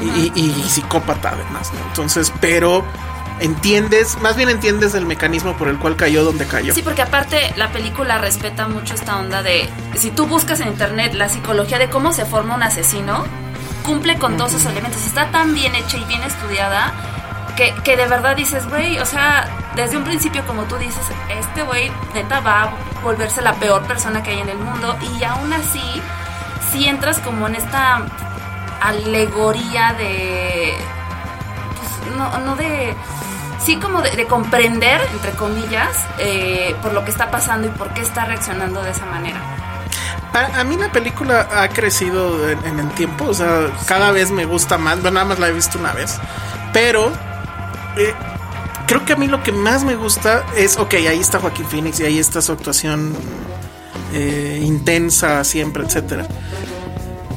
y, 0.00 0.32
y- 0.34 0.62
y 0.64 0.68
psicópata 0.68 1.30
además, 1.30 1.72
¿no? 1.72 1.80
Entonces, 1.88 2.32
pero 2.40 2.84
entiendes, 3.40 4.18
más 4.20 4.36
bien 4.36 4.48
entiendes 4.48 4.94
el 4.94 5.06
mecanismo 5.06 5.56
por 5.56 5.68
el 5.68 5.78
cual 5.78 5.96
cayó 5.96 6.24
donde 6.24 6.46
cayó. 6.46 6.74
Sí, 6.74 6.82
porque 6.82 7.02
aparte 7.02 7.52
la 7.56 7.70
película 7.70 8.18
respeta 8.18 8.68
mucho 8.68 8.94
esta 8.94 9.18
onda 9.18 9.42
de 9.42 9.68
si 9.96 10.10
tú 10.10 10.26
buscas 10.26 10.60
en 10.60 10.68
internet 10.68 11.14
la 11.14 11.28
psicología 11.28 11.78
de 11.78 11.88
cómo 11.88 12.12
se 12.12 12.24
forma 12.24 12.54
un 12.54 12.62
asesino, 12.62 13.24
cumple 13.84 14.18
con 14.18 14.36
todos 14.36 14.54
esos 14.54 14.66
elementos. 14.66 15.04
Está 15.06 15.30
tan 15.30 15.54
bien 15.54 15.74
hecha 15.74 15.96
y 15.96 16.04
bien 16.04 16.22
estudiada 16.22 16.92
que, 17.56 17.74
que 17.84 17.96
de 17.96 18.06
verdad 18.06 18.36
dices, 18.36 18.68
güey, 18.68 18.98
o 18.98 19.06
sea, 19.06 19.48
desde 19.74 19.96
un 19.96 20.04
principio 20.04 20.46
como 20.46 20.64
tú 20.64 20.76
dices, 20.76 21.02
este 21.40 21.62
güey 21.62 21.90
neta 22.14 22.40
va 22.40 22.62
a 22.62 22.74
volverse 23.02 23.42
la 23.42 23.54
peor 23.54 23.86
persona 23.86 24.22
que 24.22 24.30
hay 24.30 24.40
en 24.40 24.48
el 24.48 24.58
mundo 24.58 24.96
y 25.18 25.24
aún 25.24 25.52
así, 25.52 26.02
si 26.70 26.86
entras 26.86 27.18
como 27.20 27.46
en 27.46 27.54
esta 27.54 28.02
alegoría 28.80 29.94
de 29.94 30.74
pues, 31.76 32.16
no, 32.16 32.38
no 32.38 32.56
de. 32.56 32.94
Sí, 33.66 33.74
como 33.78 34.00
de, 34.00 34.12
de 34.12 34.26
comprender, 34.26 35.00
entre 35.12 35.32
comillas, 35.32 35.90
eh, 36.20 36.76
por 36.82 36.94
lo 36.94 37.04
que 37.04 37.10
está 37.10 37.32
pasando 37.32 37.66
y 37.66 37.70
por 37.70 37.92
qué 37.92 38.00
está 38.00 38.24
reaccionando 38.24 38.80
de 38.80 38.92
esa 38.92 39.06
manera. 39.06 39.40
A, 40.32 40.60
a 40.60 40.62
mí 40.62 40.76
la 40.76 40.92
película 40.92 41.48
ha 41.52 41.68
crecido 41.70 42.48
en, 42.48 42.78
el 42.78 42.88
tiempo, 42.90 43.24
o 43.24 43.34
sea, 43.34 43.72
cada 43.86 44.12
vez 44.12 44.30
me 44.30 44.44
gusta 44.44 44.78
más. 44.78 45.02
Bueno, 45.02 45.14
nada 45.16 45.26
más 45.26 45.40
la 45.40 45.48
he 45.48 45.52
visto 45.52 45.80
una 45.80 45.92
vez, 45.92 46.16
pero 46.72 47.10
eh, 47.96 48.14
creo 48.86 49.04
que 49.04 49.14
a 49.14 49.16
mí 49.16 49.26
lo 49.26 49.42
que 49.42 49.50
más 49.50 49.82
me 49.82 49.96
gusta 49.96 50.44
es, 50.56 50.76
ok, 50.76 50.94
ahí 50.94 51.18
está 51.18 51.40
Joaquín 51.40 51.66
Phoenix 51.66 51.98
y 51.98 52.04
ahí 52.04 52.20
está 52.20 52.40
su 52.42 52.52
actuación 52.52 53.16
eh, 54.12 54.60
intensa 54.62 55.42
siempre, 55.42 55.82
etcétera. 55.82 56.28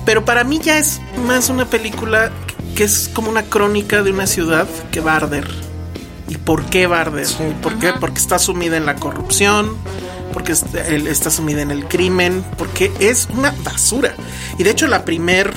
Pero 0.05 0.25
para 0.25 0.43
mí 0.43 0.59
ya 0.59 0.77
es 0.77 1.01
más 1.25 1.49
una 1.49 1.65
película 1.65 2.29
que 2.75 2.83
es 2.83 3.09
como 3.11 3.31
una 3.31 3.41
crónica 3.41 4.03
de 4.03 4.11
una 4.11 4.27
ciudad 4.27 4.67
que 4.91 4.99
va. 5.01 5.19
¿Y 6.29 6.37
por 6.37 6.63
qué 6.65 6.85
arder? 6.85 7.25
¿Y 7.27 7.53
¿Por 7.61 7.77
qué? 7.79 7.91
Porque 7.99 8.19
está 8.19 8.39
sumida 8.39 8.77
en 8.77 8.85
la 8.85 8.95
corrupción, 8.95 9.75
porque 10.33 10.51
está 10.53 11.29
sumida 11.31 11.61
en 11.61 11.71
el 11.71 11.85
crimen, 11.85 12.43
porque 12.57 12.91
es 12.99 13.27
una 13.35 13.53
basura. 13.63 14.13
Y 14.57 14.63
de 14.63 14.69
hecho 14.69 14.87
la 14.87 15.03
primer, 15.05 15.51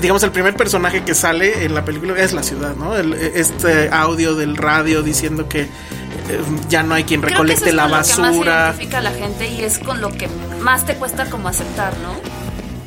digamos, 0.00 0.22
el 0.24 0.32
primer 0.32 0.56
personaje 0.56 1.04
que 1.04 1.14
sale 1.14 1.64
en 1.64 1.74
la 1.74 1.84
película 1.84 2.20
es 2.20 2.32
la 2.32 2.42
ciudad, 2.42 2.74
¿no? 2.76 2.96
El- 2.96 3.14
este 3.14 3.88
audio 3.90 4.34
del 4.34 4.56
radio 4.56 5.02
diciendo 5.02 5.48
que 5.48 5.62
eh, 5.62 6.40
ya 6.68 6.82
no 6.82 6.94
hay 6.94 7.04
quien 7.04 7.20
Creo 7.20 7.44
que 7.44 7.52
eso 7.52 7.64
recolecte 7.64 7.68
es 7.70 7.74
la 7.76 7.82
con 7.84 7.92
lo 7.92 7.96
que 8.02 8.08
más 8.08 8.18
basura. 8.18 8.64
identifica 8.66 8.98
a 8.98 9.00
la 9.02 9.12
gente 9.12 9.48
y 9.48 9.62
es 9.62 9.78
con 9.78 10.00
lo 10.00 10.08
que 10.10 10.28
más 10.60 10.84
te 10.84 10.94
cuesta 10.96 11.30
como 11.30 11.46
aceptar, 11.48 11.92
¿no? 11.98 12.14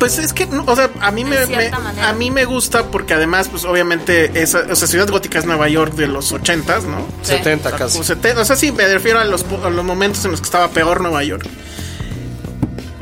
Pues 0.00 0.18
es 0.18 0.32
que, 0.32 0.46
no, 0.46 0.64
o 0.66 0.74
sea, 0.74 0.90
a 1.00 1.10
mí 1.12 1.24
me, 1.24 1.36
a 2.02 2.12
mí 2.14 2.30
me 2.32 2.44
gusta 2.46 2.86
porque 2.90 3.14
además, 3.14 3.48
pues 3.48 3.64
obviamente, 3.64 4.42
esa, 4.42 4.64
o 4.70 4.74
sea, 4.74 4.88
Ciudad 4.88 5.08
Gótica 5.08 5.38
es 5.38 5.44
Nueva 5.44 5.68
York 5.68 5.94
de 5.94 6.08
los 6.08 6.32
ochentas, 6.32 6.84
¿no? 6.84 7.06
Sí. 7.22 7.32
70 7.32 7.70
casi. 7.72 7.92
Como 7.92 8.04
70, 8.04 8.40
o 8.40 8.44
sea, 8.44 8.56
sí, 8.56 8.72
me 8.72 8.88
refiero 8.88 9.20
a 9.20 9.24
los, 9.24 9.44
a 9.62 9.70
los 9.70 9.84
momentos 9.84 10.24
en 10.24 10.32
los 10.32 10.40
que 10.40 10.46
estaba 10.46 10.68
peor 10.70 11.00
Nueva 11.02 11.22
York. 11.22 11.46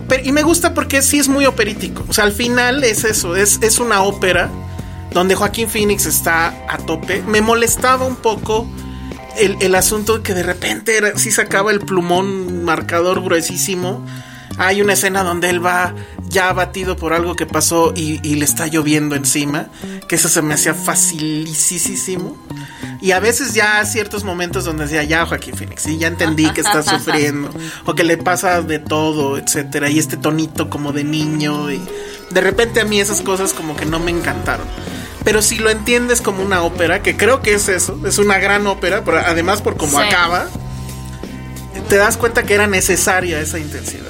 Pero- 0.09 0.25
y 0.25 0.33
me 0.33 0.43
gusta 0.43 0.75
porque 0.75 1.01
sí 1.03 1.19
es 1.19 1.29
muy 1.29 1.47
operítico. 1.47 2.05
O 2.09 2.13
sea, 2.13 2.25
al 2.25 2.33
final 2.33 2.83
es 2.85 3.05
eso, 3.05 3.37
es, 3.37 3.59
es 3.63 3.79
una 3.79 4.03
ópera 4.03 4.51
donde 5.13 5.35
Joaquín 5.35 5.69
Phoenix 5.69 6.07
está 6.07 6.49
a 6.69 6.79
tope. 6.79 7.23
Me 7.27 7.41
molestaba 7.43 8.05
un 8.07 8.17
poco 8.17 8.67
el, 9.37 9.57
el 9.61 9.75
asunto 9.75 10.17
de 10.19 10.23
que 10.23 10.35
de 10.35 10.43
repente 10.43 10.97
era, 10.97 11.17
sí 11.19 11.31
sacaba 11.31 11.71
el 11.71 11.81
plumón 11.81 12.65
marcador 12.65 13.23
gruesísimo. 13.23 14.05
Hay 14.59 14.83
una 14.83 14.93
escena 14.95 15.23
donde 15.23 15.49
él 15.51 15.65
va 15.65 15.95
ya 16.29 16.49
abatido 16.51 16.97
por 16.97 17.13
algo 17.13 17.37
que 17.37 17.47
pasó 17.47 17.93
y, 17.97 18.21
y 18.29 18.35
le 18.35 18.45
está 18.45 18.67
lloviendo 18.67 19.15
encima, 19.15 19.69
que 20.09 20.17
eso 20.17 20.29
se 20.29 20.43
me 20.43 20.55
hacía 20.55 20.75
facilísimo. 20.75 22.37
Y 23.01 23.13
a 23.13 23.21
veces 23.21 23.55
ya 23.55 23.85
ciertos 23.85 24.25
momentos 24.25 24.65
donde 24.65 24.85
decía, 24.85 25.05
ya 25.05 25.25
Joaquín 25.25 25.55
Phoenix, 25.57 25.83
sí, 25.83 25.99
ya 25.99 26.09
entendí 26.09 26.51
que 26.51 26.61
está 26.61 26.83
sufriendo, 26.99 27.51
o 27.85 27.95
que 27.95 28.03
le 28.05 28.17
pasa 28.19 28.61
de 28.63 28.81
todo, 28.81 29.39
etcétera, 29.39 29.89
y 29.89 29.99
este 29.99 30.17
tonito 30.17 30.69
como 30.69 30.93
de 30.93 31.05
niño, 31.05 31.71
y 31.71 31.81
de 32.31 32.41
repente 32.41 32.81
a 32.81 32.85
mí 32.85 33.01
esas 33.01 33.23
cosas 33.23 33.53
como 33.55 33.77
que 33.77 33.87
no 33.87 34.01
me 34.01 34.11
encantaron. 34.11 34.67
Pero 35.25 35.43
si 35.43 35.59
lo 35.59 35.71
entiendes 35.71 36.21
como 36.21 36.43
una 36.43 36.63
ópera, 36.63 37.03
que 37.03 37.17
creo 37.17 37.41
que 37.43 37.55
es 37.55 37.69
eso, 37.69 38.01
es 38.07 38.19
una 38.19 38.39
gran 38.39 38.67
ópera, 38.67 39.05
pero 39.05 39.19
además 39.19 39.63
por 39.63 39.77
cómo 39.77 39.99
Sí. 40.01 40.05
acaba, 40.09 40.49
te 41.89 41.97
das 41.97 42.17
cuenta 42.17 42.43
que 42.43 42.55
era 42.55 42.67
necesaria 42.67 43.39
esa 43.41 43.59
intensidad. 43.59 44.05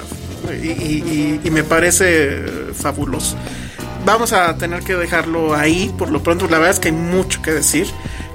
Y, 0.52 1.40
me 1.50 1.64
parece 1.64 2.44
fabuloso. 2.74 3.36
Vamos 4.04 4.32
a 4.32 4.56
tener 4.56 4.82
que 4.82 4.94
dejarlo 4.94 5.54
ahí 5.54 5.92
por 5.98 6.10
lo 6.10 6.22
pronto. 6.22 6.46
La 6.46 6.58
verdad 6.58 6.70
es 6.70 6.80
que 6.80 6.88
hay 6.88 6.94
mucho 6.94 7.42
que 7.42 7.52
decir, 7.52 7.86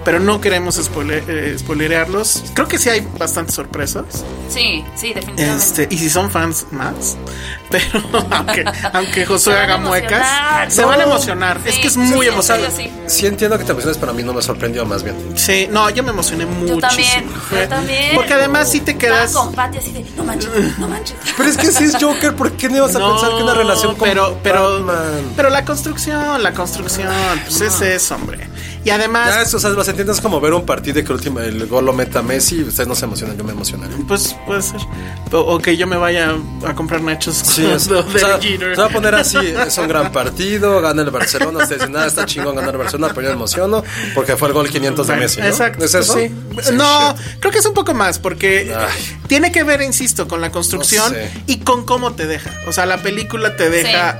pero 0.03 0.19
no 0.19 0.39
queremos 0.41 0.77
spoile- 0.79 1.23
eh, 1.27 1.55
spoilerearlos. 1.57 2.43
Creo 2.53 2.67
que 2.67 2.77
sí 2.77 2.89
hay 2.89 3.07
bastantes 3.17 3.55
sorpresas. 3.55 4.05
Sí, 4.49 4.83
sí, 4.95 5.13
definitivamente. 5.13 5.63
Este, 5.65 5.87
y 5.89 5.97
si 5.97 6.09
son 6.09 6.29
fans 6.29 6.67
más, 6.71 7.17
pero 7.69 8.01
aunque, 8.31 8.65
aunque 8.93 9.25
Josué 9.25 9.57
haga 9.57 9.77
muecas, 9.77 10.11
emocionar. 10.11 10.71
se 10.71 10.81
No. 10.81 10.87
van 10.89 10.99
a 10.99 11.03
emocionar. 11.03 11.59
es 11.65 11.75
Sí, 11.75 11.81
que 11.81 11.87
es 11.87 11.93
sí, 11.93 11.99
muy 11.99 12.27
en 12.27 12.33
emocionante. 12.33 12.75
sí. 12.83 12.91
Sí 13.07 13.25
entiendo 13.25 13.57
que 13.57 13.63
te 13.63 13.71
emociones, 13.71 13.97
pero 13.97 14.11
a 14.11 14.15
mí 14.15 14.23
no 14.23 14.33
me 14.33 14.41
sorprendió 14.41 14.85
más 14.85 15.03
bien. 15.03 15.15
Sí, 15.35 15.67
no, 15.71 15.89
yo 15.89 16.03
me 16.03 16.11
emocioné 16.11 16.45
muchísimo. 16.45 16.79
también, 16.81 17.25
yo 17.51 17.67
también. 17.67 18.15
Porque 18.15 18.33
además 18.33 18.69
sí 18.69 18.79
te 18.81 18.97
quedas. 18.97 19.31
con 19.33 19.53
Patty 19.53 19.77
así 19.79 19.91
de, 19.91 20.05
no 20.15 20.23
manches, 20.23 20.49
no 20.77 20.87
manches. 20.87 21.15
Pero 21.37 21.49
es 21.49 21.57
que 21.57 21.71
si 21.71 21.85
es 21.85 21.95
Joker, 21.99 22.35
¿por 22.35 22.51
qué 22.53 22.69
no 22.69 22.77
ibas 22.77 22.95
a 22.95 22.99
No, 22.99 23.13
pensar 23.13 23.29
que 23.37 23.43
una 23.43 23.53
relación 23.53 23.95
con 23.95 24.07
pero, 24.07 24.37
pero, 24.43 24.85
Batman? 24.85 25.33
pero 25.35 25.49
la 25.49 25.65
construcción, 25.65 26.43
la 26.43 26.53
construcción, 26.53 27.09
pues 27.45 27.61
es 27.61 27.81
eso, 27.81 28.15
hombre. 28.15 28.47
Y 28.85 28.89
además, 28.89 29.33
Ya, 29.35 29.41
eso, 29.43 29.57
o 29.57 29.59
sea, 29.61 29.69
lo 29.69 29.81
entiendes 29.83 30.19
como 30.19 30.41
ver 30.41 30.53
un 30.53 30.65
partido 30.65 30.99
y 30.99 31.03
que 31.03 31.07
el, 31.09 31.15
último, 31.15 31.39
el 31.39 31.67
gol 31.67 31.85
lo 31.85 31.93
meta 31.93 32.21
Messi 32.21 32.57
y 32.57 32.63
ustedes 32.63 32.87
no 32.87 32.95
se 32.95 33.05
emocionan, 33.05 33.37
yo 33.37 33.43
me 33.45 33.53
emocionaré. 33.53 33.93
pues 34.07 34.35
puede 34.45 34.61
ser. 34.61 34.81
O, 35.31 35.57
que 35.59 35.77
yo 35.77 35.87
me 35.87 35.95
vaya 35.95 36.35
a 36.67 36.75
comprar 36.75 37.01
nachos 37.01 37.35
Sí, 37.37 37.63
con 37.63 37.71
es, 37.71 37.87
o 37.91 38.11
sea, 38.11 38.39
Jeter. 38.41 38.75
se 38.75 38.81
va 38.81 38.87
a 38.87 38.89
poner 38.91 39.15
así, 39.15 39.37
es 39.37 39.77
un 39.77 39.87
gran 39.87 40.11
partido, 40.11 40.81
gana 40.81 41.01
el 41.01 41.11
Barcelona, 41.11 41.59
ustedes 41.59 41.79
dicen, 41.81 41.93
nada, 41.93 42.07
está 42.07 42.25
chingón 42.25 42.55
ganar 42.55 42.73
el 42.73 42.77
Barcelona, 42.79 43.13
pero 43.15 43.27
yo 43.27 43.29
me 43.29 43.35
emociono 43.37 43.83
porque 44.13 44.35
fue 44.35 44.49
el 44.49 44.53
gol 44.53 44.69
500 44.69 45.07
de 45.07 45.15
Messi, 45.15 45.39
¿no? 45.39 45.47
Exacto. 45.47 45.85
¿Es 45.85 45.93
eso? 45.95 46.13
sí. 46.15 46.29
No, 46.73 47.13
shit. 47.15 47.39
creo 47.39 47.51
que 47.53 47.59
es 47.59 47.65
un 47.65 47.73
poco 47.73 47.93
más 47.93 48.19
porque 48.19 48.75
Ay. 48.77 49.19
tiene 49.27 49.51
que 49.51 49.63
ver, 49.63 49.81
insisto, 49.81 50.27
con 50.27 50.41
la 50.41 50.51
construcción 50.51 51.05
No 51.13 51.17
sé. 51.17 51.31
y 51.47 51.59
con 51.59 51.85
cómo 51.85 52.13
te 52.13 52.27
deja. 52.27 52.51
O 52.67 52.73
sea, 52.73 52.85
la 52.85 52.97
película 53.01 53.55
te 53.55 53.69
deja. 53.69 54.19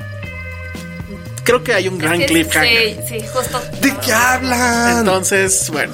Creo 1.44 1.64
que 1.64 1.74
hay 1.74 1.88
un 1.90 1.98
gran 1.98 2.14
Es 2.16 2.20
que- 2.22 2.26
cliffhanger. 2.28 3.04
Sí, 3.08 3.20
sí, 3.20 3.28
justo. 3.34 3.62
¿De 3.82 3.94
qué 3.98 4.14
hablan? 4.14 5.00
Entonces, 5.00 5.70
bueno. 5.72 5.94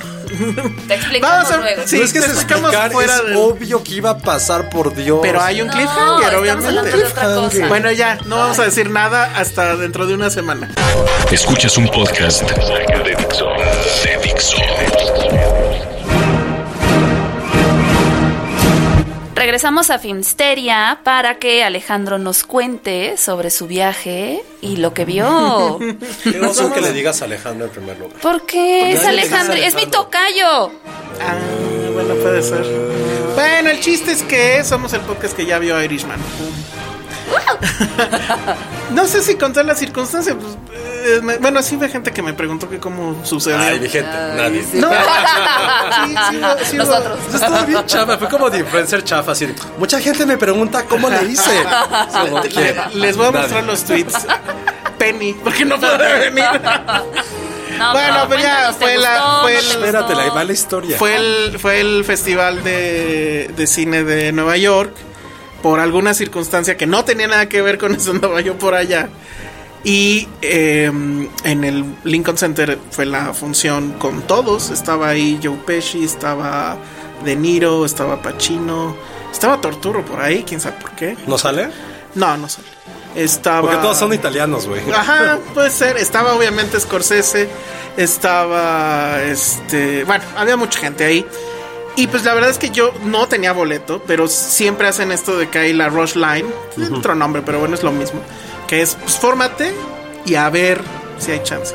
Te 0.88 0.94
explicamos 0.94 1.38
Vamos 1.38 1.52
a- 1.52 1.58
luego. 1.58 1.82
sí. 1.88 1.98
no 1.98 2.04
es 2.04 2.14
que 2.14 2.22
se 2.22 2.28
explicamos 2.28 2.72
explicar, 2.72 2.92
fuera 2.92 3.16
es 3.16 3.26
del- 3.26 3.36
obvio 3.36 3.84
que 3.84 3.92
iba 3.96 4.12
a 4.12 4.18
pasar 4.20 4.70
por 4.70 4.94
Dios. 4.94 5.20
Pero 5.24 5.42
hay 5.42 5.62
un 5.62 5.68
No, 5.70 5.74
cliffhanger, 5.74 6.36
obviamente. 6.36 6.92
cosa. 7.16 7.68
Bueno, 7.68 7.92
ya, 7.92 8.20
no 8.26 8.38
vamos 8.38 8.60
a 8.60 8.66
decir 8.66 8.92
nada 8.92 9.32
hasta 9.36 9.76
dentro 9.76 10.06
de 10.06 10.14
una 10.14 10.30
semana. 10.30 10.70
Escuchas 11.32 11.76
un 11.78 11.88
podcast 11.88 12.44
de 12.44 13.16
Dixo. 13.18 13.48
De 14.04 14.18
Dixo. 14.24 15.49
Regresamos 19.40 19.90
a 19.90 20.00
Filmsteria 20.00 21.00
para 21.06 21.36
que 21.36 21.64
Alejandro 21.64 22.18
nos 22.18 22.44
cuente 22.44 23.16
sobre 23.16 23.52
su 23.52 23.68
viaje 23.68 24.44
y 24.60 24.76
lo 24.76 24.94
que 24.94 25.06
vio. 25.06 25.80
Qué 26.26 26.42
oso 26.42 26.74
que 26.74 26.82
le 26.82 26.92
digas 26.92 27.22
a 27.22 27.26
Alejandro 27.26 27.68
en 27.68 27.72
primer 27.72 27.98
lugar. 27.98 28.20
¿Por 28.20 28.46
qué 28.46 28.92
es 28.92 29.06
Alejandro? 29.06 29.54
Es 29.54 29.76
mi 29.76 29.86
tocayo. 29.86 30.74
Ah, 31.22 31.38
bueno, 31.94 32.16
puede 32.16 32.42
ser. 32.42 32.66
Bueno, 33.34 33.70
el 33.70 33.80
chiste 33.80 34.12
es 34.12 34.24
que 34.24 34.62
somos 34.66 34.92
el 34.92 35.00
podcast 35.00 35.34
que 35.38 35.46
ya 35.46 35.58
vio 35.58 35.82
Irishman. 35.82 36.20
no 38.92 39.06
sé 39.06 39.22
si 39.22 39.36
contar 39.36 39.64
las 39.64 39.80
circunstancias. 39.80 40.36
pues, 40.38 40.58
eh, 41.04 41.22
me- 41.22 41.38
bueno, 41.38 41.62
sí 41.64 41.76
ve 41.76 41.90
gente 41.90 42.12
que 42.12 42.22
me 42.22 42.34
preguntó 42.34 42.70
que 42.70 42.80
cómo 42.80 43.20
sucedió. 43.26 43.58
Ay, 43.60 43.80
mi 43.80 43.90
gente, 43.90 44.10
nadie. 44.10 44.64
no, 44.74 44.90
sí, 46.06 46.16
sí, 46.30 46.40
sí 46.72 46.78
Nosotros. 46.78 47.20
Eso 47.28 47.36
Estaba 47.38 47.62
bien 47.64 47.86
chafa, 47.86 48.18
fue 48.18 48.30
como 48.30 48.50
de 48.50 48.60
influencer 48.60 49.04
chafa, 49.04 49.32
así 49.34 49.48
Mucha 49.78 50.00
gente 50.00 50.26
me 50.26 50.38
pregunta 50.38 50.86
cómo 50.86 51.10
le 51.10 51.24
hice. 51.26 51.64
Como 52.12 52.42
Le- 52.44 52.76
les 52.96 53.18
voy 53.18 53.28
a 53.28 53.32
nadie. 53.32 53.42
mostrar 53.44 53.64
los 53.64 53.84
tweets. 53.84 54.14
Penny, 54.98 55.34
porque 55.44 55.66
no 55.66 55.80
puede 55.80 56.30
venir. 56.30 56.46
No, 57.78 57.94
Bueno, 57.94 58.14
pero 58.14 58.28
pues 58.28 58.42
ya 58.44 58.74
cuéntanos, 58.74 58.78
¿te 58.78 58.84
fue 58.86 58.98
la- 58.98 59.20
gustó? 59.22 59.42
fue 59.42 59.54
¿No 59.54 59.60
el- 59.60 59.66
te 59.68 59.72
Espérate, 59.74 60.16
la 60.16 60.52
historia. 60.54 60.98
Fue 60.98 61.16
el, 61.16 61.60
fue 61.60 61.80
el 61.80 62.04
festival 62.04 62.62
de, 62.62 63.52
de 63.56 63.68
cine 63.68 64.04
de 64.04 64.34
Nueva 64.34 64.58
York. 64.58 64.92
Por 65.62 65.80
alguna 65.80 66.14
circunstancia 66.14 66.76
que 66.76 66.86
no 66.88 67.06
tenía 67.06 67.28
nada 67.28 67.48
que 67.48 67.62
ver 67.62 67.78
con 67.78 67.96
eso, 67.96 68.12
andaba 68.12 68.42
yo 68.42 68.58
por 68.58 68.74
allá. 68.76 69.08
Y 69.84 70.28
eh, 70.42 70.92
en 71.44 71.64
el 71.64 71.96
Lincoln 72.04 72.38
Center 72.38 72.78
fue 72.92 73.06
la 73.06 73.34
función 73.34 73.94
con 73.94 74.22
todos. 74.24 74.70
Estaba 74.72 75.10
ahí 75.10 75.40
Joe 75.42 75.58
Pesci, 75.66 76.04
estaba 76.04 76.78
De 77.24 77.36
Niro, 77.36 77.86
estaba 77.86 78.22
Pacino, 78.22 78.96
estaba 79.32 79.62
Torturo 79.62 80.04
por 80.04 80.22
ahí, 80.22 80.44
quién 80.44 80.60
sabe 80.60 80.78
por 80.82 80.92
qué. 80.92 81.18
¿No 81.28 81.38
sale? 81.38 81.70
No, 82.16 82.36
no 82.38 82.50
sale. 82.50 82.68
Estaba. 83.16 83.62
Porque 83.62 83.78
todos 83.78 83.98
son 83.98 84.14
italianos, 84.14 84.68
güey. 84.68 84.82
Ajá, 84.92 85.40
puede 85.54 85.72
ser. 85.72 85.98
Estaba 85.98 86.34
obviamente 86.34 86.80
Scorsese. 86.80 87.50
Estaba. 87.98 89.22
Este. 89.24 90.04
Bueno, 90.04 90.24
había 90.38 90.58
mucha 90.58 90.80
gente 90.80 91.06
ahí. 91.06 91.26
Y 91.96 92.08
pues 92.08 92.24
la 92.24 92.34
verdad 92.34 92.50
es 92.50 92.58
que 92.58 92.70
yo 92.70 92.94
no 93.04 93.28
tenía 93.28 93.52
boleto, 93.52 94.02
pero 94.06 94.28
siempre 94.28 94.88
hacen 94.88 95.12
esto 95.12 95.38
de 95.38 95.50
que 95.50 95.60
hay 95.60 95.74
la 95.74 95.90
Rush 95.90 96.16
Line. 96.16 96.46
Otro 96.94 97.16
nombre, 97.16 97.42
pero 97.46 97.60
bueno, 97.60 97.76
es 97.76 97.84
lo 97.84 97.92
mismo. 97.92 98.22
Que 98.70 98.82
es, 98.84 98.96
pues 98.96 99.18
fórmate 99.18 99.74
y 100.26 100.36
a 100.36 100.50
ver 100.50 100.82
si 101.18 101.32
hay 101.32 101.42
chance. 101.44 101.74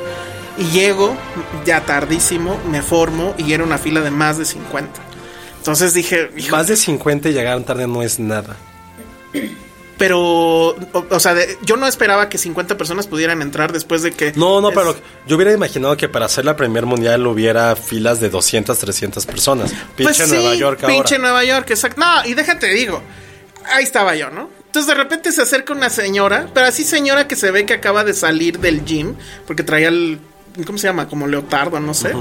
Y 0.57 0.65
llego 0.71 1.17
ya 1.67 1.81
tardísimo, 1.81 2.59
me 2.71 2.81
formo 2.83 3.35
y 3.37 3.53
era 3.53 3.65
una 3.65 3.77
fila 3.79 4.01
de 4.01 4.11
más 4.13 4.39
de 4.39 4.45
50. 4.45 5.01
Entonces 5.59 5.93
dije, 5.95 6.31
hijo, 6.37 6.55
Más 6.57 6.69
de 6.69 6.77
50 6.77 7.31
y 7.31 7.33
llegaron 7.33 7.65
tarde 7.65 7.87
no 7.89 8.03
es 8.03 8.19
nada. 8.21 8.57
pero, 9.99 10.19
o, 10.21 10.77
o 11.11 11.21
sea, 11.21 11.35
de- 11.35 11.57
yo 11.63 11.77
no 11.77 11.87
esperaba 11.87 12.29
que 12.29 12.37
50 12.37 12.77
personas 12.77 13.07
pudieran 13.07 13.41
entrar 13.43 13.73
después 13.73 14.03
de 14.03 14.13
que... 14.13 14.33
No, 14.37 14.61
no, 14.61 14.69
es- 14.71 14.75
pero 14.75 14.95
yo 15.27 15.37
hubiera 15.37 15.53
imaginado 15.53 15.97
que 15.97 16.09
para 16.09 16.27
hacer 16.27 16.45
la 16.45 16.57
Premier 16.57 16.85
Mundial 16.85 17.27
hubiera 17.27 17.75
filas 17.77 18.21
de 18.21 18.29
200, 18.29 18.77
300 18.79 19.25
personas. 19.27 19.73
Pinche 19.97 20.25
Pues 20.25 20.29
Nueva 20.29 20.53
sí, 20.53 20.59
York 20.59 20.81
ahora. 20.83 20.95
Pinche 20.95 21.19
Nueva 21.19 21.45
York, 21.45 21.71
exacto. 21.71 22.01
No, 22.01 22.25
y 22.29 22.35
déjate 22.35 22.67
digo, 22.75 23.01
ahí 23.73 23.85
estaba 23.85 24.15
yo, 24.17 24.31
¿no? 24.31 24.51
Entonces 24.75 24.89
de 24.93 25.01
repente 25.01 25.31
se 25.31 25.41
acerca 25.41 25.73
una 25.73 25.89
señora, 25.89 26.49
pero 26.53 26.67
así 26.67 26.83
señora 26.83 27.29
que 27.29 27.37
se 27.37 27.53
ve 27.53 27.65
que 27.65 27.75
acaba 27.75 28.03
de 28.03 28.13
salir 28.13 28.59
del 28.59 28.85
gym, 28.85 29.15
porque 29.47 29.63
traía 29.63 29.87
el, 29.87 30.19
¿cómo 30.67 30.79
se 30.79 30.89
llama? 30.89 31.07
Como 31.07 31.29
leotardo, 31.29 31.79
no 31.79 31.95
sé. 31.95 32.13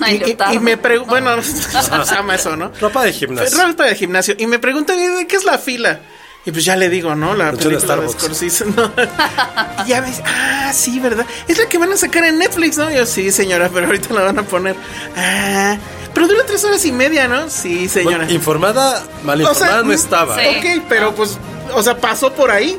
Ay, 0.00 0.14
y, 0.14 0.16
y- 0.16 0.26
leotardo. 0.26 0.54
y 0.54 0.58
me 0.58 0.76
pregunta, 0.76 1.10
bueno, 1.12 1.40
se 1.44 2.14
llama 2.16 2.34
eso, 2.34 2.56
¿no? 2.56 2.72
Ropa 2.80 3.04
de 3.04 3.12
gimnasio. 3.12 3.64
Ropa 3.64 3.84
de 3.84 3.94
gimnasio. 3.94 4.34
Y 4.36 4.48
me 4.48 4.58
preguntan, 4.58 4.98
¿y 4.98 5.06
¿de 5.06 5.28
qué 5.28 5.36
es 5.36 5.44
la 5.44 5.56
fila? 5.56 6.00
Y 6.44 6.50
pues 6.50 6.64
ya 6.64 6.74
le 6.74 6.88
digo, 6.90 7.14
¿no? 7.14 7.32
La 7.36 7.52
película 7.52 7.96
de. 7.98 8.08
Scorsese. 8.08 8.64
¿no? 8.66 8.90
y 9.86 9.88
ya 9.90 10.00
me 10.00 10.08
dice, 10.08 10.24
ah, 10.26 10.72
sí, 10.74 10.98
¿verdad? 10.98 11.24
Es 11.46 11.58
la 11.58 11.66
que 11.68 11.78
van 11.78 11.92
a 11.92 11.96
sacar 11.96 12.24
en 12.24 12.38
Netflix, 12.38 12.76
¿no? 12.76 12.90
Y 12.90 12.96
yo, 12.96 13.06
sí, 13.06 13.30
señora, 13.30 13.70
pero 13.72 13.86
ahorita 13.86 14.12
la 14.12 14.22
van 14.22 14.40
a 14.40 14.42
poner. 14.42 14.74
Ah, 15.16 15.76
pero 16.12 16.26
dura 16.26 16.42
tres 16.44 16.64
horas 16.64 16.84
y 16.84 16.90
media, 16.90 17.28
¿no? 17.28 17.48
Sí, 17.48 17.88
señora. 17.88 18.16
Bueno, 18.18 18.32
informada, 18.32 19.04
mal 19.22 19.40
O 19.42 19.44
sea, 19.44 19.52
informada 19.52 19.82
no 19.84 19.92
estaba. 19.92 20.40
sí. 20.40 20.46
Ok, 20.58 20.82
pero 20.88 21.14
pues, 21.14 21.38
o 21.74 21.82
sea, 21.82 21.96
pasó 21.98 22.32
por 22.32 22.50
ahí. 22.50 22.78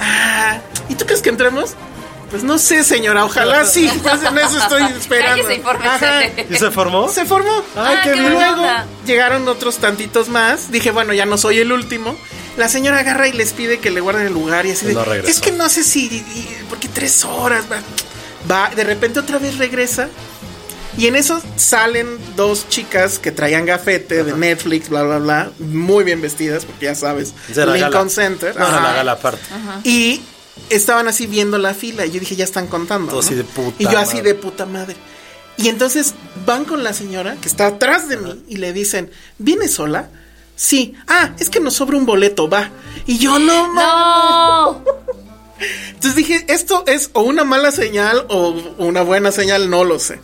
Ah, 0.00 0.58
¿y 0.88 0.94
tú 0.94 1.04
crees 1.06 1.22
que 1.22 1.28
entremos? 1.30 1.74
Pues 2.30 2.42
no 2.42 2.58
sé, 2.58 2.82
señora, 2.82 3.24
ojalá 3.24 3.64
sí. 3.64 3.88
Pues 4.02 4.22
en 4.22 4.38
eso 4.38 4.58
estoy 4.58 4.82
esperando. 4.98 5.44
Ajá. 5.84 6.22
¿Y 6.50 6.56
se 6.56 6.70
formó? 6.70 7.08
Se 7.08 7.24
formó. 7.24 7.62
Ay, 7.76 7.98
qué 8.02 8.10
buena 8.20 8.30
luego 8.30 8.66
llegaron 9.06 9.46
otros 9.48 9.76
tantitos 9.76 10.28
más. 10.28 10.70
Dije, 10.72 10.90
bueno, 10.90 11.12
ya 11.12 11.24
no 11.26 11.38
soy 11.38 11.58
el 11.60 11.70
último. 11.72 12.16
La 12.56 12.68
señora 12.68 12.98
agarra 13.00 13.28
y 13.28 13.32
les 13.32 13.52
pide 13.52 13.78
que 13.78 13.90
le 13.90 14.00
guarden 14.00 14.26
el 14.26 14.32
lugar 14.32 14.66
y 14.66 14.72
así 14.72 14.86
de, 14.86 14.94
No 14.94 15.04
regresó. 15.04 15.30
Es 15.30 15.40
que 15.40 15.52
no 15.52 15.68
sé 15.68 15.84
si, 15.84 16.06
y- 16.06 16.58
porque 16.68 16.88
tres 16.88 17.24
horas 17.24 17.66
va. 17.70 17.76
Va, 18.50 18.70
de 18.74 18.82
repente 18.84 19.20
otra 19.20 19.38
vez 19.38 19.58
regresa. 19.58 20.08
Y 20.96 21.06
en 21.08 21.16
eso 21.16 21.40
salen 21.56 22.18
dos 22.36 22.68
chicas 22.70 23.18
que 23.18 23.30
traían 23.30 23.66
gafete 23.66 24.24
de 24.24 24.32
Netflix, 24.32 24.88
bla, 24.88 25.02
bla, 25.02 25.18
bla, 25.18 25.50
muy 25.58 26.04
bien 26.04 26.22
vestidas, 26.22 26.64
porque 26.64 26.86
ya 26.86 26.94
sabes, 26.94 27.34
Lincoln 27.48 27.78
gala. 27.78 28.08
Center. 28.08 28.56
No, 28.56 28.64
Ajá. 28.64 28.80
la 28.82 28.92
gala 28.94 29.12
aparte. 29.12 29.42
Y 29.84 30.22
estaban 30.70 31.06
así 31.08 31.26
viendo 31.26 31.58
la 31.58 31.74
fila. 31.74 32.06
Y 32.06 32.12
yo 32.12 32.20
dije, 32.20 32.34
ya 32.36 32.44
están 32.44 32.66
contando. 32.66 33.12
¿no? 33.12 33.18
así 33.18 33.34
de 33.34 33.44
puta 33.44 33.74
Y 33.78 33.84
yo 33.84 33.98
así 33.98 34.16
madre. 34.16 34.28
de 34.30 34.34
puta 34.36 34.64
madre. 34.66 34.96
Y 35.58 35.68
entonces 35.68 36.14
van 36.46 36.64
con 36.64 36.82
la 36.82 36.92
señora 36.94 37.36
que 37.40 37.48
está 37.48 37.66
atrás 37.66 38.08
de 38.08 38.16
mí 38.16 38.44
y 38.48 38.56
le 38.56 38.72
dicen, 38.72 39.10
¿viene 39.38 39.68
sola? 39.68 40.08
Sí. 40.54 40.94
Ah, 41.08 41.32
es 41.38 41.50
que 41.50 41.60
nos 41.60 41.74
sobra 41.74 41.98
un 41.98 42.06
boleto, 42.06 42.48
va. 42.48 42.70
Y 43.06 43.18
yo 43.18 43.38
no, 43.38 43.68
ma-". 43.72 43.82
No. 43.82 44.84
Entonces 45.88 46.14
dije, 46.14 46.44
esto 46.48 46.84
es 46.86 47.10
o 47.14 47.22
una 47.22 47.44
mala 47.44 47.70
señal 47.72 48.24
o 48.28 48.50
una 48.78 49.02
buena 49.02 49.32
señal, 49.32 49.68
no 49.70 49.84
lo 49.84 49.98
sé. 49.98 50.20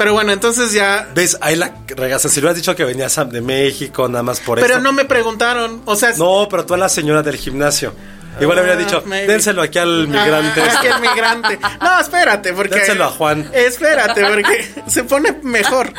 Pero 0.00 0.14
bueno, 0.14 0.32
entonces 0.32 0.72
ya. 0.72 1.06
¿Ves? 1.14 1.36
Ahí 1.42 1.56
la 1.56 1.74
regaza. 1.88 2.30
Si 2.30 2.36
le 2.36 2.46
hubieras 2.46 2.56
dicho 2.56 2.74
que 2.74 2.84
venías 2.86 3.18
a- 3.18 3.26
de 3.26 3.42
México, 3.42 4.08
nada 4.08 4.22
más 4.22 4.40
por 4.40 4.58
eso. 4.58 4.66
Pero 4.66 4.80
no 4.80 4.94
me 4.94 5.04
preguntaron. 5.04 5.82
O 5.84 5.94
sea, 5.94 6.14
No, 6.16 6.48
pero 6.50 6.64
tú 6.64 6.72
a 6.72 6.78
la 6.78 6.88
señora 6.88 7.22
del 7.22 7.36
gimnasio. 7.36 7.92
Igual 8.40 8.56
le 8.56 8.62
hubiera 8.62 8.80
Ah, 8.80 8.82
dicho, 8.82 9.02
maybe. 9.04 9.26
dénselo 9.30 9.60
aquí 9.60 9.78
al 9.78 10.08
migrante. 10.08 10.62
Ah, 10.62 10.74
aquí 10.78 10.86
al 10.86 11.00
migrante. 11.02 11.58
No, 11.82 12.00
espérate, 12.00 12.54
porque. 12.54 12.76
Dénselo 12.76 13.04
a 13.04 13.08
Juan. 13.10 13.50
Espérate, 13.52 14.24
porque 14.24 14.72
se 14.86 15.04
pone 15.04 15.36
mejor. 15.42 15.92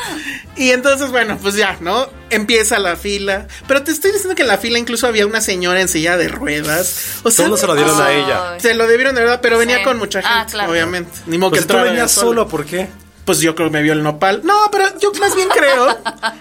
Y 0.56 0.72
entonces, 0.72 1.12
bueno, 1.12 1.38
pues 1.39 1.54
ya, 1.54 1.78
¿no? 1.82 2.10
Empieza 2.32 2.80
la 2.80 2.95
fila. 2.95 3.45
Pero 3.68 3.84
te 3.84 3.91
estoy 3.91 4.14
diciendo 4.14 4.34
que 4.34 4.41
en 4.41 4.47
la 4.47 4.58
fila 4.58 4.80
incluso 4.80 5.06
había 5.06 5.28
una 5.28 5.41
señora 5.41 5.80
en 5.80 5.88
silla 5.89 6.18
de 6.18 6.28
ruedas. 6.28 7.20
O 7.22 7.30
sea, 7.30 7.45
Todos 7.45 7.60
se 7.60 7.68
lo 7.68 7.76
dieron 7.76 8.02
a 8.02 8.12
ella. 8.12 8.60
se 8.60 8.74
lo 8.74 8.88
debieron 8.88 9.14
de 9.14 9.22
verdad, 9.22 9.39
pero 9.43 9.60
venía 9.60 9.78
Sí. 9.78 9.84
con 9.84 9.99
mucha 9.99 10.24
gente, 10.24 10.36
Ah, 10.36 10.47
claro. 10.49 10.72
obviamente. 10.72 11.12
Ni 11.28 11.38
modo 11.38 11.52
Pues 11.52 11.66
que 11.66 11.68
si 11.72 11.78
tú 11.78 11.84
venías 11.84 12.12
solo, 12.12 12.47
¿por 12.47 12.66
qué? 12.66 12.88
Pues 13.32 13.40
yo 13.40 13.56
creo 13.56 13.70
que 13.70 13.78
me 13.78 13.82
vio 13.82 13.94
el 13.94 14.04
nopal. 14.04 14.42
No, 14.44 14.54
pero 14.74 14.84
yo 15.00 15.14
más 15.14 15.34
bien 15.38 15.48
creo 15.48 15.98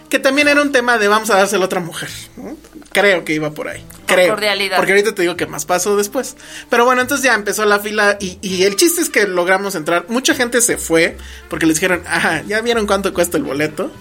que 0.09 0.19
también 0.19 0.49
era 0.49 0.61
un 0.61 0.73
tema 0.73 0.99
de 0.99 1.07
vamos 1.07 1.31
a 1.31 1.37
dárselo 1.37 1.63
a 1.63 1.67
otra 1.67 1.79
mujer. 1.79 2.09
¿no? 2.37 2.57
Creo 2.91 3.25
que 3.25 3.33
iba 3.33 3.53
por 3.53 3.69
ahí. 3.69 3.85
Creo. 4.07 4.31
cordialidad. 4.31 4.77
Porque 4.77 4.91
ahorita 4.91 5.15
te 5.15 5.23
digo 5.23 5.37
que 5.37 5.47
más 5.47 5.67
pasó 5.67 5.97
después. 5.97 6.37
Pero 6.69 6.85
bueno, 6.85 7.01
entonces 7.01 7.25
ya 7.25 7.35
empezó 7.35 7.65
la 7.65 7.79
fila 7.79 8.17
y, 8.19 8.39
y 8.43 8.65
el 8.65 8.75
chiste 8.75 9.03
es 9.03 9.09
que 9.09 9.29
logramos 9.29 9.77
entrar. 9.77 10.07
Mucha 10.09 10.35
gente 10.35 10.61
se 10.63 10.79
fue 10.79 11.17
porque 11.49 11.65
les 11.67 11.77
dijeron, 11.77 12.03
ah, 12.09 12.43
¿ya 12.49 12.61
vieron 12.61 12.89
cuánto 12.89 13.15
cuesta 13.15 13.37
el 13.37 13.45
boleto? 13.45 13.93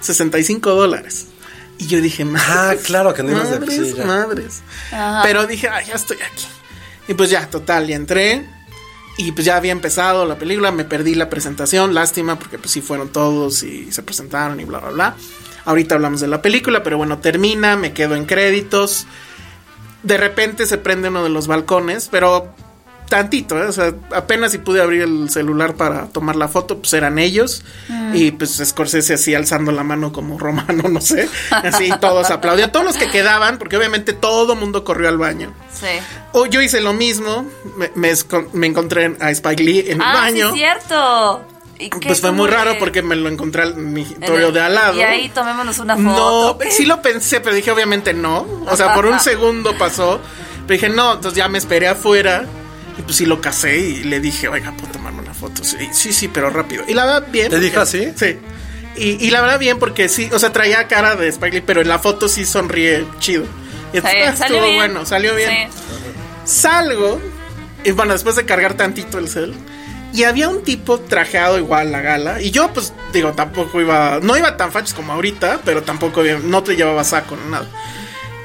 65 0.00 0.70
dólares. 0.70 1.26
Y 1.76 1.86
yo 1.88 2.00
dije, 2.00 2.24
Ah, 2.34 2.74
claro, 2.82 3.12
que 3.12 3.22
no 3.22 3.32
ibas 3.32 3.50
de- 3.50 3.58
madres, 3.60 3.94
ya. 3.94 4.04
madres. 4.06 4.62
Ajá. 4.90 5.20
Pero 5.22 5.46
dije, 5.46 5.68
ah, 5.68 5.82
ya 5.82 5.96
estoy 5.96 6.16
aquí. 6.22 6.46
Y 7.08 7.12
pues 7.12 7.28
ya, 7.28 7.46
total, 7.50 7.86
ya 7.88 7.96
entré. 7.96 8.48
Y 9.18 9.32
pues 9.32 9.44
ya 9.44 9.56
había 9.56 9.72
empezado 9.72 10.24
la 10.24 10.38
película, 10.38 10.70
me 10.70 10.84
perdí 10.84 11.16
la 11.16 11.28
presentación, 11.28 11.92
lástima, 11.92 12.38
porque 12.38 12.56
pues 12.56 12.70
sí 12.70 12.80
fueron 12.80 13.08
todos 13.08 13.64
y 13.64 13.90
se 13.90 14.04
presentaron 14.04 14.60
y 14.60 14.64
bla, 14.64 14.78
bla, 14.78 14.90
bla. 14.90 15.16
Ahorita 15.64 15.96
hablamos 15.96 16.20
de 16.20 16.28
la 16.28 16.40
película, 16.40 16.84
pero 16.84 16.96
bueno, 16.98 17.18
termina, 17.18 17.76
me 17.76 17.92
quedo 17.92 18.14
en 18.14 18.26
créditos. 18.26 19.06
De 20.04 20.16
repente 20.18 20.66
se 20.66 20.78
prende 20.78 21.08
uno 21.08 21.24
de 21.24 21.30
los 21.30 21.48
balcones, 21.48 22.08
pero 22.08 22.54
tantito, 23.08 23.58
¿eh? 23.62 23.66
o 23.66 23.72
sea, 23.72 23.92
apenas 24.14 24.52
si 24.52 24.58
pude 24.58 24.80
abrir 24.82 25.02
el 25.02 25.30
celular 25.30 25.74
para 25.74 26.06
tomar 26.08 26.36
la 26.36 26.48
foto, 26.48 26.78
pues 26.78 26.92
eran 26.92 27.18
ellos. 27.18 27.62
Y 28.14 28.30
pues 28.32 28.60
Scorsese 28.64 29.14
así 29.14 29.34
alzando 29.34 29.72
la 29.72 29.82
mano 29.84 30.12
como 30.12 30.38
romano, 30.38 30.84
no 30.90 31.00
sé. 31.00 31.28
Así 31.50 31.90
todos 32.00 32.30
aplaudían, 32.30 32.70
todos 32.72 32.84
los 32.86 32.96
que 32.96 33.10
quedaban, 33.10 33.58
porque 33.58 33.76
obviamente 33.76 34.12
todo 34.12 34.54
mundo 34.54 34.84
corrió 34.84 35.08
al 35.08 35.18
baño. 35.18 35.52
Sí. 35.72 35.86
O 36.32 36.46
yo 36.46 36.60
hice 36.62 36.80
lo 36.80 36.92
mismo, 36.92 37.46
me, 37.76 37.90
me 37.94 38.12
escon- 38.12 38.48
me 38.52 38.66
encontré 38.66 39.16
a 39.20 39.30
Spike 39.30 39.62
Lee 39.62 39.80
en 39.88 40.00
el 40.00 40.06
Ah, 40.06 40.12
baño. 40.14 40.50
sí, 40.52 40.58
cierto. 40.58 41.44
¿Y 41.80 41.90
qué, 41.90 42.08
pues 42.08 42.20
fue 42.20 42.32
muy 42.32 42.48
raro 42.48 42.74
porque 42.80 43.02
me 43.02 43.14
lo 43.14 43.28
encontré 43.28 43.62
al 43.62 43.76
mi 43.76 44.02
el- 44.20 44.52
de 44.52 44.60
al 44.60 44.74
lado. 44.74 44.96
Y 44.98 45.02
ahí 45.02 45.28
tomémonos 45.28 45.78
una 45.78 45.94
No, 45.94 46.12
foto. 46.56 46.58
sí 46.70 46.84
lo 46.86 47.00
pensé, 47.00 47.40
pero 47.40 47.54
dije 47.54 47.70
obviamente 47.70 48.12
no. 48.14 48.46
O 48.68 48.76
sea, 48.76 48.94
por 48.94 49.06
un 49.06 49.20
segundo 49.20 49.78
pasó. 49.78 50.20
Pero 50.66 50.80
dije 50.80 50.88
no, 50.88 51.14
entonces 51.14 51.36
ya 51.38 51.48
me 51.48 51.56
esperé 51.58 51.86
afuera. 51.88 52.46
Y 52.98 53.02
pues 53.02 53.16
sí 53.16 53.26
lo 53.26 53.40
casé 53.40 53.78
y 53.78 54.02
le 54.04 54.18
dije, 54.20 54.48
oiga, 54.48 54.72
¿puedo 54.76 54.92
tomarme 54.92 55.20
una 55.22 55.32
foto? 55.34 55.62
Sí, 55.64 55.76
sí, 55.92 56.12
sí, 56.12 56.28
pero 56.28 56.50
rápido. 56.50 56.82
Y 56.88 56.94
la 56.94 57.04
verdad, 57.06 57.28
bien. 57.30 57.48
¿Te 57.48 57.60
dijo 57.60 57.80
así? 57.80 58.08
Sí. 58.16 58.36
Y, 58.96 59.24
y 59.24 59.30
la 59.30 59.40
verdad, 59.40 59.58
bien, 59.60 59.78
porque 59.78 60.08
sí, 60.08 60.28
o 60.32 60.38
sea, 60.40 60.52
traía 60.52 60.88
cara 60.88 61.14
de 61.14 61.28
Spike 61.28 61.56
Lee, 61.58 61.62
pero 61.64 61.80
en 61.80 61.88
la 61.88 62.00
foto 62.00 62.28
sí 62.28 62.44
sonríe 62.44 63.04
chido. 63.20 63.44
Y 63.92 63.98
Sí, 64.00 64.02
entonces, 64.04 64.28
ah, 64.28 64.36
salió 64.36 64.56
estuvo 64.56 64.62
bien. 64.64 64.76
bueno, 64.76 65.06
salió 65.06 65.34
bien. 65.36 65.50
Sí. 65.70 65.78
Salgo, 66.44 67.20
y 67.84 67.90
bueno, 67.92 68.12
después 68.12 68.36
de 68.36 68.44
cargar 68.44 68.74
tantito 68.74 69.18
el 69.18 69.28
cel, 69.28 69.54
y 70.12 70.24
había 70.24 70.48
un 70.48 70.62
tipo 70.64 70.98
trajeado 70.98 71.58
igual 71.58 71.88
a 71.88 71.90
la 71.90 72.00
gala, 72.00 72.42
y 72.42 72.50
yo 72.50 72.72
pues 72.72 72.92
digo, 73.12 73.32
tampoco 73.34 73.80
iba, 73.80 74.18
no 74.22 74.36
iba 74.36 74.56
tan 74.56 74.72
fachos 74.72 74.94
como 74.94 75.12
ahorita, 75.12 75.60
pero 75.64 75.82
tampoco 75.82 76.24
iba- 76.24 76.40
no 76.42 76.62
te 76.62 76.74
llevaba 76.74 77.04
saco 77.04 77.36
nada. 77.50 77.68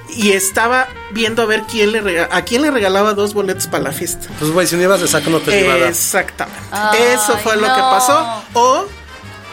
Y 0.09 0.33
estaba 0.33 0.87
viendo 1.11 1.41
a 1.41 1.45
ver 1.45 1.63
quién 1.69 1.91
le 1.91 2.01
rega- 2.01 2.29
a 2.31 2.43
quién 2.43 2.61
le 2.61 2.69
regalaba 2.71 3.13
dos 3.13 3.33
boletos 3.33 3.67
para 3.67 3.85
la 3.85 3.91
fiesta. 3.91 4.27
Pues, 4.37 4.51
güey, 4.51 4.67
si 4.67 4.75
no 4.75 4.83
ibas 4.83 5.01
de 5.01 5.07
saco 5.07 5.29
no 5.29 5.39
te 5.39 5.59
iba 5.61 5.73
a 5.73 5.77
dar. 5.77 5.89
Exactamente. 5.89 6.59
Ay, 6.71 6.99
Eso 7.13 7.37
fue 7.39 7.55
lo 7.55 7.63
que 7.63 7.81
pasó. 7.81 8.43
O, 8.53 8.85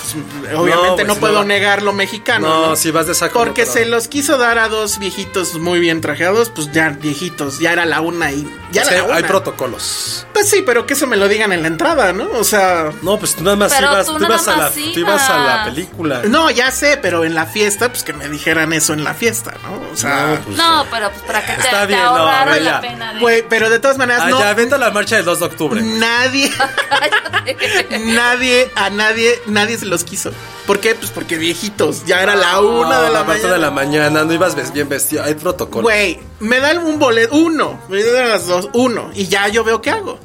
pues, 0.01 0.55
obviamente 0.57 1.05
no, 1.05 1.15
si 1.15 1.21
puedo 1.21 1.35
no 1.41 1.45
negar 1.45 1.83
lo 1.83 1.93
mexicano. 1.93 2.67
No, 2.69 2.77
si 2.77 2.91
vas 2.91 3.07
de 3.07 3.15
saco. 3.15 3.39
no 3.39 3.45
Porque 3.45 3.65
se 3.67 3.87
los 3.87 4.09
quiso 4.09 4.39
dar 4.39 4.59
a 4.59 4.69
dos 4.69 4.99
viejitos 4.99 5.55
muy 5.55 5.79
bien 5.81 6.01
trajeados, 6.01 6.51
pues 6.51 6.71
ya 6.73 6.89
viejitos, 6.91 7.59
ya 7.59 7.73
era 7.73 7.87
la 7.87 8.01
una 8.01 8.33
y 8.33 8.47
ya 8.73 8.83
era 8.83 8.91
que 8.91 8.97
la 8.99 9.15
hay 9.15 9.19
una. 9.21 9.29
protocolos. 9.29 10.27
Pues 10.41 10.49
sí, 10.51 10.62
pero 10.64 10.86
que 10.86 10.95
eso 10.95 11.07
me 11.07 11.18
lo 11.18 11.28
digan 11.28 11.53
en 11.53 11.61
la 11.61 11.68
entrada, 11.68 12.14
¿no? 12.14 12.26
O 12.38 12.45
sea, 12.45 12.91
No, 13.03 13.18
pues 13.18 13.34
tú 13.36 13.45
nada 13.45 13.57
más 13.57 13.72
Pero 13.74 13.93
ibas, 13.93 14.07
tú 14.07 14.12
tú 14.14 14.18
nada 14.20 14.34
ibas 14.36 14.49
a 14.49 14.57
la, 14.57 14.70
tú 14.70 14.99
ibas 15.01 15.28
a 15.30 15.38
la 15.38 15.64
película. 15.66 16.22
no, 16.24 16.51
ya 16.51 16.70
sé, 16.70 16.97
pero 16.97 17.24
en 17.24 17.34
la 17.34 17.45
fiesta, 17.45 17.91
pues 17.91 18.03
que 18.03 18.14
me 18.14 18.26
dijeran 18.28 18.72
eso 18.72 18.95
en 18.95 19.05
la 19.05 19.12
fiesta, 19.12 19.53
¿no? 19.62 19.91
O 19.93 19.97
sea, 19.97 20.28
No, 20.38 20.45
pues, 20.45 20.57
No, 20.57 20.86
pero 20.91 21.11
pues 21.11 21.22
para 21.24 21.45
que 21.45 21.53
te, 21.53 21.61
Está 21.61 21.80
te 21.82 21.86
bien, 21.88 22.01
no, 22.01 22.09
ahorraron 22.09 22.64
la 22.64 22.70
ya. 22.70 22.80
pena 22.80 23.12
de... 23.14 23.20
güey, 23.20 23.45
pero 23.51 23.68
de 23.68 23.78
todas 23.80 23.99
maneras, 23.99 24.22
Ah, 24.24 24.30
no. 24.30 24.38
ya, 24.41 24.55
vente 24.55 24.74
a 24.76 24.78
la 24.78 24.91
marcha 24.91 25.16
del 25.16 25.26
2 25.26 25.38
de 25.41 25.45
octubre. 25.45 25.82
Nadie, 25.82 26.51
nadie, 28.07 28.70
a 28.74 28.91
nadie, 28.91 29.41
nadie 29.47 29.76
se 29.78 29.86
los 29.86 30.05
quiso. 30.05 30.32
¿Por 30.67 30.81
qué? 30.81 30.95
Pues 30.95 31.11
porque 31.11 31.37
viejitos, 31.37 32.05
ya 32.07 32.23
era 32.23 32.37
la 32.37 32.61
una 32.61 32.97
No, 32.97 33.03
de 33.03 33.11
la 33.11 33.21
aparte 33.21 33.43
mañana. 33.43 33.53
de 33.55 33.59
la 33.61 33.71
mañana, 33.71 34.25
no 34.25 34.33
ibas 34.33 34.73
bien 34.73 34.89
vestido. 34.89 35.25
Hay 35.25 35.35
protocolos. 35.35 35.83
Güey, 35.85 36.21
me 36.41 36.61
dan 36.61 36.79
un 36.79 36.99
boleto, 36.99 37.35
uno, 37.35 37.81
me 37.89 38.03
dan 38.03 38.29
las 38.29 38.47
dos, 38.47 38.69
uno, 38.75 39.11
y 39.15 39.27
ya 39.27 39.49
yo 39.49 39.65
veo 39.65 39.81
qué 39.83 39.91
hago. 39.91 40.19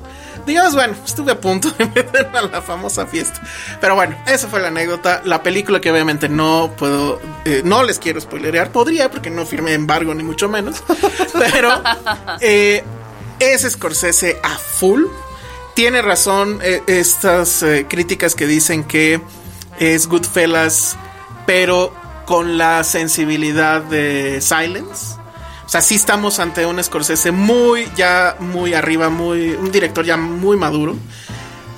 Digamos, 0.46 0.76
bueno, 0.76 0.94
estuve 1.04 1.32
a 1.32 1.42
punto 1.42 1.72
de 1.72 1.86
meterme 1.96 2.38
a 2.38 2.42
la 2.44 2.62
famosa 2.62 3.08
fiesta. 3.08 3.42
Pero 3.82 3.96
bueno, 3.96 4.16
esa 4.28 4.48
fue 4.48 4.60
la 4.62 4.68
anécdota. 4.68 5.22
La 5.26 5.42
película 5.42 5.82
que 5.82 5.90
obviamente 5.92 6.30
no 6.30 6.72
puedo, 6.78 7.20
eh, 7.46 7.62
no 7.66 7.82
les 7.82 7.98
quiero 7.98 8.22
spoilerear. 8.22 8.72
Podría, 8.72 9.10
porque 9.10 9.32
no 9.32 9.44
firmé 9.48 9.74
embargo, 9.74 10.14
ni 10.14 10.22
mucho 10.22 10.48
menos. 10.48 10.84
Pero 11.34 11.82
eh, 12.42 12.84
es 13.40 13.64
Scorsese 13.64 14.40
a 14.44 14.56
full. 14.60 15.06
Tiene 15.74 16.04
razón 16.04 16.60
eh, 16.62 16.84
estas 16.86 17.64
eh, 17.64 17.88
críticas 17.90 18.36
que 18.36 18.46
dicen 18.46 18.84
que 18.84 19.20
es 19.80 20.08
Goodfellas, 20.08 20.98
pero 21.46 21.94
con 22.26 22.58
la 22.58 22.84
sensibilidad 22.84 23.82
de 23.82 24.42
Silence. 24.42 25.16
O 25.66 25.70
sea, 25.70 25.82
sí 25.82 25.96
estamos 25.96 26.40
ante 26.40 26.66
un 26.66 26.84
Scorsese 26.84 27.32
muy, 27.32 27.88
ya 27.96 28.36
muy 28.40 28.74
arriba, 28.74 29.10
muy, 29.10 29.52
un 29.52 29.72
director 29.72 30.06
ya 30.06 30.18
muy 30.18 30.58
maduro. 30.58 30.96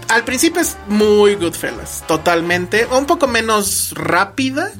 Al 0.09 0.23
principio 0.23 0.61
es 0.61 0.77
muy 0.87 1.35
Goodfellas, 1.35 2.03
totalmente. 2.07 2.85
Un 2.85 3.05
poco 3.05 3.27
menos 3.27 3.93
rápida, 3.93 4.71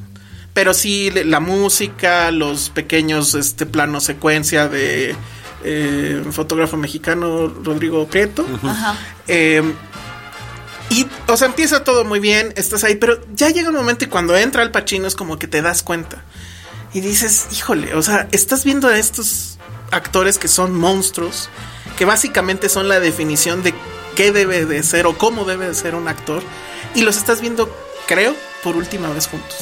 pero 0.52 0.74
sí 0.74 1.10
la 1.10 1.40
música, 1.40 2.30
los 2.30 2.70
pequeños 2.70 3.34
este, 3.34 3.66
planos 3.66 4.04
secuencia 4.04 4.68
de 4.68 5.14
eh, 5.64 6.22
fotógrafo 6.30 6.76
mexicano 6.76 7.48
Rodrigo 7.48 8.06
Prieto. 8.06 8.46
Eh, 9.26 9.62
y, 10.90 11.06
o 11.26 11.36
sea, 11.36 11.48
empieza 11.48 11.84
todo 11.84 12.04
muy 12.04 12.20
bien, 12.20 12.52
estás 12.56 12.84
ahí, 12.84 12.94
pero 12.94 13.20
ya 13.34 13.50
llega 13.50 13.68
un 13.68 13.74
momento 13.74 14.04
y 14.04 14.08
cuando 14.08 14.36
entra 14.36 14.62
el 14.62 14.70
Pacino 14.70 15.06
es 15.06 15.14
como 15.14 15.38
que 15.38 15.46
te 15.46 15.62
das 15.62 15.82
cuenta. 15.82 16.24
Y 16.94 17.00
dices, 17.00 17.48
híjole, 17.52 17.94
o 17.94 18.02
sea, 18.02 18.28
estás 18.32 18.64
viendo 18.64 18.88
a 18.88 18.98
estos 18.98 19.58
actores 19.90 20.38
que 20.38 20.48
son 20.48 20.74
monstruos, 20.74 21.50
que 21.98 22.04
básicamente 22.04 22.68
son 22.68 22.88
la 22.88 23.00
definición 23.00 23.62
de 23.62 23.74
qué 24.14 24.32
debe 24.32 24.64
de 24.64 24.82
ser 24.82 25.06
o 25.06 25.18
cómo 25.18 25.44
debe 25.44 25.68
de 25.68 25.74
ser 25.74 25.94
un 25.94 26.08
actor, 26.08 26.42
y 26.94 27.02
los 27.02 27.16
estás 27.18 27.40
viendo, 27.42 27.70
creo, 28.06 28.34
por 28.64 28.76
última 28.76 29.10
vez 29.10 29.26
juntos. 29.26 29.56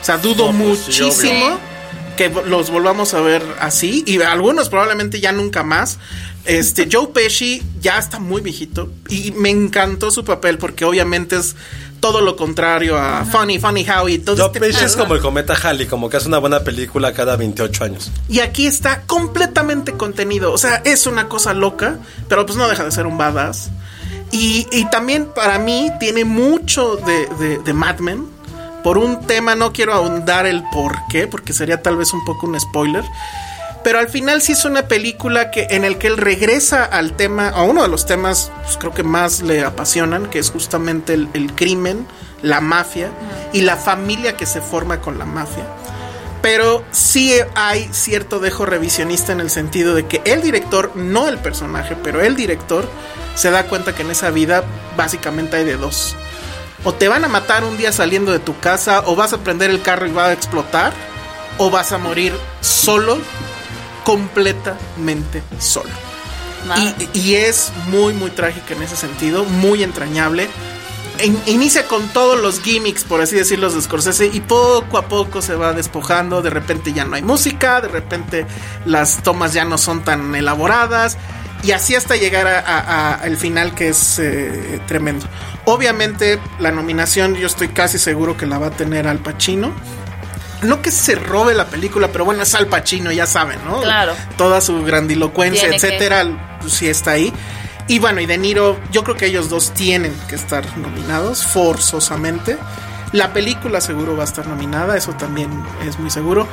O 0.00 0.04
sea, 0.04 0.18
dudo 0.18 0.52
No, 0.52 0.58
pues 0.58 0.86
muchísimo. 0.86 1.58
Que 2.18 2.30
los 2.46 2.70
volvamos 2.70 3.14
a 3.14 3.20
ver 3.20 3.42
así, 3.60 4.02
y 4.04 4.20
algunos 4.20 4.68
probablemente 4.68 5.20
ya 5.20 5.30
nunca 5.30 5.62
más. 5.62 5.98
Este, 6.44 6.88
Joe 6.90 7.08
Pesci 7.08 7.62
ya 7.80 7.98
está 7.98 8.18
muy 8.18 8.40
viejito 8.40 8.90
y 9.08 9.32
me 9.32 9.50
encantó 9.50 10.10
su 10.10 10.24
papel 10.24 10.56
porque 10.56 10.84
obviamente 10.84 11.36
es 11.36 11.54
todo 12.00 12.20
lo 12.20 12.36
contrario 12.36 12.96
a 12.96 13.24
Funny, 13.24 13.58
Funny 13.58 13.86
How 13.88 14.08
y 14.08 14.18
todo 14.18 14.36
Joe 14.36 14.46
este 14.46 14.60
Pesci 14.60 14.84
es 14.84 14.96
como 14.96 15.14
el 15.14 15.20
cometa 15.20 15.54
Halley, 15.54 15.86
como 15.86 16.08
que 16.08 16.16
hace 16.16 16.26
una 16.26 16.38
buena 16.38 16.64
película 16.64 17.12
cada 17.12 17.36
28 17.36 17.84
años. 17.84 18.10
Y 18.28 18.40
aquí 18.40 18.66
está 18.66 19.02
completamente 19.02 19.92
contenido. 19.92 20.52
O 20.52 20.58
sea, 20.58 20.76
es 20.84 21.06
una 21.06 21.28
cosa 21.28 21.54
loca, 21.54 21.98
pero 22.28 22.46
pues 22.46 22.58
no 22.58 22.66
deja 22.66 22.82
de 22.82 22.90
ser 22.90 23.06
un 23.06 23.16
badass. 23.16 23.70
Y, 24.32 24.66
y 24.72 24.88
también 24.90 25.26
para 25.34 25.58
mí 25.58 25.90
tiene 26.00 26.24
mucho 26.24 26.96
de, 26.96 27.26
de, 27.36 27.58
de 27.58 27.72
Mad 27.74 27.98
Men. 27.98 28.37
Por 28.82 28.98
un 28.98 29.26
tema, 29.26 29.54
no 29.54 29.72
quiero 29.72 29.92
ahondar 29.92 30.46
el 30.46 30.62
por 30.70 30.96
qué, 31.08 31.26
porque 31.26 31.52
sería 31.52 31.82
tal 31.82 31.96
vez 31.96 32.12
un 32.12 32.24
poco 32.24 32.46
un 32.46 32.58
spoiler. 32.58 33.04
Pero 33.84 33.98
al 33.98 34.08
final 34.08 34.42
sí 34.42 34.52
es 34.52 34.64
una 34.64 34.88
película 34.88 35.50
que, 35.50 35.68
en 35.70 35.84
el 35.84 35.98
que 35.98 36.08
él 36.08 36.16
regresa 36.16 36.84
al 36.84 37.12
tema, 37.16 37.48
a 37.48 37.62
uno 37.62 37.82
de 37.82 37.88
los 37.88 38.06
temas, 38.06 38.50
pues, 38.62 38.76
creo 38.76 38.92
que 38.92 39.02
más 39.02 39.40
le 39.40 39.64
apasionan, 39.64 40.28
que 40.28 40.38
es 40.38 40.50
justamente 40.50 41.14
el, 41.14 41.28
el 41.32 41.54
crimen, 41.54 42.06
la 42.42 42.60
mafia 42.60 43.10
y 43.52 43.62
la 43.62 43.76
familia 43.76 44.36
que 44.36 44.46
se 44.46 44.60
forma 44.60 45.00
con 45.00 45.18
la 45.18 45.24
mafia 45.24 45.64
pero 46.42 46.84
sí 46.92 47.34
hay 47.54 47.88
cierto 47.92 48.38
dejo 48.38 48.64
revisionista 48.66 49.32
en 49.32 49.40
el 49.40 49.50
sentido 49.50 49.94
de 49.94 50.06
que 50.06 50.22
el 50.24 50.42
director, 50.42 50.92
no 50.94 51.28
el 51.28 51.38
personaje, 51.38 51.96
pero 52.02 52.20
el 52.22 52.36
director 52.36 52.88
se 53.34 53.50
da 53.50 53.64
cuenta 53.64 53.94
que 53.94 54.02
en 54.02 54.10
esa 54.10 54.30
vida 54.30 54.64
básicamente 54.96 55.56
hay 55.56 55.64
de 55.64 55.76
dos. 55.76 56.16
O 56.84 56.94
te 56.94 57.08
van 57.08 57.24
a 57.24 57.28
matar 57.28 57.64
un 57.64 57.76
día 57.76 57.92
saliendo 57.92 58.32
de 58.32 58.38
tu 58.38 58.58
casa, 58.58 59.02
o 59.06 59.16
vas 59.16 59.32
a 59.32 59.38
prender 59.38 59.70
el 59.70 59.82
carro 59.82 60.06
y 60.06 60.12
va 60.12 60.26
a 60.26 60.32
explotar, 60.32 60.92
o 61.58 61.70
vas 61.70 61.92
a 61.92 61.98
morir 61.98 62.32
solo, 62.60 63.18
completamente 64.04 65.42
solo. 65.58 65.90
Y, 67.14 67.18
y 67.18 67.34
es 67.36 67.72
muy, 67.88 68.12
muy 68.14 68.30
trágica 68.30 68.74
en 68.74 68.82
ese 68.82 68.96
sentido, 68.96 69.44
muy 69.44 69.82
entrañable. 69.82 70.48
In- 71.22 71.42
inicia 71.46 71.86
con 71.86 72.06
todos 72.08 72.40
los 72.40 72.60
gimmicks, 72.60 73.02
por 73.02 73.20
así 73.20 73.34
decirlo, 73.34 73.70
de 73.70 73.82
Scorsese, 73.82 74.26
y 74.26 74.40
poco 74.40 74.98
a 74.98 75.08
poco 75.08 75.42
se 75.42 75.56
va 75.56 75.72
despojando. 75.72 76.42
De 76.42 76.50
repente 76.50 76.92
ya 76.92 77.04
no 77.04 77.16
hay 77.16 77.22
música, 77.22 77.80
de 77.80 77.88
repente 77.88 78.46
las 78.84 79.22
tomas 79.22 79.52
ya 79.52 79.64
no 79.64 79.78
son 79.78 80.04
tan 80.04 80.34
elaboradas, 80.34 81.16
y 81.62 81.72
así 81.72 81.94
hasta 81.94 82.16
llegar 82.16 82.46
a- 82.46 82.60
a- 82.60 82.78
a- 82.80 83.14
al 83.14 83.36
final, 83.36 83.74
que 83.74 83.88
es 83.88 84.18
eh, 84.18 84.80
tremendo. 84.86 85.26
Obviamente, 85.64 86.38
la 86.58 86.70
nominación, 86.70 87.34
yo 87.34 87.46
estoy 87.46 87.68
casi 87.68 87.98
seguro 87.98 88.36
que 88.36 88.46
la 88.46 88.58
va 88.58 88.68
a 88.68 88.70
tener 88.70 89.06
Al 89.06 89.18
Pacino. 89.18 89.72
No 90.62 90.82
que 90.82 90.90
se 90.90 91.14
robe 91.14 91.54
la 91.54 91.66
película, 91.66 92.08
pero 92.08 92.24
bueno, 92.24 92.42
es 92.42 92.54
Al 92.54 92.66
Pacino, 92.66 93.12
ya 93.12 93.26
saben, 93.26 93.58
¿no? 93.64 93.80
Claro. 93.80 94.14
Toda 94.36 94.60
su 94.60 94.82
grandilocuencia, 94.84 95.62
Tiene 95.68 95.78
que- 95.78 95.86
etcétera, 95.86 96.58
pues, 96.60 96.72
sí 96.72 96.88
está 96.88 97.12
ahí. 97.12 97.32
Y 97.86 97.98
bueno, 98.00 98.20
y 98.20 98.26
De 98.26 98.36
Niro, 98.38 98.78
yo 98.90 99.02
creo 99.04 99.16
que 99.16 99.26
ellos 99.26 99.48
dos 99.48 99.72
tienen 99.72 100.12
que 100.28 100.34
estar 100.34 100.64
nominados, 100.78 101.44
forzosamente. 101.46 102.58
La 103.12 103.32
película 103.32 103.80
seguro 103.80 104.16
va 104.16 104.24
a 104.24 104.26
estar 104.26 104.46
nominada, 104.46 104.96
eso 104.96 105.12
también 105.12 105.48
es 105.86 105.98
muy 105.98 106.10
seguro. 106.10 106.46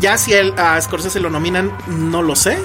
Ya 0.00 0.18
si 0.18 0.32
él, 0.34 0.52
a 0.58 0.78
Scorsese 0.80 1.20
lo 1.20 1.30
nominan, 1.30 1.72
no 1.86 2.20
lo 2.22 2.34
sé. 2.36 2.58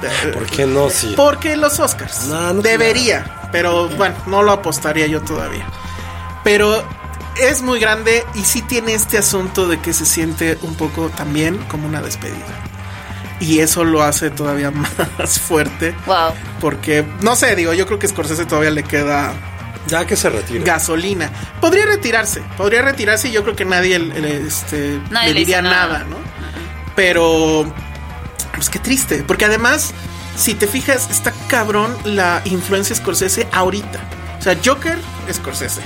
¿Por 0.34 0.46
qué 0.46 0.66
no? 0.66 0.90
Sí. 0.90 1.14
Porque 1.16 1.56
los 1.56 1.78
Oscars. 1.80 2.26
No, 2.26 2.54
no 2.54 2.62
Debería, 2.62 3.48
pero 3.52 3.88
bueno, 3.90 4.14
no 4.26 4.42
lo 4.42 4.52
apostaría 4.52 5.06
yo 5.06 5.20
todavía. 5.22 5.66
Pero 6.44 6.82
es 7.40 7.62
muy 7.62 7.80
grande 7.80 8.24
y 8.34 8.40
sí 8.44 8.62
tiene 8.62 8.94
este 8.94 9.18
asunto 9.18 9.66
de 9.66 9.78
que 9.80 9.92
se 9.92 10.06
siente 10.06 10.58
un 10.62 10.74
poco 10.74 11.08
también 11.10 11.56
como 11.68 11.86
una 11.86 12.00
despedida. 12.02 12.46
Y 13.40 13.58
eso 13.60 13.84
lo 13.84 14.02
hace 14.02 14.30
todavía 14.30 14.70
más 15.18 15.38
fuerte. 15.38 15.94
Wow. 16.06 16.32
Porque, 16.60 17.04
no 17.20 17.36
sé, 17.36 17.54
digo, 17.56 17.74
yo 17.74 17.86
creo 17.86 17.98
que 17.98 18.06
a 18.06 18.08
Scorsese 18.08 18.46
todavía 18.46 18.70
le 18.70 18.82
queda 18.82 19.34
Ya 19.88 20.06
que 20.06 20.16
se 20.16 20.30
retire. 20.30 20.64
gasolina. 20.64 21.30
Podría 21.60 21.84
retirarse, 21.84 22.42
podría 22.56 22.80
retirarse 22.82 23.28
y 23.28 23.32
yo 23.32 23.42
creo 23.42 23.54
que 23.54 23.64
nadie, 23.66 23.98
le- 23.98 24.46
este, 24.46 24.98
Nadie 25.10 25.28
le 25.28 25.34
le 25.34 25.40
diría 25.40 25.60
nada. 25.60 26.04
¿no? 26.08 26.16
Pero, 26.94 27.70
pues 28.56 28.68
qué 28.70 28.78
triste, 28.80 29.22
porque 29.26 29.44
además, 29.44 29.92
si 30.36 30.54
te 30.54 30.66
fijas, 30.66 31.08
está 31.10 31.32
cabrón 31.48 31.96
la 32.04 32.42
influencia 32.44 32.96
Scorsese 32.96 33.46
ahorita. 33.52 34.00
O 34.38 34.42
sea, 34.42 34.56
Joker, 34.64 34.98
Scorsese. 35.32 35.80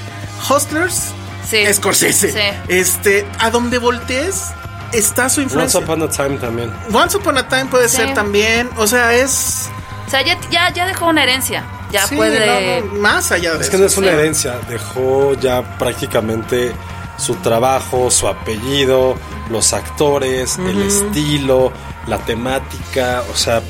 Hustlers, 0.48 1.12
Sí. 1.48 1.64
Scorsese. 1.72 2.32
Sí. 2.32 2.38
Este, 2.68 3.26
a 3.40 3.50
donde 3.50 3.78
voltees, 3.78 4.44
está 4.92 5.28
su 5.28 5.40
Once 5.40 5.42
influencia. 5.42 5.80
Upon 5.80 6.02
a 6.02 6.08
Time 6.08 6.36
también. 6.38 6.72
Once 6.92 7.16
Upon 7.16 7.38
a 7.38 7.48
Time 7.48 7.66
puede 7.66 7.88
Sí. 7.88 7.96
ser 7.96 8.14
también, 8.14 8.70
o 8.76 8.86
sea, 8.86 9.12
es... 9.14 9.68
O 10.06 10.10
sea, 10.10 10.22
ya, 10.22 10.38
ya, 10.50 10.72
ya 10.72 10.86
dejó 10.86 11.06
una 11.08 11.22
herencia. 11.24 11.64
Ya 11.90 12.06
sí, 12.06 12.14
puede. 12.14 12.46
no, 12.80 12.86
no, 12.86 12.94
más 13.00 13.32
allá 13.32 13.52
de 13.54 13.56
Es 13.56 13.62
eso. 13.62 13.70
que 13.72 13.78
no 13.78 13.86
es 13.86 13.96
una 13.96 14.08
Sí. 14.08 14.14
herencia, 14.14 14.54
dejó 14.68 15.34
ya 15.34 15.62
prácticamente 15.78 16.72
su 17.20 17.36
trabajo, 17.36 18.10
su 18.10 18.26
apellido, 18.26 19.16
los 19.50 19.72
actores, 19.72 20.58
el 20.58 20.82
estilo, 20.82 21.72
la 22.06 22.18
temática, 22.18 23.22
o 23.32 23.36
sea, 23.36 23.62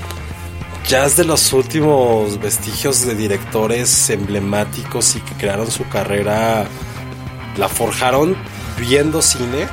ya 0.88 1.04
es 1.04 1.16
de 1.16 1.24
los 1.24 1.52
últimos 1.52 2.38
vestigios 2.40 3.04
de 3.04 3.14
directores 3.14 4.10
emblemáticos 4.10 5.16
y 5.16 5.20
que 5.20 5.34
crearon 5.34 5.70
su 5.70 5.88
carrera, 5.88 6.64
la 7.56 7.68
forjaron 7.68 8.36
viendo 8.78 9.20
cine, 9.20 9.68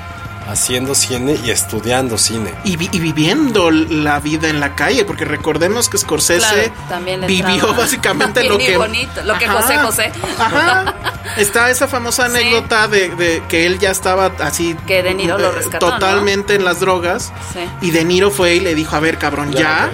haciendo 0.47 0.95
cine 0.95 1.37
y 1.43 1.49
estudiando 1.51 2.17
cine. 2.17 2.53
y, 2.63 2.77
vi- 2.77 2.89
y 2.91 2.99
viviendo 2.99 3.69
la 3.71 4.19
vida 4.19 4.47
en 4.49 4.59
la 4.59 4.75
calle, 4.75 5.03
porque 5.05 5.25
recordemos 5.25 5.89
que 5.89 5.97
Scorsese 5.97 6.39
Claro, 6.71 6.73
también 6.89 7.21
le 7.21 7.27
vivió 7.27 7.73
básicamente 7.73 8.43
lo 8.49 8.57
que 8.57 8.77
bonito, 8.77 9.21
lo 9.23 9.37
que 9.37 9.47
José 9.47 9.77
José. 9.77 10.11
Ajá. 10.39 10.95
Está 11.37 11.69
esa 11.69 11.87
famosa 11.87 12.27
Sí. 12.29 12.31
anécdota 12.37 12.87
de, 12.87 13.09
de 13.09 13.43
que 13.47 13.65
él 13.65 13.77
ya 13.79 13.91
estaba 13.91 14.31
así 14.39 14.75
Que 14.87 15.03
De 15.03 15.13
Niro 15.13 15.37
lo 15.37 15.49
eh, 15.49 15.55
rescató, 15.55 15.89
totalmente 15.91 16.55
en 16.55 16.63
las 16.65 16.79
drogas 16.79 17.31
Sí. 17.53 17.59
y 17.81 17.91
De 17.91 18.05
Niro 18.05 18.31
fue 18.31 18.55
y 18.55 18.59
le 18.61 18.73
dijo, 18.75 18.95
"A 18.95 18.99
ver, 18.99 19.17
cabrón, 19.17 19.51
ya." 19.51 19.89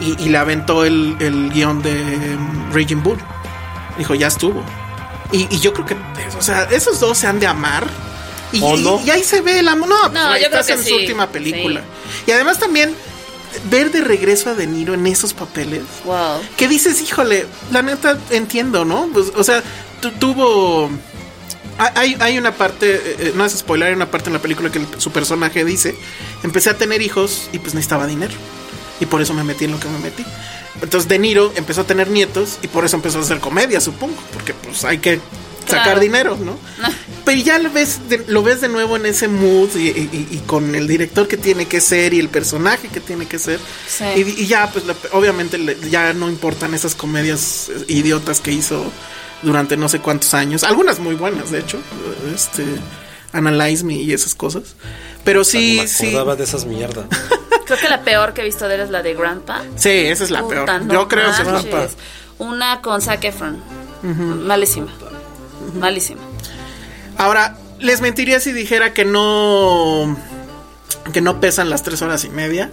Y, 0.00 0.14
y 0.22 0.28
le 0.28 0.38
aventó 0.38 0.84
el, 0.84 1.16
el 1.20 1.50
guion 1.50 1.82
de 1.82 2.36
um, 2.38 2.72
Raging 2.72 3.02
Bull. 3.02 3.18
Dijo, 3.98 4.14
"Ya 4.14 4.26
estuvo." 4.28 4.62
Y, 5.32 5.48
y 5.54 5.58
yo 5.58 5.72
creo 5.72 5.86
que, 5.86 5.96
o 6.38 6.42
sea, 6.42 6.64
esos 6.70 7.00
dos 7.00 7.18
se 7.18 7.26
han 7.26 7.40
de 7.40 7.46
amar. 7.46 7.84
Y, 8.56 8.60
¿O 8.62 8.76
y- 8.76 8.82
no? 8.82 9.02
y 9.04 9.10
ahí 9.10 9.22
se 9.24 9.40
ve 9.40 9.58
el 9.60 9.68
amor. 9.68 9.88
No, 9.88 9.96
pues, 10.02 10.12
No, 10.12 10.36
yo 10.38 10.50
creo 10.50 10.64
que 10.64 10.72
en 10.72 10.84
su 10.84 10.94
última 10.94 11.28
película. 11.28 11.82
Y 12.26 12.30
además 12.32 12.58
también 12.58 12.94
ver 13.70 13.90
de 13.90 14.00
regreso 14.02 14.50
a 14.50 14.54
De 14.54 14.66
Niro 14.66 14.94
en 14.94 15.06
esos 15.06 15.32
papeles. 15.32 15.82
Wow. 16.04 16.40
Que 16.56 16.68
dices, 16.68 17.00
híjole, 17.00 17.46
la 17.70 17.82
neta 17.82 18.18
entiendo, 18.30 18.84
¿no? 18.84 19.08
Pues, 19.12 19.26
o 19.36 19.42
sea, 19.44 19.62
tu- 20.00 20.12
tuvo. 20.12 20.90
Hay, 21.78 22.16
hay 22.20 22.38
una 22.38 22.52
parte, 22.52 22.94
eh, 22.94 23.16
eh, 23.18 23.32
no 23.34 23.44
es 23.44 23.52
spoiler, 23.52 23.88
hay 23.88 23.94
una 23.94 24.10
parte 24.10 24.30
en 24.30 24.32
la 24.32 24.40
película 24.40 24.70
que 24.72 24.78
el- 24.78 24.86
su 25.00 25.10
personaje 25.10 25.62
dice: 25.64 25.94
Empecé 26.42 26.70
a 26.70 26.78
tener 26.78 27.02
hijos 27.02 27.50
y 27.52 27.58
pues 27.58 27.74
necesitaba 27.74 28.06
dinero. 28.06 28.32
Y 28.98 29.04
por 29.06 29.20
eso 29.20 29.34
me 29.34 29.44
metí 29.44 29.66
en 29.66 29.72
lo 29.72 29.80
que 29.80 29.88
me 29.88 29.98
metí. 29.98 30.24
Entonces 30.80 31.06
De 31.08 31.18
Niro 31.18 31.52
empezó 31.54 31.82
a 31.82 31.84
tener 31.84 32.08
nietos 32.08 32.58
y 32.62 32.68
por 32.68 32.84
eso 32.86 32.96
empezó 32.96 33.18
a 33.18 33.22
hacer 33.22 33.40
comedia, 33.40 33.80
supongo. 33.82 34.16
Porque 34.32 34.54
pues 34.54 34.84
hay 34.86 34.98
que 34.98 35.20
sacar 35.66 35.82
Claro. 35.84 36.00
dinero, 36.00 36.38
¿no? 36.40 36.56
Pero 37.26 37.42
ya 37.42 37.58
lo 37.58 37.70
ves, 37.70 38.08
de, 38.08 38.24
lo 38.28 38.42
ves 38.42 38.60
de 38.62 38.68
nuevo 38.68 38.96
en 38.96 39.04
ese 39.04 39.26
mood 39.28 39.68
y, 39.76 39.88
y- 39.88 40.28
y 40.30 40.42
con 40.46 40.74
el 40.74 40.86
director 40.88 41.26
que 41.28 41.36
tiene 41.36 41.66
que 41.66 41.80
ser 41.82 42.14
y 42.14 42.20
el 42.20 42.28
personaje 42.30 42.88
que 42.88 43.00
tiene 43.00 43.26
que 43.26 43.38
ser. 43.38 43.60
Sí. 43.88 44.04
Y, 44.16 44.42
y 44.44 44.46
ya, 44.46 44.70
pues 44.72 44.86
la- 44.86 44.94
obviamente 45.12 45.58
le- 45.58 45.76
ya 45.90 46.12
no 46.14 46.28
importan 46.30 46.72
esas 46.72 46.94
comedias 46.94 47.68
idiotas 47.88 48.40
que 48.40 48.52
hizo 48.52 48.84
durante 49.42 49.76
no 49.76 49.88
sé 49.88 49.98
cuántos 49.98 50.32
años. 50.34 50.62
Algunas 50.64 51.00
muy 51.00 51.14
buenas, 51.16 51.50
de 51.50 51.58
hecho. 51.58 51.78
Este, 52.34 52.64
Analyze 53.32 53.84
Me 53.84 53.94
y 53.94 54.12
esas 54.12 54.34
cosas. 54.34 54.76
Pero 55.24 55.42
sí, 55.42 55.78
me 55.80 55.88
sí. 55.88 56.06
acordaba 56.06 56.36
de 56.36 56.44
esas 56.44 56.64
mierdas. 56.64 57.06
Creo 57.66 57.78
que 57.80 57.88
la 57.88 58.02
peor 58.02 58.32
que 58.34 58.42
he 58.42 58.44
visto 58.44 58.68
de 58.68 58.76
él 58.76 58.82
es 58.82 58.90
la 58.90 59.02
de 59.02 59.14
Grandpa. 59.14 59.62
Sí, 59.74 59.90
esa 59.90 60.22
es 60.22 60.30
la 60.30 60.42
Puta, 60.42 60.64
peor. 60.64 60.82
no 60.82 60.94
Yo 60.94 61.08
creo 61.08 61.24
que 61.34 61.42
es 61.42 61.64
peor. 61.64 61.90
Una 62.38 62.80
con 62.80 63.02
Zac 63.02 63.24
Efron. 63.24 63.60
Malísima. 64.46 64.94
Malísima. 65.74 66.20
Ahora, 67.18 67.56
les 67.78 68.00
mentiría 68.00 68.40
si 68.40 68.52
dijera 68.52 68.92
que 68.92 69.04
no. 69.04 70.16
que 71.12 71.20
no 71.20 71.40
pesan 71.40 71.70
las 71.70 71.82
tres 71.82 72.02
horas 72.02 72.24
y 72.24 72.30
media. 72.30 72.70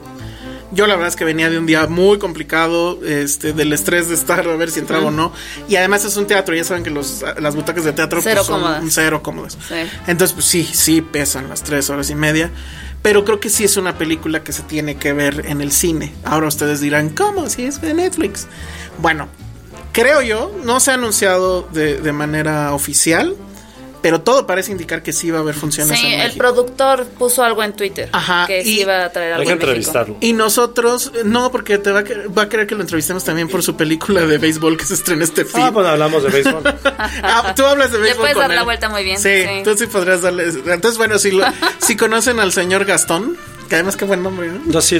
Yo 0.71 0.87
la 0.87 0.95
verdad 0.95 1.09
es 1.09 1.15
que 1.15 1.23
venía 1.23 1.51
de 1.51 1.59
un 1.59 1.67
día 1.67 1.85
muy 1.85 2.17
complicado, 2.17 2.97
este, 3.05 3.53
del 3.53 3.71
estrés 3.73 4.09
de 4.09 4.15
estar 4.15 4.47
a 4.47 4.55
ver 4.55 4.71
si 4.71 4.79
entraba 4.79 5.05
o 5.05 5.11
no. 5.11 5.31
Y 5.69 5.75
además 5.75 6.03
es 6.03 6.17
un 6.17 6.25
teatro, 6.25 6.55
ya 6.55 6.63
saben 6.63 6.83
que 6.83 6.89
los, 6.89 7.23
las 7.39 7.55
butacas 7.55 7.83
de 7.83 7.93
teatro 7.93 8.21
Cero 8.23 8.37
pues, 8.37 8.47
son 8.47 8.61
cómodas. 8.61 8.83
cero 8.89 9.21
cómodas. 9.21 9.57
Sí. 9.67 9.75
Entonces, 10.07 10.33
pues 10.33 10.47
sí, 10.47 10.63
sí 10.63 11.01
pesan 11.01 11.47
las 11.47 11.61
tres 11.61 11.91
horas 11.91 12.09
y 12.09 12.15
media. 12.15 12.49
Pero 13.03 13.23
creo 13.23 13.39
que 13.39 13.49
sí 13.49 13.65
es 13.65 13.77
una 13.77 13.99
película 13.99 14.43
que 14.43 14.51
se 14.51 14.63
tiene 14.63 14.95
que 14.95 15.13
ver 15.13 15.45
en 15.47 15.61
el 15.61 15.71
cine. 15.71 16.11
Ahora 16.23 16.47
ustedes 16.47 16.79
dirán, 16.79 17.09
¿cómo? 17.09 17.49
Si 17.49 17.65
es 17.65 17.79
de 17.79 17.93
Netflix. 17.93 18.47
Bueno, 18.97 19.27
creo 19.91 20.23
yo, 20.23 20.55
no 20.63 20.79
se 20.79 20.89
ha 20.89 20.93
anunciado 20.95 21.67
de, 21.71 21.99
de 21.99 22.11
manera 22.13 22.73
oficial, 22.73 23.35
pero 24.03 24.21
todo 24.21 24.45
parece 24.45 24.71
indicar 24.71 25.01
que 25.01 25.11
sí 25.13 25.31
va 25.31 25.39
a 25.39 25.41
haber 25.41 25.55
funciones 25.55 25.97
Sí, 25.99 26.05
en 26.05 26.19
el 26.19 26.33
productor 26.37 27.07
puso 27.07 27.41
algo 27.43 27.63
en 27.63 27.73
Twitter. 27.73 28.09
Ajá, 28.11 28.45
Que 28.45 28.63
sí 28.63 28.81
iba 28.81 29.05
a 29.05 29.09
traer 29.11 29.33
Hay 29.33 29.39
algo 29.39 29.45
que 29.47 29.51
en 29.53 29.57
México. 29.57 29.69
entrevistarlo. 29.71 30.17
Y 30.21 30.33
nosotros, 30.33 31.11
no, 31.25 31.51
porque 31.51 31.79
te 31.79 31.91
va 31.91 31.99
a, 31.99 32.03
que- 32.03 32.27
va 32.27 32.43
a 32.43 32.49
querer 32.49 32.67
que 32.67 32.75
lo 32.75 32.81
entrevistemos 32.81 33.23
también 33.23 33.47
por 33.47 33.63
su 33.63 33.75
película 33.75 34.21
de 34.25 34.37
béisbol 34.37 34.77
que 34.77 34.85
se 34.85 34.93
estrena 34.93 35.23
este 35.23 35.45
fin. 35.45 35.61
Ah, 35.63 35.71
pues 35.73 35.87
hablamos 35.87 36.21
de 36.21 36.29
béisbol. 36.29 36.63
Ah, 37.23 37.53
tú 37.55 37.65
hablas 37.65 37.91
de 37.91 37.97
Le 37.97 38.03
béisbol. 38.03 38.19
puedes 38.21 38.35
con 38.35 38.41
dar 38.43 38.49
la 38.51 38.59
él. 38.59 38.65
vuelta 38.65 38.89
muy 38.89 39.03
bien, 39.03 39.17
Sí, 39.19 39.43
sí. 39.43 39.63
tú 39.63 39.75
sí 39.77 39.87
podrías 39.87 40.21
darle. 40.21 40.43
Entonces, 40.49 40.97
bueno, 40.97 41.17
si, 41.17 41.31
lo- 41.31 41.45
si 41.79 41.95
conocen 41.95 42.39
al 42.39 42.51
señor 42.51 42.85
Gastón, 42.85 43.37
que 43.69 43.75
además 43.75 43.95
qué 43.95 44.05
buen 44.05 44.21
nombre, 44.21 44.49
¿no? 44.49 44.59
Yo 44.71 44.81
sí. 44.81 44.99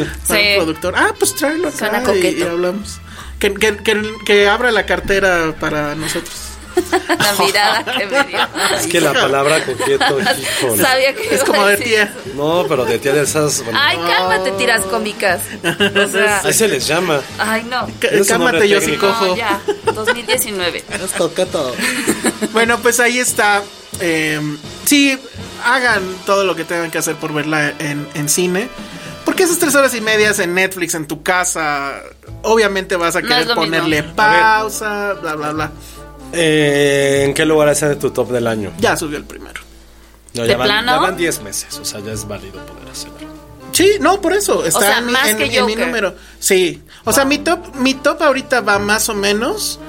Productor. 0.56 0.94
Ah, 0.98 1.14
pues 1.20 1.36
tráelo 1.36 1.68
acá 1.68 1.78
Suena 1.78 2.02
y, 2.02 2.06
coqueto. 2.06 2.38
y 2.40 2.42
hablamos. 2.44 3.00
Que, 3.40 3.54
que, 3.54 3.76
que, 3.78 4.02
que 4.26 4.48
abra 4.48 4.72
la 4.72 4.86
cartera 4.86 5.54
para 5.60 5.94
nosotros. 5.96 6.34
La 7.08 7.44
mirada 7.44 7.84
que 7.86 8.06
me 8.08 8.24
dio. 8.24 8.38
Es 8.80 8.88
que 8.88 9.00
la 9.02 9.14
palabra 9.14 9.64
coqueto, 9.64 10.20
híjole. 10.20 10.82
Sabía 10.82 11.14
que 11.14 11.36
Es 11.36 11.44
como 11.44 11.66
de 11.66 11.78
tía. 11.78 12.04
eso. 12.04 12.14
No, 12.36 12.66
pero 12.68 12.86
de 12.86 12.98
tía 13.00 13.14
de 13.14 13.22
esas. 13.24 13.64
bueno, 13.64 13.80
Ay, 13.82 13.98
cálmate, 13.98 14.52
tiras 14.54 14.82
cómicas. 14.86 15.42
O 15.64 16.08
sea, 16.12 16.42
Ahí 16.44 16.54
se 16.54 16.68
les 16.68 16.86
llama. 16.88 17.22
ay, 17.38 17.64
no. 17.64 17.88
C- 18.02 18.22
Cálmate, 18.28 18.68
yo 18.68 18.82
sí 18.82 18.94
cojo. 18.98 19.26
No, 19.28 19.36
ya. 19.36 19.62
2019. 19.94 20.84
Es 21.04 21.12
coqueto. 21.12 21.76
Bueno, 22.52 22.80
pues 22.80 23.00
ahí 23.00 23.20
está. 23.20 23.62
Eh, 24.00 24.40
sí, 24.86 25.18
hagan 25.64 26.02
todo 26.26 26.44
lo 26.46 26.56
que 26.56 26.64
tengan 26.66 26.90
que 26.92 26.98
hacer 26.98 27.16
por 27.16 27.34
verla 27.34 27.74
en, 27.80 28.08
en 28.16 28.30
cine. 28.30 28.70
Porque 29.26 29.44
esas 29.44 29.58
tres 29.58 29.74
horas 29.76 29.94
y 29.96 30.02
medias 30.02 30.40
en 30.40 30.54
Netflix, 30.54 30.96
en 30.96 31.08
tu 31.08 31.24
casa, 31.24 32.02
obviamente 32.42 32.98
vas 32.98 33.16
a 33.16 33.22
No 33.22 33.28
querer 33.30 33.46
mismo. 33.46 33.56
ponerle 33.62 34.04
pausa, 34.04 35.14
bla, 35.22 35.36
bla, 35.36 35.52
bla. 35.54 35.72
Eh, 36.34 37.24
¿En 37.26 37.34
qué 37.34 37.46
lugar 37.46 37.70
está 37.70 37.92
en 37.92 38.00
tu 38.00 38.10
top 38.12 38.32
del 38.32 38.48
año? 38.48 38.72
Ya 38.80 38.98
subió 38.98 39.18
el 39.18 39.24
primero. 39.26 39.62
No, 40.34 40.42
¿De 40.44 40.50
ya 40.50 40.58
van, 40.58 40.68
plano? 40.68 40.92
ya 40.92 40.98
van 41.00 41.16
10 41.18 41.42
meses, 41.44 41.78
o 41.78 41.86
sea, 41.86 42.00
ya 42.00 42.12
es 42.12 42.28
válido 42.28 42.54
poder 42.66 42.90
hacerlo. 42.92 43.18
Sí, 43.72 43.94
no, 44.00 44.20
por 44.22 44.34
eso. 44.34 44.66
Está 44.66 44.80
sea, 44.80 44.98
en, 45.00 45.12
más 45.12 45.30
en- 45.30 45.38
que 45.38 45.44
en 45.46 45.66
mi 45.66 45.74
Joker. 45.74 45.86
número. 45.88 46.16
Sí. 46.40 46.82
O 47.06 47.14
sea, 47.14 47.26
mi 47.26 47.40
top, 47.40 47.76
mi 47.76 47.94
top 47.96 48.22
ahorita 48.22 48.62
va 48.62 48.80
más 48.80 49.10
o 49.10 49.14
menos. 49.16 49.80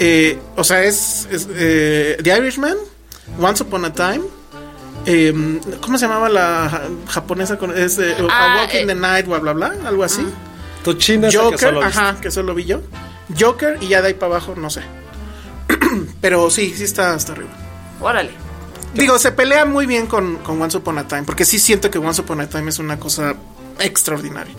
eh, 0.00 0.38
o 0.56 0.62
sea, 0.62 0.84
es, 0.84 1.26
es, 1.30 1.48
eh, 1.52 2.16
The 2.22 2.36
Irishman, 2.38 2.76
Once 3.40 3.62
Upon 3.64 3.84
a 3.84 3.92
Time. 3.92 4.20
eh, 5.06 5.32
¿Cómo 5.80 5.98
se 5.98 6.06
llamaba 6.06 6.28
la 6.28 6.68
ja- 6.70 6.82
japonesa? 7.08 7.56
Con, 7.58 7.76
es 7.76 7.98
eh, 7.98 8.14
Ah, 8.30 8.54
A 8.54 8.56
Walk 8.62 8.74
in 8.74 8.86
the 8.86 8.94
Night, 8.94 9.26
bla, 9.26 9.38
bla, 9.38 9.52
bla. 9.52 9.74
Algo 9.86 10.04
así. 10.04 10.24
Tu 10.84 10.94
china 10.94 11.26
es 11.28 11.34
la 11.34 11.40
que 11.40 11.44
Joker, 11.46 11.58
solo 11.60 11.82
ajá, 11.82 12.16
que 12.20 12.30
solo 12.30 12.54
vi 12.54 12.64
yo. 12.66 12.80
Joker 13.38 13.78
y 13.80 13.88
ya 13.88 14.00
de 14.02 14.08
ahí 14.08 14.14
para 14.14 14.36
abajo, 14.36 14.54
no 14.56 14.70
sé. 14.70 14.82
Pero 16.20 16.50
sí, 16.50 16.74
sí 16.76 16.84
está 16.84 17.14
hasta 17.14 17.32
arriba. 17.32 17.50
Órale. 18.00 18.30
Digo, 18.94 19.18
se 19.18 19.32
pelea 19.32 19.64
muy 19.64 19.86
bien 19.86 20.06
con, 20.06 20.36
con 20.38 20.60
Once 20.60 20.76
Upon 20.76 20.98
a 20.98 21.06
Time, 21.06 21.24
porque 21.24 21.44
sí 21.44 21.58
siento 21.58 21.90
que 21.90 21.98
Once 21.98 22.20
Upon 22.20 22.40
a 22.40 22.48
Time 22.48 22.70
es 22.70 22.78
una 22.78 22.98
cosa 22.98 23.34
extraordinaria. 23.78 24.54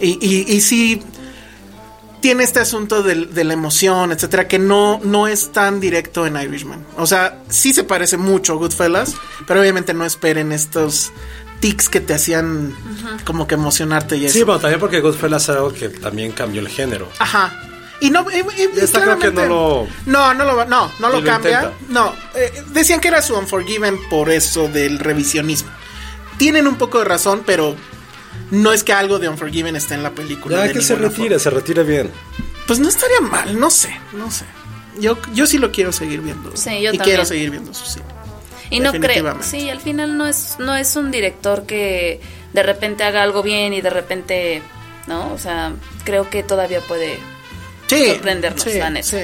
Y, 0.00 0.18
y, 0.20 0.52
y 0.52 0.60
sí 0.60 1.00
tiene 2.22 2.44
este 2.44 2.60
asunto 2.60 3.02
de, 3.02 3.44
la 3.44 3.52
emoción, 3.52 4.12
etcétera, 4.12 4.46
que 4.48 4.58
no, 4.58 5.00
no 5.02 5.26
es 5.26 5.50
tan 5.52 5.80
directo 5.80 6.24
en 6.24 6.36
Irishman. 6.36 6.86
O 6.96 7.06
sea, 7.06 7.42
sí 7.48 7.74
se 7.74 7.84
parece 7.84 8.16
mucho 8.16 8.54
a 8.54 8.56
Goodfellas, 8.56 9.16
pero 9.46 9.60
obviamente 9.60 9.92
no 9.92 10.06
esperen 10.06 10.52
estos 10.52 11.12
tics 11.60 11.88
que 11.88 12.00
te 12.00 12.14
hacían 12.14 12.74
como 13.24 13.46
que 13.46 13.54
emocionarte 13.54 14.16
y 14.16 14.26
eso. 14.26 14.34
Sí, 14.34 14.44
bueno, 14.44 14.60
también 14.60 14.80
porque 14.80 15.00
Goodfellas 15.00 15.42
es 15.42 15.48
algo 15.50 15.72
que 15.72 15.88
también 15.88 16.30
cambió 16.32 16.60
el 16.60 16.68
género. 16.68 17.08
Ajá. 17.18 17.52
Y 18.02 18.10
no, 18.10 18.26
y- 18.30 18.38
y- 18.38 18.70
y 18.76 18.80
Esta 18.80 19.00
creo 19.00 19.18
que 19.18 19.30
no 19.30 19.46
lo- 19.46 19.86
No, 20.06 20.34
no 20.34 20.44
lo, 20.44 20.56
va- 20.56 20.64
no, 20.64 20.90
no 20.98 21.08
lo 21.08 21.22
cambia. 21.24 21.72
No, 21.88 22.12
eh, 22.34 22.52
decían 22.72 23.00
que 23.00 23.08
era 23.08 23.22
su 23.22 23.36
Unforgiven 23.38 23.96
por 24.10 24.28
eso 24.30 24.66
del 24.68 24.98
revisionismo. 24.98 25.70
Tienen 26.36 26.66
un 26.66 26.74
poco 26.76 26.98
de 26.98 27.04
razón, 27.04 27.42
pero 27.46 27.76
no 28.50 28.72
es 28.72 28.82
que 28.82 28.92
algo 28.92 29.18
de 29.20 29.28
Unforgiven 29.28 29.76
esté 29.76 29.94
en 29.94 30.02
la 30.02 30.10
película. 30.10 30.56
Ya 30.56 30.62
de 30.64 30.72
que 30.72 30.82
se 30.82 30.96
retire, 30.96 31.38
se 31.38 31.50
retire 31.50 31.84
bien. 31.84 32.10
Pues 32.66 32.80
no 32.80 32.88
estaría 32.88 33.20
mal, 33.20 33.58
no 33.60 33.70
sé, 33.70 33.96
no 34.14 34.30
sé. 34.30 34.46
Yo, 34.98 35.16
yo 35.32 35.46
sí 35.46 35.58
lo 35.58 35.70
quiero 35.70 35.92
seguir 35.92 36.20
viendo. 36.22 36.56
Sí, 36.56 36.70
yo 36.70 36.92
y 36.92 36.98
también. 36.98 37.02
quiero 37.04 37.24
seguir 37.24 37.50
viendo 37.50 37.72
su 37.72 37.84
cine. 37.86 38.04
Y 38.70 38.80
no 38.80 38.90
creo, 38.92 39.36
sí, 39.42 39.68
al 39.70 39.80
final 39.80 40.16
no 40.18 40.26
es, 40.26 40.56
no 40.58 40.74
es 40.74 40.96
un 40.96 41.10
director 41.10 41.66
que 41.66 42.20
de 42.52 42.62
repente 42.62 43.04
haga 43.04 43.22
algo 43.22 43.42
bien 43.42 43.74
y 43.74 43.80
de 43.80 43.90
repente, 43.90 44.62
¿no? 45.06 45.32
O 45.32 45.38
sea, 45.38 45.72
creo 46.04 46.28
que 46.30 46.42
todavía 46.42 46.80
puede 46.80 47.18
Sí, 47.96 48.06
sorprendernos, 48.10 48.62
sí, 48.62 48.78
la 48.78 48.90
neta. 48.90 49.06
sí. 49.06 49.16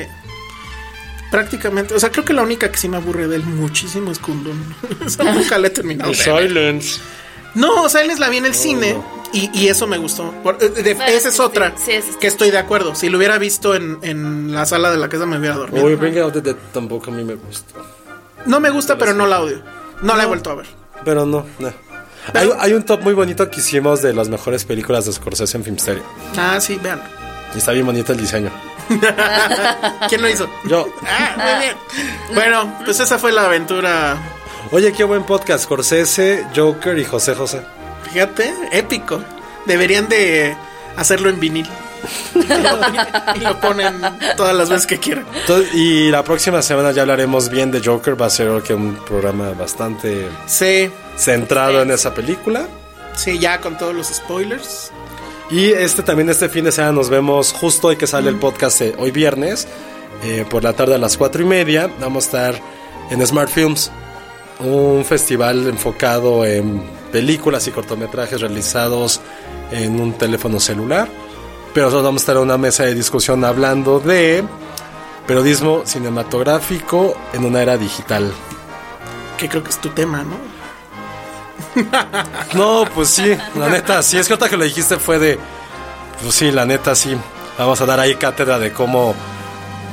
Prácticamente, 1.30 1.92
o 1.94 2.00
sea, 2.00 2.10
creo 2.10 2.24
que 2.24 2.32
la 2.32 2.42
única 2.42 2.70
que 2.70 2.78
sí 2.78 2.88
me 2.88 2.96
aburre 2.96 3.28
de 3.28 3.36
él 3.36 3.42
muchísimo 3.44 4.10
es 4.10 4.18
Kundun. 4.18 4.74
O 5.04 5.08
sea, 5.10 5.30
nunca 5.32 5.58
le 5.58 5.68
he 5.68 5.70
terminado. 5.70 6.10
de. 6.10 6.16
Silence. 6.16 7.00
No, 7.54 7.82
o 7.82 7.88
sea, 7.88 8.00
él 8.02 8.10
es 8.10 8.18
la 8.18 8.28
vi 8.30 8.38
en 8.38 8.46
el 8.46 8.54
cine 8.54 8.96
y, 9.32 9.50
y 9.52 9.68
eso 9.68 9.86
me 9.86 9.98
gustó. 9.98 10.32
Por- 10.42 10.56
eh, 10.60 10.68
de- 10.70 10.94
Bueno, 10.94 11.10
esa 11.12 11.28
es 11.28 11.34
sí, 11.34 11.40
otra 11.42 11.74
sí, 11.76 11.92
esa 11.92 12.10
es- 12.10 12.16
que 12.16 12.26
estoy 12.28 12.50
de 12.50 12.56
acuerdo. 12.58 12.94
Si 12.94 13.08
lo 13.10 13.18
hubiera 13.18 13.36
visto 13.38 13.74
en, 13.74 13.98
en 14.02 14.54
la 14.54 14.64
sala 14.64 14.90
de 14.90 14.96
la 14.96 15.08
casa 15.10 15.26
me 15.26 15.38
hubiera 15.38 15.56
dormido. 15.56 15.84
Uy, 15.84 15.96
Bring 15.96 16.18
Out 16.18 16.32
the 16.34 16.40
Dead 16.40 16.56
tampoco 16.72 17.10
a 17.10 17.14
mí 17.14 17.24
me 17.24 17.34
gusta. 17.34 17.74
No 18.46 18.60
me 18.60 18.70
gusta, 18.70 18.96
pero 18.96 19.12
no 19.12 19.26
la 19.26 19.40
odio. 19.42 19.62
No, 20.02 20.16
la 20.16 20.22
he 20.22 20.26
vuelto 20.26 20.50
a 20.50 20.54
ver. 20.54 20.66
Pero 21.04 21.26
no, 21.26 21.44
no. 21.58 21.72
Hay, 22.34 22.50
hay 22.58 22.72
un 22.74 22.84
top 22.84 23.02
muy 23.02 23.12
bonito 23.14 23.50
que 23.50 23.60
hicimos 23.60 24.00
de 24.02 24.12
las 24.14 24.28
mejores 24.28 24.64
películas 24.64 25.04
de 25.06 25.12
Scorsese 25.12 25.56
en 25.58 25.64
Filmsteria. 25.64 26.02
Ah, 26.36 26.58
sí, 26.60 26.78
vean. 26.82 27.02
Y 27.54 27.58
está 27.58 27.72
bien 27.72 27.86
bonito 27.86 28.12
el 28.12 28.18
diseño. 28.20 28.50
¿Quién 30.08 30.22
lo 30.22 30.28
hizo? 30.28 30.48
Yo. 30.64 30.88
Ah, 31.06 31.34
muy 31.36 31.64
bien. 31.66 31.76
Bueno, 32.34 32.78
pues 32.84 33.00
esa 33.00 33.18
fue 33.18 33.32
la 33.32 33.44
aventura. 33.46 34.16
Oye, 34.70 34.92
qué 34.92 35.04
buen 35.04 35.24
podcast. 35.24 35.64
Scorsese, 35.64 36.46
Joker 36.54 36.98
y 36.98 37.04
José 37.04 37.34
José. 37.34 37.62
Fíjate, 38.10 38.54
épico. 38.72 39.22
Deberían 39.66 40.08
de 40.08 40.56
hacerlo 40.96 41.28
en 41.30 41.40
vinil. 41.40 41.68
y 43.34 43.40
lo 43.40 43.60
ponen 43.60 44.00
todas 44.36 44.54
las 44.54 44.68
veces 44.68 44.86
que 44.86 44.98
quieran. 44.98 45.26
Entonces, 45.34 45.74
y 45.74 46.10
la 46.10 46.22
próxima 46.22 46.62
semana 46.62 46.92
ya 46.92 47.02
hablaremos 47.02 47.48
bien 47.50 47.70
de 47.70 47.82
Joker. 47.84 48.20
Va 48.20 48.26
a 48.26 48.30
ser 48.30 48.62
que 48.62 48.72
un 48.74 48.94
programa 49.04 49.50
bastante 49.50 50.28
Sí, 50.46 50.90
centrado 51.16 51.82
en 51.82 51.90
esa 51.90 52.14
película. 52.14 52.66
sí, 53.14 53.38
ya 53.38 53.60
con 53.60 53.76
todos 53.76 53.94
los 53.94 54.06
spoilers. 54.08 54.92
Y 55.50 55.70
este 55.70 56.02
también 56.02 56.28
este 56.28 56.50
fin 56.50 56.64
de 56.64 56.72
semana 56.72 56.92
nos 56.92 57.08
vemos 57.08 57.54
justo 57.54 57.88
hoy 57.88 57.96
que 57.96 58.06
sale 58.06 58.28
el 58.28 58.36
podcast 58.36 58.82
eh, 58.82 58.94
hoy 58.98 59.10
viernes 59.12 59.66
eh, 60.22 60.44
por 60.48 60.62
la 60.62 60.74
tarde 60.74 60.96
a 60.96 60.98
las 60.98 61.16
cuatro 61.16 61.42
y 61.42 61.46
media. 61.46 61.90
Vamos 62.00 62.24
a 62.24 62.26
estar 62.26 62.62
en 63.10 63.26
Smart 63.26 63.48
Films, 63.48 63.90
un 64.60 65.06
festival 65.06 65.66
enfocado 65.66 66.44
en 66.44 66.82
películas 67.10 67.66
y 67.66 67.70
cortometrajes 67.70 68.42
realizados 68.42 69.22
en 69.72 69.98
un 69.98 70.12
teléfono 70.12 70.60
celular. 70.60 71.08
Pero 71.72 71.86
nosotros 71.86 72.04
vamos 72.04 72.20
a 72.20 72.24
estar 72.24 72.36
en 72.36 72.42
una 72.42 72.58
mesa 72.58 72.84
de 72.84 72.94
discusión 72.94 73.42
hablando 73.42 74.00
de 74.00 74.44
periodismo 75.26 75.82
cinematográfico 75.86 77.16
en 77.32 77.46
una 77.46 77.62
era 77.62 77.78
digital. 77.78 78.30
Que 79.38 79.48
creo 79.48 79.62
que 79.62 79.70
es 79.70 79.80
tu 79.80 79.88
tema, 79.90 80.24
¿no? 80.24 80.57
No, 82.54 82.84
pues 82.94 83.08
sí, 83.10 83.36
la 83.56 83.68
neta, 83.68 84.02
sí, 84.02 84.18
es 84.18 84.26
que 84.26 84.32
ahorita 84.34 84.48
que 84.48 84.56
lo 84.56 84.64
dijiste 84.64 84.96
fue 84.98 85.18
de, 85.18 85.38
pues 86.22 86.34
sí, 86.34 86.50
la 86.50 86.64
neta, 86.64 86.94
sí, 86.94 87.16
vamos 87.58 87.80
a 87.80 87.86
dar 87.86 88.00
ahí 88.00 88.14
cátedra 88.16 88.58
de 88.58 88.72
cómo 88.72 89.14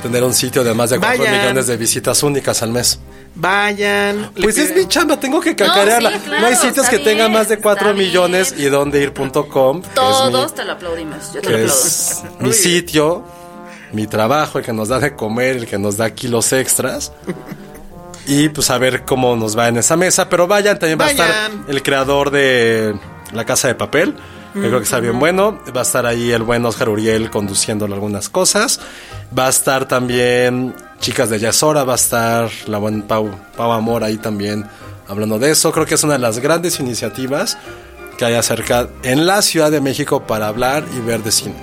tener 0.01 0.23
un 0.23 0.33
sitio 0.33 0.63
de 0.63 0.73
más 0.73 0.89
de 0.91 0.99
4 0.99 1.17
Vayan. 1.23 1.39
millones 1.41 1.67
de 1.67 1.77
visitas 1.77 2.21
únicas 2.23 2.61
al 2.61 2.71
mes. 2.71 2.99
Vayan. 3.35 4.31
Pues 4.41 4.57
es 4.57 4.73
mi 4.75 4.87
chamba, 4.87 5.19
tengo 5.19 5.41
que 5.41 5.55
cacarearla. 5.55 6.11
sí, 6.11 6.19
No, 6.39 6.45
hay 6.47 6.55
sitios 6.55 6.87
que 6.87 6.99
tengan 6.99 7.31
más 7.31 7.49
de 7.49 7.57
4 7.57 7.89
está 7.89 7.97
millones 8.01 8.53
bien. 8.55 8.67
y 8.67 8.69
donde 8.69 9.01
ir.com, 9.01 9.81
que 9.81 9.87
es 9.89 9.93
Todos 9.93 10.51
mi- 10.51 10.55
te 10.55 10.63
lo 10.65 10.71
aplaudimos. 10.73 11.33
Yo 11.33 11.41
te 11.41 11.49
lo 11.49 11.55
aplaudo. 11.57 11.73
es 11.73 12.21
mi 12.39 12.53
sitio, 12.53 13.23
mi 13.91 14.07
trabajo, 14.07 14.59
el 14.59 14.65
que 14.65 14.71
nos 14.73 14.87
da 14.89 14.99
de 14.99 15.15
comer, 15.15 15.57
el 15.57 15.67
que 15.67 15.77
nos 15.77 15.97
da 15.97 16.09
kilos 16.11 16.53
extras. 16.53 17.11
Y 18.27 18.49
pues 18.49 18.69
a 18.69 18.77
ver 18.77 19.03
cómo 19.05 19.35
nos 19.35 19.57
va 19.57 19.67
en 19.67 19.77
esa 19.77 19.95
mesa. 19.95 20.29
Pero 20.29 20.47
vayan, 20.47 20.79
también 20.79 20.99
va 20.99 21.05
a 21.05 21.11
estar 21.11 21.51
el 21.67 21.83
creador 21.83 22.31
de 22.31 22.95
La 23.33 23.45
Casa 23.45 23.67
de 23.67 23.75
Papel. 23.75 24.15
que 24.53 24.59
creo 24.61 24.77
que 24.77 24.83
está 24.83 24.99
bien 24.99 25.19
bueno. 25.19 25.59
Va 25.75 25.81
a 25.81 25.83
estar 25.83 26.05
ahí 26.05 26.31
el 26.31 26.43
buen 26.43 26.65
Oscar 26.65 26.89
Uriel 26.89 27.29
conduciéndolo 27.29 27.93
algunas 27.93 28.29
cosas. 28.29 28.79
Va 29.37 29.47
a 29.47 29.49
estar 29.49 29.87
también 29.87 30.73
Chicas 30.99 31.29
de 31.29 31.39
Yasora. 31.39 31.83
Va 31.83 31.93
a 31.93 31.97
estar 31.97 32.49
la 32.67 32.77
buena 32.77 33.05
Pau, 33.07 33.29
Pau 33.55 33.71
Amor 33.71 34.03
ahí 34.03 34.17
también 34.17 34.65
hablando 35.07 35.39
de 35.39 35.51
eso. 35.51 35.71
Creo 35.71 35.85
que 35.85 35.95
es 35.95 36.03
una 36.03 36.13
de 36.13 36.19
las 36.19 36.39
grandes 36.39 36.79
iniciativas 36.79 37.57
que 38.17 38.25
haya 38.25 38.41
cerca 38.41 38.87
en 39.03 39.25
la 39.25 39.41
Ciudad 39.41 39.71
de 39.71 39.81
México 39.81 40.25
para 40.25 40.47
hablar 40.47 40.83
y 40.95 41.01
ver 41.01 41.21
de 41.21 41.31
cine. 41.31 41.55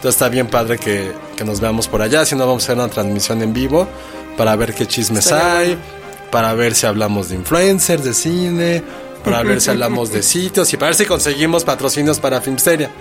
Entonces 0.00 0.16
está 0.16 0.28
bien 0.28 0.46
padre 0.48 0.78
que, 0.78 1.12
que 1.36 1.44
nos 1.44 1.60
veamos 1.60 1.86
por 1.86 2.02
allá, 2.02 2.24
si 2.24 2.34
no 2.34 2.46
vamos 2.46 2.62
a 2.62 2.66
hacer 2.66 2.76
una 2.76 2.88
transmisión 2.88 3.42
en 3.42 3.52
vivo 3.52 3.86
para 4.36 4.56
ver 4.56 4.74
qué 4.74 4.86
chismes 4.86 5.30
hay. 5.30 5.78
Para 6.30 6.54
ver 6.54 6.74
si 6.74 6.86
hablamos 6.86 7.28
de 7.28 7.36
influencers, 7.36 8.04
de 8.04 8.14
cine, 8.14 8.82
para 9.24 9.42
ver 9.42 9.60
si 9.60 9.70
hablamos 9.70 10.12
de 10.12 10.22
sitios 10.22 10.72
y 10.72 10.76
para 10.76 10.88
ver 10.88 10.96
si 10.96 11.06
conseguimos 11.06 11.64
patrocinios 11.64 12.20
para 12.20 12.40
Filmsteria.com. 12.40 12.92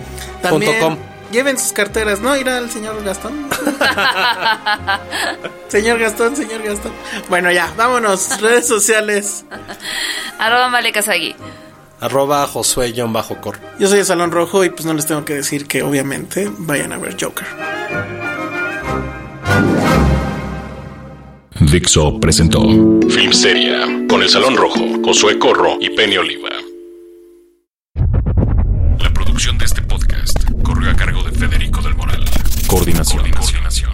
También 0.41 0.97
lleven 1.31 1.57
sus 1.57 1.73
carteras, 1.73 2.19
¿no? 2.19 2.35
Ir 2.35 2.49
al 2.49 2.69
señor 2.69 3.03
Gastón. 3.03 3.47
señor 5.67 5.99
Gastón, 5.99 6.35
señor 6.35 6.63
Gastón. 6.63 6.91
Bueno, 7.29 7.51
ya, 7.51 7.71
vámonos. 7.77 8.41
Redes 8.41 8.67
sociales. 8.67 9.45
Arroba 10.39 10.69
Male 10.69 10.91
Kazagi. 10.91 11.35
Arroba 12.01 12.47
Josué-Cor. 12.47 13.59
Yo 13.77 13.87
soy 13.87 13.99
el 13.99 14.05
Salón 14.05 14.31
Rojo 14.31 14.63
y 14.63 14.69
pues 14.69 14.85
no 14.85 14.93
les 14.93 15.05
tengo 15.05 15.25
que 15.25 15.35
decir 15.35 15.67
que 15.67 15.83
obviamente 15.83 16.49
vayan 16.57 16.93
a 16.93 16.97
ver 16.97 17.17
Joker. 17.19 17.45
Dixo 21.71 22.19
presentó 22.19 22.61
Filmsteria 23.09 23.81
con 24.09 24.23
El 24.23 24.29
Salón 24.29 24.57
Rojo, 24.57 24.79
Josué 25.05 25.37
Corro 25.37 25.77
y 25.79 25.91
Penny 25.91 26.17
Oliva. 26.17 26.49
La 28.99 29.13
producción 29.13 29.55
de 29.59 29.65
este 29.65 29.83
podcast 29.83 30.35
corrió 30.63 30.89
a 30.89 30.95
cargo 30.95 31.21
de 31.21 31.31
Federico 31.31 31.81
del 31.83 31.95
Moral. 31.95 32.25
Coordinación. 32.65 33.19
Coordinación. 33.31 33.91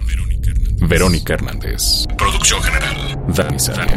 Verónica 0.88 1.34
Hernández. 1.34 2.06
Producción 2.16 2.62
general. 2.62 3.18
Dani 3.28 3.58
Sadia. 3.58 3.96